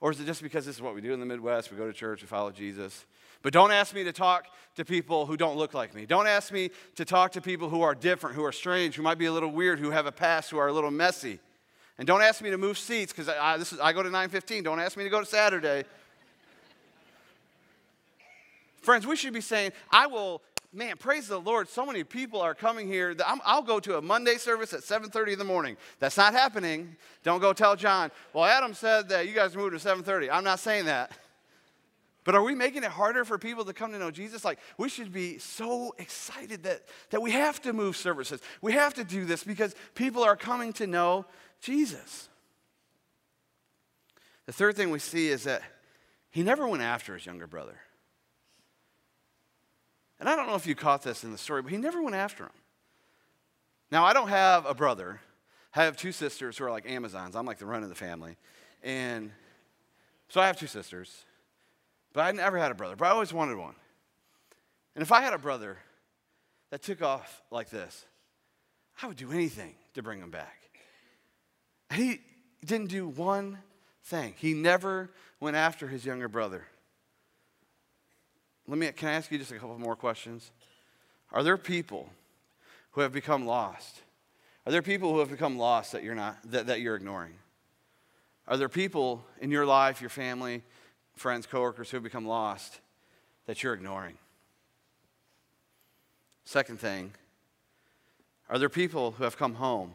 Or 0.00 0.10
is 0.10 0.20
it 0.20 0.26
just 0.26 0.42
because 0.42 0.66
this 0.66 0.76
is 0.76 0.82
what 0.82 0.94
we 0.94 1.00
do 1.00 1.12
in 1.12 1.20
the 1.20 1.26
Midwest? 1.26 1.70
We 1.70 1.76
go 1.76 1.86
to 1.86 1.92
church, 1.92 2.22
we 2.22 2.26
follow 2.26 2.50
Jesus. 2.50 3.06
But 3.42 3.52
don't 3.52 3.72
ask 3.72 3.94
me 3.94 4.04
to 4.04 4.12
talk 4.12 4.46
to 4.76 4.84
people 4.84 5.26
who 5.26 5.36
don't 5.36 5.56
look 5.56 5.74
like 5.74 5.94
me. 5.94 6.06
Don't 6.06 6.26
ask 6.26 6.52
me 6.52 6.70
to 6.94 7.04
talk 7.04 7.32
to 7.32 7.40
people 7.40 7.68
who 7.68 7.82
are 7.82 7.94
different, 7.94 8.36
who 8.36 8.44
are 8.44 8.52
strange, 8.52 8.94
who 8.94 9.02
might 9.02 9.18
be 9.18 9.26
a 9.26 9.32
little 9.32 9.50
weird, 9.50 9.78
who 9.78 9.90
have 9.90 10.06
a 10.06 10.12
past, 10.12 10.50
who 10.50 10.58
are 10.58 10.68
a 10.68 10.72
little 10.72 10.90
messy. 10.90 11.40
And 11.98 12.06
don't 12.06 12.22
ask 12.22 12.40
me 12.40 12.50
to 12.50 12.58
move 12.58 12.78
seats 12.78 13.12
because 13.12 13.28
I, 13.28 13.56
I, 13.56 13.88
I 13.88 13.92
go 13.92 14.02
to 14.02 14.08
915. 14.08 14.62
Don't 14.62 14.80
ask 14.80 14.96
me 14.96 15.04
to 15.04 15.10
go 15.10 15.20
to 15.20 15.26
Saturday. 15.26 15.84
Friends, 18.82 19.06
we 19.06 19.16
should 19.16 19.34
be 19.34 19.40
saying, 19.40 19.72
I 19.90 20.06
will 20.06 20.40
man, 20.72 20.96
praise 20.96 21.28
the 21.28 21.38
Lord. 21.38 21.68
So 21.68 21.84
many 21.84 22.02
people 22.02 22.40
are 22.40 22.54
coming 22.54 22.86
here. 22.86 23.14
i 23.26 23.54
will 23.54 23.62
go 23.62 23.78
to 23.80 23.98
a 23.98 24.02
Monday 24.02 24.36
service 24.36 24.72
at 24.72 24.80
7:30 24.80 25.34
in 25.34 25.38
the 25.38 25.44
morning. 25.44 25.76
That's 25.98 26.16
not 26.16 26.32
happening. 26.32 26.96
Don't 27.22 27.40
go 27.40 27.52
tell 27.52 27.76
John. 27.76 28.10
Well, 28.32 28.44
Adam 28.44 28.74
said 28.74 29.08
that 29.10 29.28
you 29.28 29.34
guys 29.34 29.54
moved 29.54 29.78
to 29.78 29.88
7:30. 29.88 30.30
I'm 30.30 30.44
not 30.44 30.60
saying 30.60 30.86
that. 30.86 31.12
But 32.24 32.36
are 32.36 32.42
we 32.42 32.54
making 32.54 32.84
it 32.84 32.90
harder 32.90 33.24
for 33.24 33.36
people 33.36 33.64
to 33.64 33.72
come 33.72 33.92
to 33.92 33.98
know 33.98 34.10
Jesus? 34.10 34.44
Like, 34.44 34.58
we 34.78 34.88
should 34.88 35.12
be 35.12 35.38
so 35.38 35.94
excited 35.98 36.62
that, 36.62 36.82
that 37.10 37.20
we 37.20 37.32
have 37.32 37.60
to 37.62 37.72
move 37.72 37.96
services. 37.96 38.40
We 38.60 38.72
have 38.72 38.94
to 38.94 39.04
do 39.04 39.24
this 39.24 39.42
because 39.42 39.74
people 39.94 40.22
are 40.22 40.36
coming 40.36 40.72
to 40.74 40.86
know 40.86 41.26
Jesus. 41.60 42.28
The 44.46 44.52
third 44.52 44.76
thing 44.76 44.90
we 44.90 45.00
see 45.00 45.28
is 45.28 45.44
that 45.44 45.62
he 46.30 46.42
never 46.42 46.66
went 46.68 46.82
after 46.82 47.14
his 47.14 47.26
younger 47.26 47.46
brother. 47.46 47.78
And 50.20 50.28
I 50.28 50.36
don't 50.36 50.46
know 50.46 50.54
if 50.54 50.66
you 50.66 50.76
caught 50.76 51.02
this 51.02 51.24
in 51.24 51.32
the 51.32 51.38
story, 51.38 51.62
but 51.62 51.72
he 51.72 51.78
never 51.78 52.00
went 52.00 52.14
after 52.14 52.44
him. 52.44 52.52
Now, 53.90 54.04
I 54.04 54.12
don't 54.12 54.28
have 54.28 54.64
a 54.64 54.74
brother. 54.74 55.20
I 55.74 55.84
have 55.84 55.96
two 55.96 56.12
sisters 56.12 56.56
who 56.56 56.64
are 56.64 56.70
like 56.70 56.88
Amazons. 56.88 57.34
I'm 57.34 57.46
like 57.46 57.58
the 57.58 57.66
run 57.66 57.82
of 57.82 57.88
the 57.88 57.94
family. 57.96 58.36
And 58.84 59.32
so 60.28 60.40
I 60.40 60.46
have 60.46 60.56
two 60.56 60.68
sisters. 60.68 61.24
But 62.12 62.22
I 62.22 62.32
never 62.32 62.58
had 62.58 62.70
a 62.70 62.74
brother, 62.74 62.96
but 62.96 63.06
I 63.06 63.10
always 63.10 63.32
wanted 63.32 63.56
one. 63.56 63.74
And 64.94 65.02
if 65.02 65.12
I 65.12 65.22
had 65.22 65.32
a 65.32 65.38
brother 65.38 65.78
that 66.70 66.82
took 66.82 67.02
off 67.02 67.42
like 67.50 67.70
this, 67.70 68.04
I 69.02 69.06
would 69.06 69.16
do 69.16 69.32
anything 69.32 69.74
to 69.94 70.02
bring 70.02 70.20
him 70.20 70.30
back. 70.30 70.58
He 71.92 72.20
didn't 72.64 72.88
do 72.88 73.08
one 73.08 73.58
thing. 74.04 74.34
He 74.36 74.54
never 74.54 75.10
went 75.40 75.56
after 75.56 75.88
his 75.88 76.04
younger 76.04 76.28
brother. 76.28 76.66
Let 78.68 78.78
me 78.78 78.90
can 78.92 79.08
I 79.08 79.12
ask 79.12 79.30
you 79.30 79.38
just 79.38 79.50
a 79.50 79.58
couple 79.58 79.78
more 79.78 79.96
questions? 79.96 80.50
Are 81.32 81.42
there 81.42 81.56
people 81.56 82.10
who 82.92 83.00
have 83.00 83.12
become 83.12 83.46
lost? 83.46 84.00
Are 84.66 84.72
there 84.72 84.82
people 84.82 85.12
who 85.12 85.18
have 85.18 85.30
become 85.30 85.58
lost 85.58 85.92
that 85.92 86.02
you're 86.04 86.14
not 86.14 86.38
that, 86.50 86.66
that 86.66 86.80
you're 86.80 86.94
ignoring? 86.94 87.34
Are 88.46 88.56
there 88.56 88.68
people 88.68 89.24
in 89.40 89.50
your 89.50 89.66
life, 89.66 90.00
your 90.00 90.10
family, 90.10 90.62
friends, 91.14 91.46
coworkers 91.46 91.90
who 91.90 91.96
have 91.96 92.04
become 92.04 92.26
lost 92.26 92.80
that 93.46 93.62
you're 93.62 93.74
ignoring? 93.74 94.16
Second 96.44 96.80
thing, 96.80 97.12
are 98.48 98.58
there 98.58 98.68
people 98.68 99.12
who 99.12 99.24
have 99.24 99.36
come 99.36 99.54
home? 99.54 99.94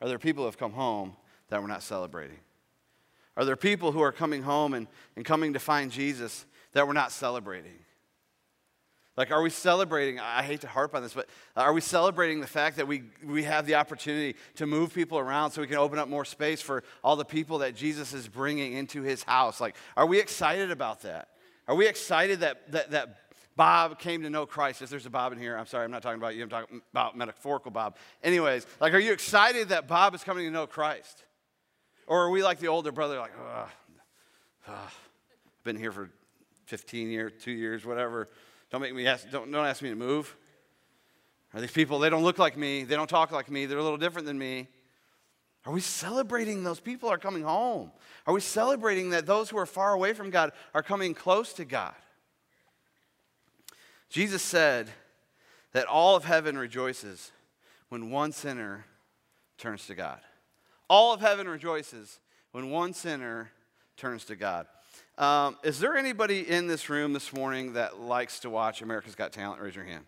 Are 0.00 0.08
there 0.08 0.18
people 0.18 0.44
who 0.44 0.46
have 0.46 0.58
come 0.58 0.72
home 0.72 1.16
that 1.48 1.60
we're 1.60 1.68
not 1.68 1.82
celebrating? 1.82 2.38
Are 3.36 3.44
there 3.44 3.56
people 3.56 3.92
who 3.92 4.00
are 4.00 4.12
coming 4.12 4.42
home 4.42 4.74
and, 4.74 4.86
and 5.16 5.24
coming 5.24 5.52
to 5.52 5.58
find 5.58 5.90
Jesus 5.90 6.46
that 6.72 6.86
we're 6.86 6.92
not 6.92 7.12
celebrating? 7.12 7.78
Like, 9.20 9.32
are 9.32 9.42
we 9.42 9.50
celebrating? 9.50 10.18
I 10.18 10.42
hate 10.42 10.62
to 10.62 10.66
harp 10.66 10.94
on 10.94 11.02
this, 11.02 11.12
but 11.12 11.28
uh, 11.54 11.60
are 11.60 11.74
we 11.74 11.82
celebrating 11.82 12.40
the 12.40 12.46
fact 12.46 12.78
that 12.78 12.88
we, 12.88 13.02
we 13.22 13.42
have 13.42 13.66
the 13.66 13.74
opportunity 13.74 14.34
to 14.54 14.64
move 14.64 14.94
people 14.94 15.18
around 15.18 15.50
so 15.50 15.60
we 15.60 15.66
can 15.66 15.76
open 15.76 15.98
up 15.98 16.08
more 16.08 16.24
space 16.24 16.62
for 16.62 16.82
all 17.04 17.16
the 17.16 17.24
people 17.26 17.58
that 17.58 17.74
Jesus 17.76 18.14
is 18.14 18.26
bringing 18.26 18.72
into 18.72 19.02
his 19.02 19.22
house? 19.22 19.60
Like, 19.60 19.76
are 19.94 20.06
we 20.06 20.18
excited 20.18 20.70
about 20.70 21.02
that? 21.02 21.28
Are 21.68 21.74
we 21.74 21.86
excited 21.86 22.40
that, 22.40 22.72
that, 22.72 22.92
that 22.92 23.16
Bob 23.56 23.98
came 23.98 24.22
to 24.22 24.30
know 24.30 24.46
Christ? 24.46 24.80
If 24.80 24.88
there's 24.88 25.04
a 25.04 25.10
Bob 25.10 25.34
in 25.34 25.38
here, 25.38 25.54
I'm 25.54 25.66
sorry, 25.66 25.84
I'm 25.84 25.90
not 25.90 26.00
talking 26.00 26.18
about 26.18 26.34
you, 26.34 26.42
I'm 26.42 26.48
talking 26.48 26.80
about 26.90 27.14
metaphorical 27.14 27.70
Bob. 27.70 27.96
Anyways, 28.24 28.66
like, 28.80 28.94
are 28.94 28.98
you 28.98 29.12
excited 29.12 29.68
that 29.68 29.86
Bob 29.86 30.14
is 30.14 30.24
coming 30.24 30.46
to 30.46 30.50
know 30.50 30.66
Christ? 30.66 31.24
Or 32.06 32.22
are 32.22 32.30
we 32.30 32.42
like 32.42 32.58
the 32.58 32.68
older 32.68 32.90
brother, 32.90 33.18
like, 33.18 33.32
ugh, 33.38 33.68
ugh, 34.66 34.90
been 35.62 35.76
here 35.76 35.92
for 35.92 36.08
15 36.64 37.10
years, 37.10 37.32
two 37.38 37.52
years, 37.52 37.84
whatever. 37.84 38.30
Don't 38.70 38.80
make 38.80 38.94
me 38.94 39.06
ask, 39.06 39.28
don't, 39.30 39.50
don't 39.50 39.66
ask 39.66 39.82
me 39.82 39.90
to 39.90 39.96
move. 39.96 40.36
Are 41.52 41.60
these 41.60 41.72
people, 41.72 41.98
they 41.98 42.10
don't 42.10 42.22
look 42.22 42.38
like 42.38 42.56
me, 42.56 42.84
they 42.84 42.94
don't 42.94 43.10
talk 43.10 43.32
like 43.32 43.50
me, 43.50 43.66
they're 43.66 43.78
a 43.78 43.82
little 43.82 43.98
different 43.98 44.26
than 44.26 44.38
me. 44.38 44.68
Are 45.66 45.72
we 45.72 45.80
celebrating 45.80 46.62
those 46.62 46.80
people 46.80 47.08
are 47.10 47.18
coming 47.18 47.42
home? 47.42 47.90
Are 48.26 48.32
we 48.32 48.40
celebrating 48.40 49.10
that 49.10 49.26
those 49.26 49.50
who 49.50 49.58
are 49.58 49.66
far 49.66 49.92
away 49.92 50.12
from 50.12 50.30
God 50.30 50.52
are 50.74 50.82
coming 50.82 51.12
close 51.12 51.52
to 51.54 51.64
God? 51.64 51.94
Jesus 54.08 54.42
said 54.42 54.90
that 55.72 55.86
all 55.86 56.16
of 56.16 56.24
heaven 56.24 56.56
rejoices 56.56 57.32
when 57.88 58.10
one 58.10 58.32
sinner 58.32 58.86
turns 59.58 59.86
to 59.86 59.94
God. 59.94 60.20
All 60.88 61.12
of 61.12 61.20
heaven 61.20 61.48
rejoices 61.48 62.20
when 62.52 62.70
one 62.70 62.92
sinner 62.92 63.52
turns 63.96 64.24
to 64.26 64.36
God. 64.36 64.66
Um, 65.18 65.56
is 65.62 65.78
there 65.80 65.96
anybody 65.96 66.48
in 66.48 66.66
this 66.66 66.88
room 66.88 67.12
this 67.12 67.32
morning 67.32 67.74
that 67.74 68.00
likes 68.00 68.40
to 68.40 68.50
watch 68.50 68.80
America's 68.80 69.14
Got 69.14 69.32
Talent? 69.32 69.60
Raise 69.60 69.74
your 69.74 69.84
hand. 69.84 70.04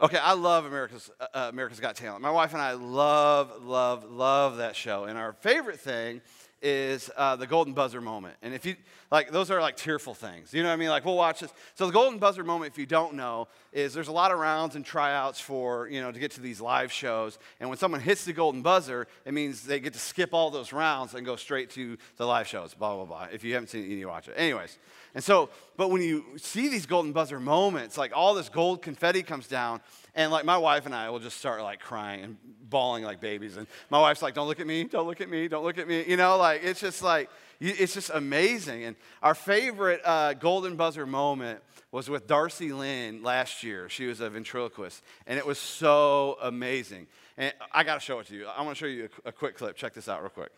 Okay, 0.00 0.18
I 0.18 0.32
love 0.32 0.64
America's, 0.64 1.10
uh, 1.20 1.26
uh, 1.34 1.48
America's 1.52 1.78
Got 1.78 1.94
Talent. 1.96 2.22
My 2.22 2.30
wife 2.30 2.54
and 2.54 2.62
I 2.62 2.72
love, 2.72 3.62
love, 3.62 4.10
love 4.10 4.56
that 4.56 4.74
show. 4.74 5.04
And 5.04 5.18
our 5.18 5.32
favorite 5.34 5.78
thing 5.78 6.22
is 6.62 7.10
uh, 7.16 7.36
the 7.36 7.46
golden 7.46 7.74
buzzer 7.74 8.00
moment. 8.00 8.36
And 8.40 8.54
if 8.54 8.64
you, 8.64 8.76
like, 9.10 9.30
those 9.30 9.50
are 9.50 9.60
like 9.60 9.76
tearful 9.76 10.14
things. 10.14 10.54
You 10.54 10.62
know 10.62 10.68
what 10.68 10.74
I 10.74 10.76
mean? 10.76 10.88
Like, 10.88 11.04
we'll 11.04 11.16
watch 11.16 11.40
this. 11.40 11.52
So, 11.74 11.86
the 11.86 11.92
golden 11.92 12.18
buzzer 12.18 12.44
moment, 12.44 12.72
if 12.72 12.78
you 12.78 12.86
don't 12.86 13.14
know, 13.14 13.48
is 13.72 13.92
there's 13.92 14.08
a 14.08 14.12
lot 14.12 14.30
of 14.30 14.38
rounds 14.38 14.76
and 14.76 14.84
tryouts 14.84 15.40
for, 15.40 15.88
you 15.88 16.00
know, 16.00 16.12
to 16.12 16.18
get 16.18 16.30
to 16.32 16.40
these 16.40 16.60
live 16.60 16.92
shows. 16.92 17.38
And 17.60 17.68
when 17.68 17.78
someone 17.78 18.00
hits 18.00 18.24
the 18.24 18.32
golden 18.32 18.62
buzzer, 18.62 19.08
it 19.24 19.34
means 19.34 19.64
they 19.64 19.80
get 19.80 19.92
to 19.94 19.98
skip 19.98 20.32
all 20.32 20.50
those 20.50 20.72
rounds 20.72 21.14
and 21.14 21.26
go 21.26 21.36
straight 21.36 21.70
to 21.70 21.98
the 22.16 22.26
live 22.26 22.46
shows, 22.46 22.74
blah, 22.74 22.94
blah, 22.96 23.04
blah. 23.04 23.28
If 23.32 23.44
you 23.44 23.54
haven't 23.54 23.68
seen 23.68 23.84
it, 23.84 23.88
you 23.88 23.96
need 23.96 24.02
to 24.02 24.08
watch 24.08 24.28
it. 24.28 24.34
Anyways. 24.36 24.78
And 25.14 25.22
so, 25.22 25.50
but 25.76 25.90
when 25.90 26.00
you 26.00 26.24
see 26.38 26.68
these 26.68 26.86
golden 26.86 27.12
buzzer 27.12 27.38
moments, 27.38 27.98
like 27.98 28.12
all 28.14 28.34
this 28.34 28.48
gold 28.48 28.82
confetti 28.82 29.22
comes 29.22 29.46
down, 29.46 29.80
and 30.14 30.30
like 30.30 30.44
my 30.44 30.56
wife 30.56 30.86
and 30.86 30.94
I 30.94 31.10
will 31.10 31.18
just 31.18 31.36
start 31.38 31.62
like 31.62 31.80
crying 31.80 32.24
and 32.24 32.36
bawling 32.68 33.04
like 33.04 33.20
babies. 33.20 33.56
And 33.56 33.66
my 33.90 34.00
wife's 34.00 34.22
like, 34.22 34.34
don't 34.34 34.48
look 34.48 34.60
at 34.60 34.66
me, 34.66 34.84
don't 34.84 35.06
look 35.06 35.20
at 35.20 35.28
me, 35.28 35.48
don't 35.48 35.64
look 35.64 35.78
at 35.78 35.86
me. 35.86 36.04
You 36.06 36.16
know, 36.16 36.36
like 36.38 36.62
it's 36.64 36.80
just 36.80 37.02
like, 37.02 37.28
it's 37.60 37.94
just 37.94 38.10
amazing. 38.10 38.84
And 38.84 38.96
our 39.22 39.34
favorite 39.34 40.00
uh, 40.04 40.34
golden 40.34 40.76
buzzer 40.76 41.06
moment 41.06 41.60
was 41.90 42.08
with 42.08 42.26
Darci 42.26 42.76
Lynne 42.76 43.22
last 43.22 43.62
year. 43.62 43.88
She 43.90 44.06
was 44.06 44.20
a 44.20 44.30
ventriloquist, 44.30 45.02
and 45.26 45.38
it 45.38 45.46
was 45.46 45.58
so 45.58 46.38
amazing. 46.42 47.06
And 47.36 47.52
I 47.70 47.84
got 47.84 47.94
to 47.94 48.00
show 48.00 48.18
it 48.18 48.26
to 48.28 48.34
you. 48.34 48.46
I 48.46 48.62
want 48.62 48.76
to 48.76 48.80
show 48.80 48.86
you 48.86 49.08
a, 49.24 49.28
a 49.28 49.32
quick 49.32 49.56
clip. 49.56 49.76
Check 49.76 49.92
this 49.92 50.08
out, 50.08 50.20
real 50.22 50.30
quick. 50.30 50.52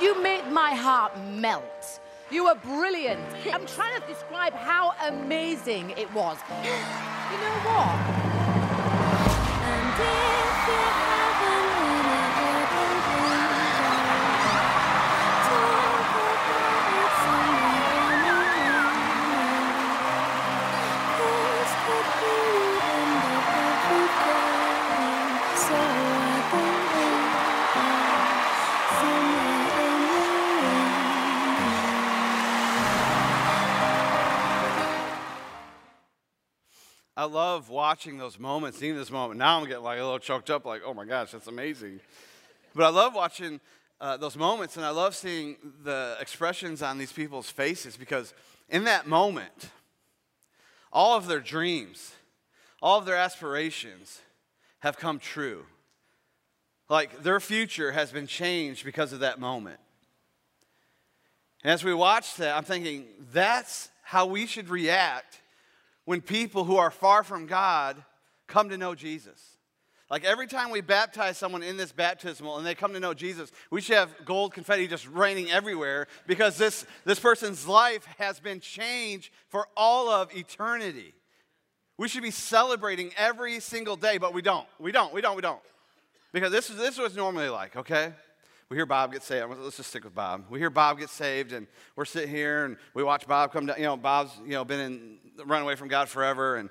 You 0.00 0.22
made 0.22 0.46
my 0.52 0.74
heart 0.74 1.18
melt. 1.34 2.00
You 2.30 2.44
were 2.44 2.56
brilliant. 2.56 3.20
I'm 3.52 3.64
trying 3.66 4.00
to 4.00 4.06
describe 4.06 4.52
how 4.52 4.92
amazing 5.08 5.90
it 5.90 6.12
was. 6.12 6.36
you 6.64 7.38
know 7.40 7.54
what? 7.64 8.28
Love 37.28 37.68
watching 37.70 38.18
those 38.18 38.38
moments, 38.38 38.78
seeing 38.78 38.96
this 38.96 39.10
moment. 39.10 39.38
Now 39.38 39.60
I'm 39.60 39.66
getting 39.66 39.82
like 39.82 39.98
a 39.98 40.02
little 40.02 40.18
choked 40.18 40.50
up, 40.50 40.64
like, 40.64 40.82
oh 40.84 40.94
my 40.94 41.04
gosh, 41.04 41.32
that's 41.32 41.46
amazing. 41.46 42.00
But 42.74 42.84
I 42.84 42.88
love 42.88 43.14
watching 43.14 43.60
uh, 44.00 44.16
those 44.16 44.36
moments, 44.36 44.76
and 44.76 44.84
I 44.84 44.90
love 44.90 45.14
seeing 45.14 45.56
the 45.82 46.16
expressions 46.20 46.82
on 46.82 46.98
these 46.98 47.12
people's 47.12 47.50
faces 47.50 47.96
because 47.96 48.34
in 48.68 48.84
that 48.84 49.06
moment, 49.06 49.70
all 50.92 51.16
of 51.16 51.26
their 51.26 51.40
dreams, 51.40 52.14
all 52.80 52.98
of 52.98 53.06
their 53.06 53.16
aspirations 53.16 54.20
have 54.80 54.96
come 54.98 55.18
true. 55.18 55.64
Like 56.88 57.22
their 57.22 57.40
future 57.40 57.92
has 57.92 58.10
been 58.10 58.26
changed 58.26 58.84
because 58.84 59.12
of 59.12 59.20
that 59.20 59.38
moment. 59.38 59.80
And 61.62 61.72
as 61.72 61.84
we 61.84 61.92
watch 61.92 62.36
that, 62.36 62.56
I'm 62.56 62.64
thinking 62.64 63.06
that's 63.32 63.90
how 64.02 64.26
we 64.26 64.46
should 64.46 64.68
react 64.68 65.40
when 66.08 66.22
people 66.22 66.64
who 66.64 66.78
are 66.78 66.90
far 66.90 67.22
from 67.22 67.44
God 67.44 68.02
come 68.46 68.70
to 68.70 68.78
know 68.78 68.94
Jesus. 68.94 69.58
Like 70.10 70.24
every 70.24 70.46
time 70.46 70.70
we 70.70 70.80
baptize 70.80 71.36
someone 71.36 71.62
in 71.62 71.76
this 71.76 71.92
baptismal 71.92 72.56
and 72.56 72.66
they 72.66 72.74
come 72.74 72.94
to 72.94 72.98
know 72.98 73.12
Jesus, 73.12 73.52
we 73.70 73.82
should 73.82 73.96
have 73.96 74.24
gold 74.24 74.54
confetti 74.54 74.88
just 74.88 75.06
raining 75.06 75.50
everywhere 75.50 76.06
because 76.26 76.56
this, 76.56 76.86
this 77.04 77.20
person's 77.20 77.68
life 77.68 78.06
has 78.16 78.40
been 78.40 78.58
changed 78.60 79.30
for 79.50 79.68
all 79.76 80.08
of 80.08 80.34
eternity. 80.34 81.12
We 81.98 82.08
should 82.08 82.22
be 82.22 82.30
celebrating 82.30 83.12
every 83.18 83.60
single 83.60 83.96
day, 83.96 84.16
but 84.16 84.32
we 84.32 84.40
don't. 84.40 84.66
We 84.78 84.92
don't. 84.92 85.12
We 85.12 85.20
don't. 85.20 85.36
We 85.36 85.42
don't. 85.42 85.60
Because 86.32 86.52
this 86.52 86.70
is, 86.70 86.76
this 86.76 86.98
it's 86.98 87.16
normally 87.16 87.50
like, 87.50 87.76
okay? 87.76 88.14
We 88.70 88.76
hear 88.76 88.86
Bob 88.86 89.12
get 89.12 89.22
saved. 89.22 89.46
Let's 89.58 89.78
just 89.78 89.88
stick 89.88 90.04
with 90.04 90.14
Bob. 90.14 90.44
We 90.50 90.58
hear 90.58 90.68
Bob 90.68 90.98
get 90.98 91.08
saved, 91.08 91.52
and 91.52 91.66
we're 91.96 92.04
sitting 92.04 92.28
here 92.28 92.66
and 92.66 92.76
we 92.92 93.02
watch 93.02 93.26
Bob 93.26 93.52
come 93.52 93.66
down. 93.66 93.76
You 93.78 93.84
know, 93.84 93.96
Bob's 93.96 94.32
you 94.44 94.52
know 94.52 94.64
been 94.64 94.80
in 94.80 95.18
run 95.46 95.62
away 95.62 95.74
from 95.74 95.88
God 95.88 96.08
forever, 96.08 96.56
and 96.56 96.68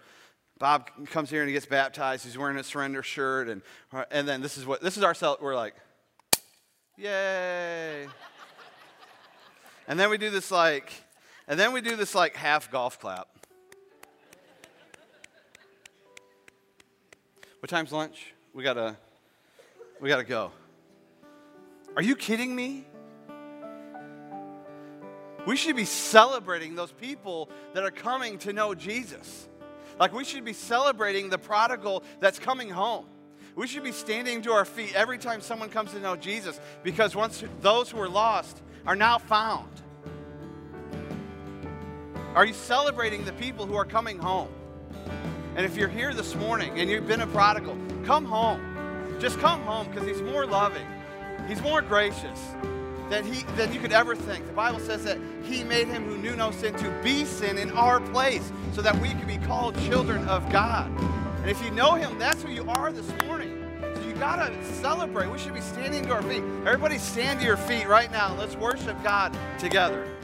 Bob 0.60 0.90
comes 1.08 1.30
here 1.30 1.42
and 1.42 1.50
he 1.50 1.54
gets 1.54 1.66
baptized. 1.66 2.24
He's 2.24 2.38
wearing 2.38 2.58
a 2.58 2.64
surrender 2.64 3.02
shirt, 3.02 3.50
and 3.50 3.62
and 4.12 4.28
then 4.28 4.42
this 4.42 4.58
is 4.58 4.66
what 4.66 4.82
this 4.82 4.98
is 4.98 5.04
our 5.04 5.16
we're 5.42 5.56
like, 5.56 5.76
yay. 6.98 8.08
And 9.90 9.98
then 9.98 10.10
we 10.10 10.18
do 10.18 10.30
this 10.30 10.52
like, 10.52 10.92
and 11.48 11.58
then 11.58 11.72
we 11.72 11.80
do 11.80 11.96
this 11.96 12.14
like 12.14 12.36
half 12.36 12.70
golf 12.70 13.00
clap. 13.00 13.30
What 17.62 17.70
time's 17.70 17.94
lunch? 17.94 18.34
We 18.54 18.64
gotta, 18.64 18.98
we 20.02 20.10
gotta 20.10 20.26
go. 20.26 20.52
Are 21.98 22.04
you 22.04 22.16
kidding 22.16 22.56
me? 22.56 22.86
We 25.48 25.56
should 25.56 25.76
be 25.76 25.86
celebrating 25.86 26.76
those 26.76 26.92
people 26.92 27.50
that 27.74 27.84
are 27.84 27.90
coming 27.90 28.38
to 28.40 28.54
know 28.54 28.76
Jesus. 28.76 29.50
Like 30.00 30.14
we 30.14 30.24
should 30.24 30.46
be 30.46 30.54
celebrating 30.54 31.32
the 31.32 31.40
prodigal 31.40 32.04
that's 32.20 32.38
coming 32.38 32.70
home. 32.70 33.08
We 33.56 33.66
should 33.66 33.84
be 33.84 33.92
standing 33.92 34.44
to 34.44 34.52
our 34.52 34.64
feet 34.64 34.94
every 34.94 35.18
time 35.18 35.42
someone 35.42 35.70
comes 35.70 35.92
to 35.94 36.00
know 36.00 36.16
Jesus 36.16 36.60
because 36.84 37.16
once 37.16 37.44
those 37.62 37.90
who 37.90 38.00
are 38.00 38.08
lost 38.08 38.62
are 38.86 38.96
now 38.96 39.18
found. 39.18 39.72
Are 42.36 42.46
you 42.46 42.54
celebrating 42.54 43.26
the 43.26 43.34
people 43.34 43.66
who 43.66 43.74
are 43.74 43.86
coming 43.86 44.20
home? 44.20 44.50
And 45.56 45.66
if 45.66 45.76
you're 45.76 45.90
here 45.90 46.14
this 46.14 46.36
morning 46.36 46.80
and 46.80 46.92
you've 46.92 47.08
been 47.08 47.22
a 47.22 47.28
prodigal, 47.28 47.76
come 48.06 48.26
home. 48.26 49.18
Just 49.20 49.40
come 49.40 49.64
home 49.64 49.88
because 49.88 50.08
He's 50.08 50.22
more 50.22 50.46
loving, 50.46 50.86
He's 51.48 51.62
more 51.62 51.82
gracious 51.82 52.54
than, 53.10 53.26
he, 53.26 53.44
than 53.56 53.74
you 53.74 53.80
could 53.80 53.94
ever 53.94 54.16
think. 54.16 54.46
The 54.46 54.54
Bible 54.54 54.80
says 54.80 55.04
that 55.06 55.18
He 55.44 55.64
made 55.64 55.88
Him 55.88 56.04
who 56.04 56.18
knew 56.18 56.36
no 56.36 56.52
sin 56.52 56.76
to 56.76 57.02
be 57.04 57.24
sin 57.26 57.58
in 57.58 57.72
our 57.72 58.00
place 58.00 58.52
so 58.74 58.82
that 58.82 59.00
we 59.02 59.10
could 59.10 59.28
be 59.28 59.38
called 59.38 59.80
children 59.86 60.28
of 60.28 60.50
God. 60.52 60.92
And 61.42 61.50
if 61.50 61.64
you 61.64 61.72
know 61.72 61.94
Him, 61.94 62.20
that's 62.20 62.44
who 62.44 62.52
you 62.52 62.70
are 62.70 62.92
this 62.92 63.10
morning. 63.26 63.66
So 63.96 64.02
you 64.02 64.14
got 64.16 64.46
to 64.46 64.66
celebrate. 64.66 65.32
We 65.32 65.40
should 65.40 65.54
be 65.54 65.62
standing 65.62 66.04
to 66.04 66.14
our 66.14 66.22
feet. 66.24 66.44
Everybody 66.66 66.98
stand 66.98 67.40
to 67.40 67.46
your 67.46 67.58
feet 67.58 67.88
right 67.88 68.12
now. 68.12 68.36
Let's 68.36 68.56
worship 68.58 69.02
God 69.04 69.38
together. 69.58 70.17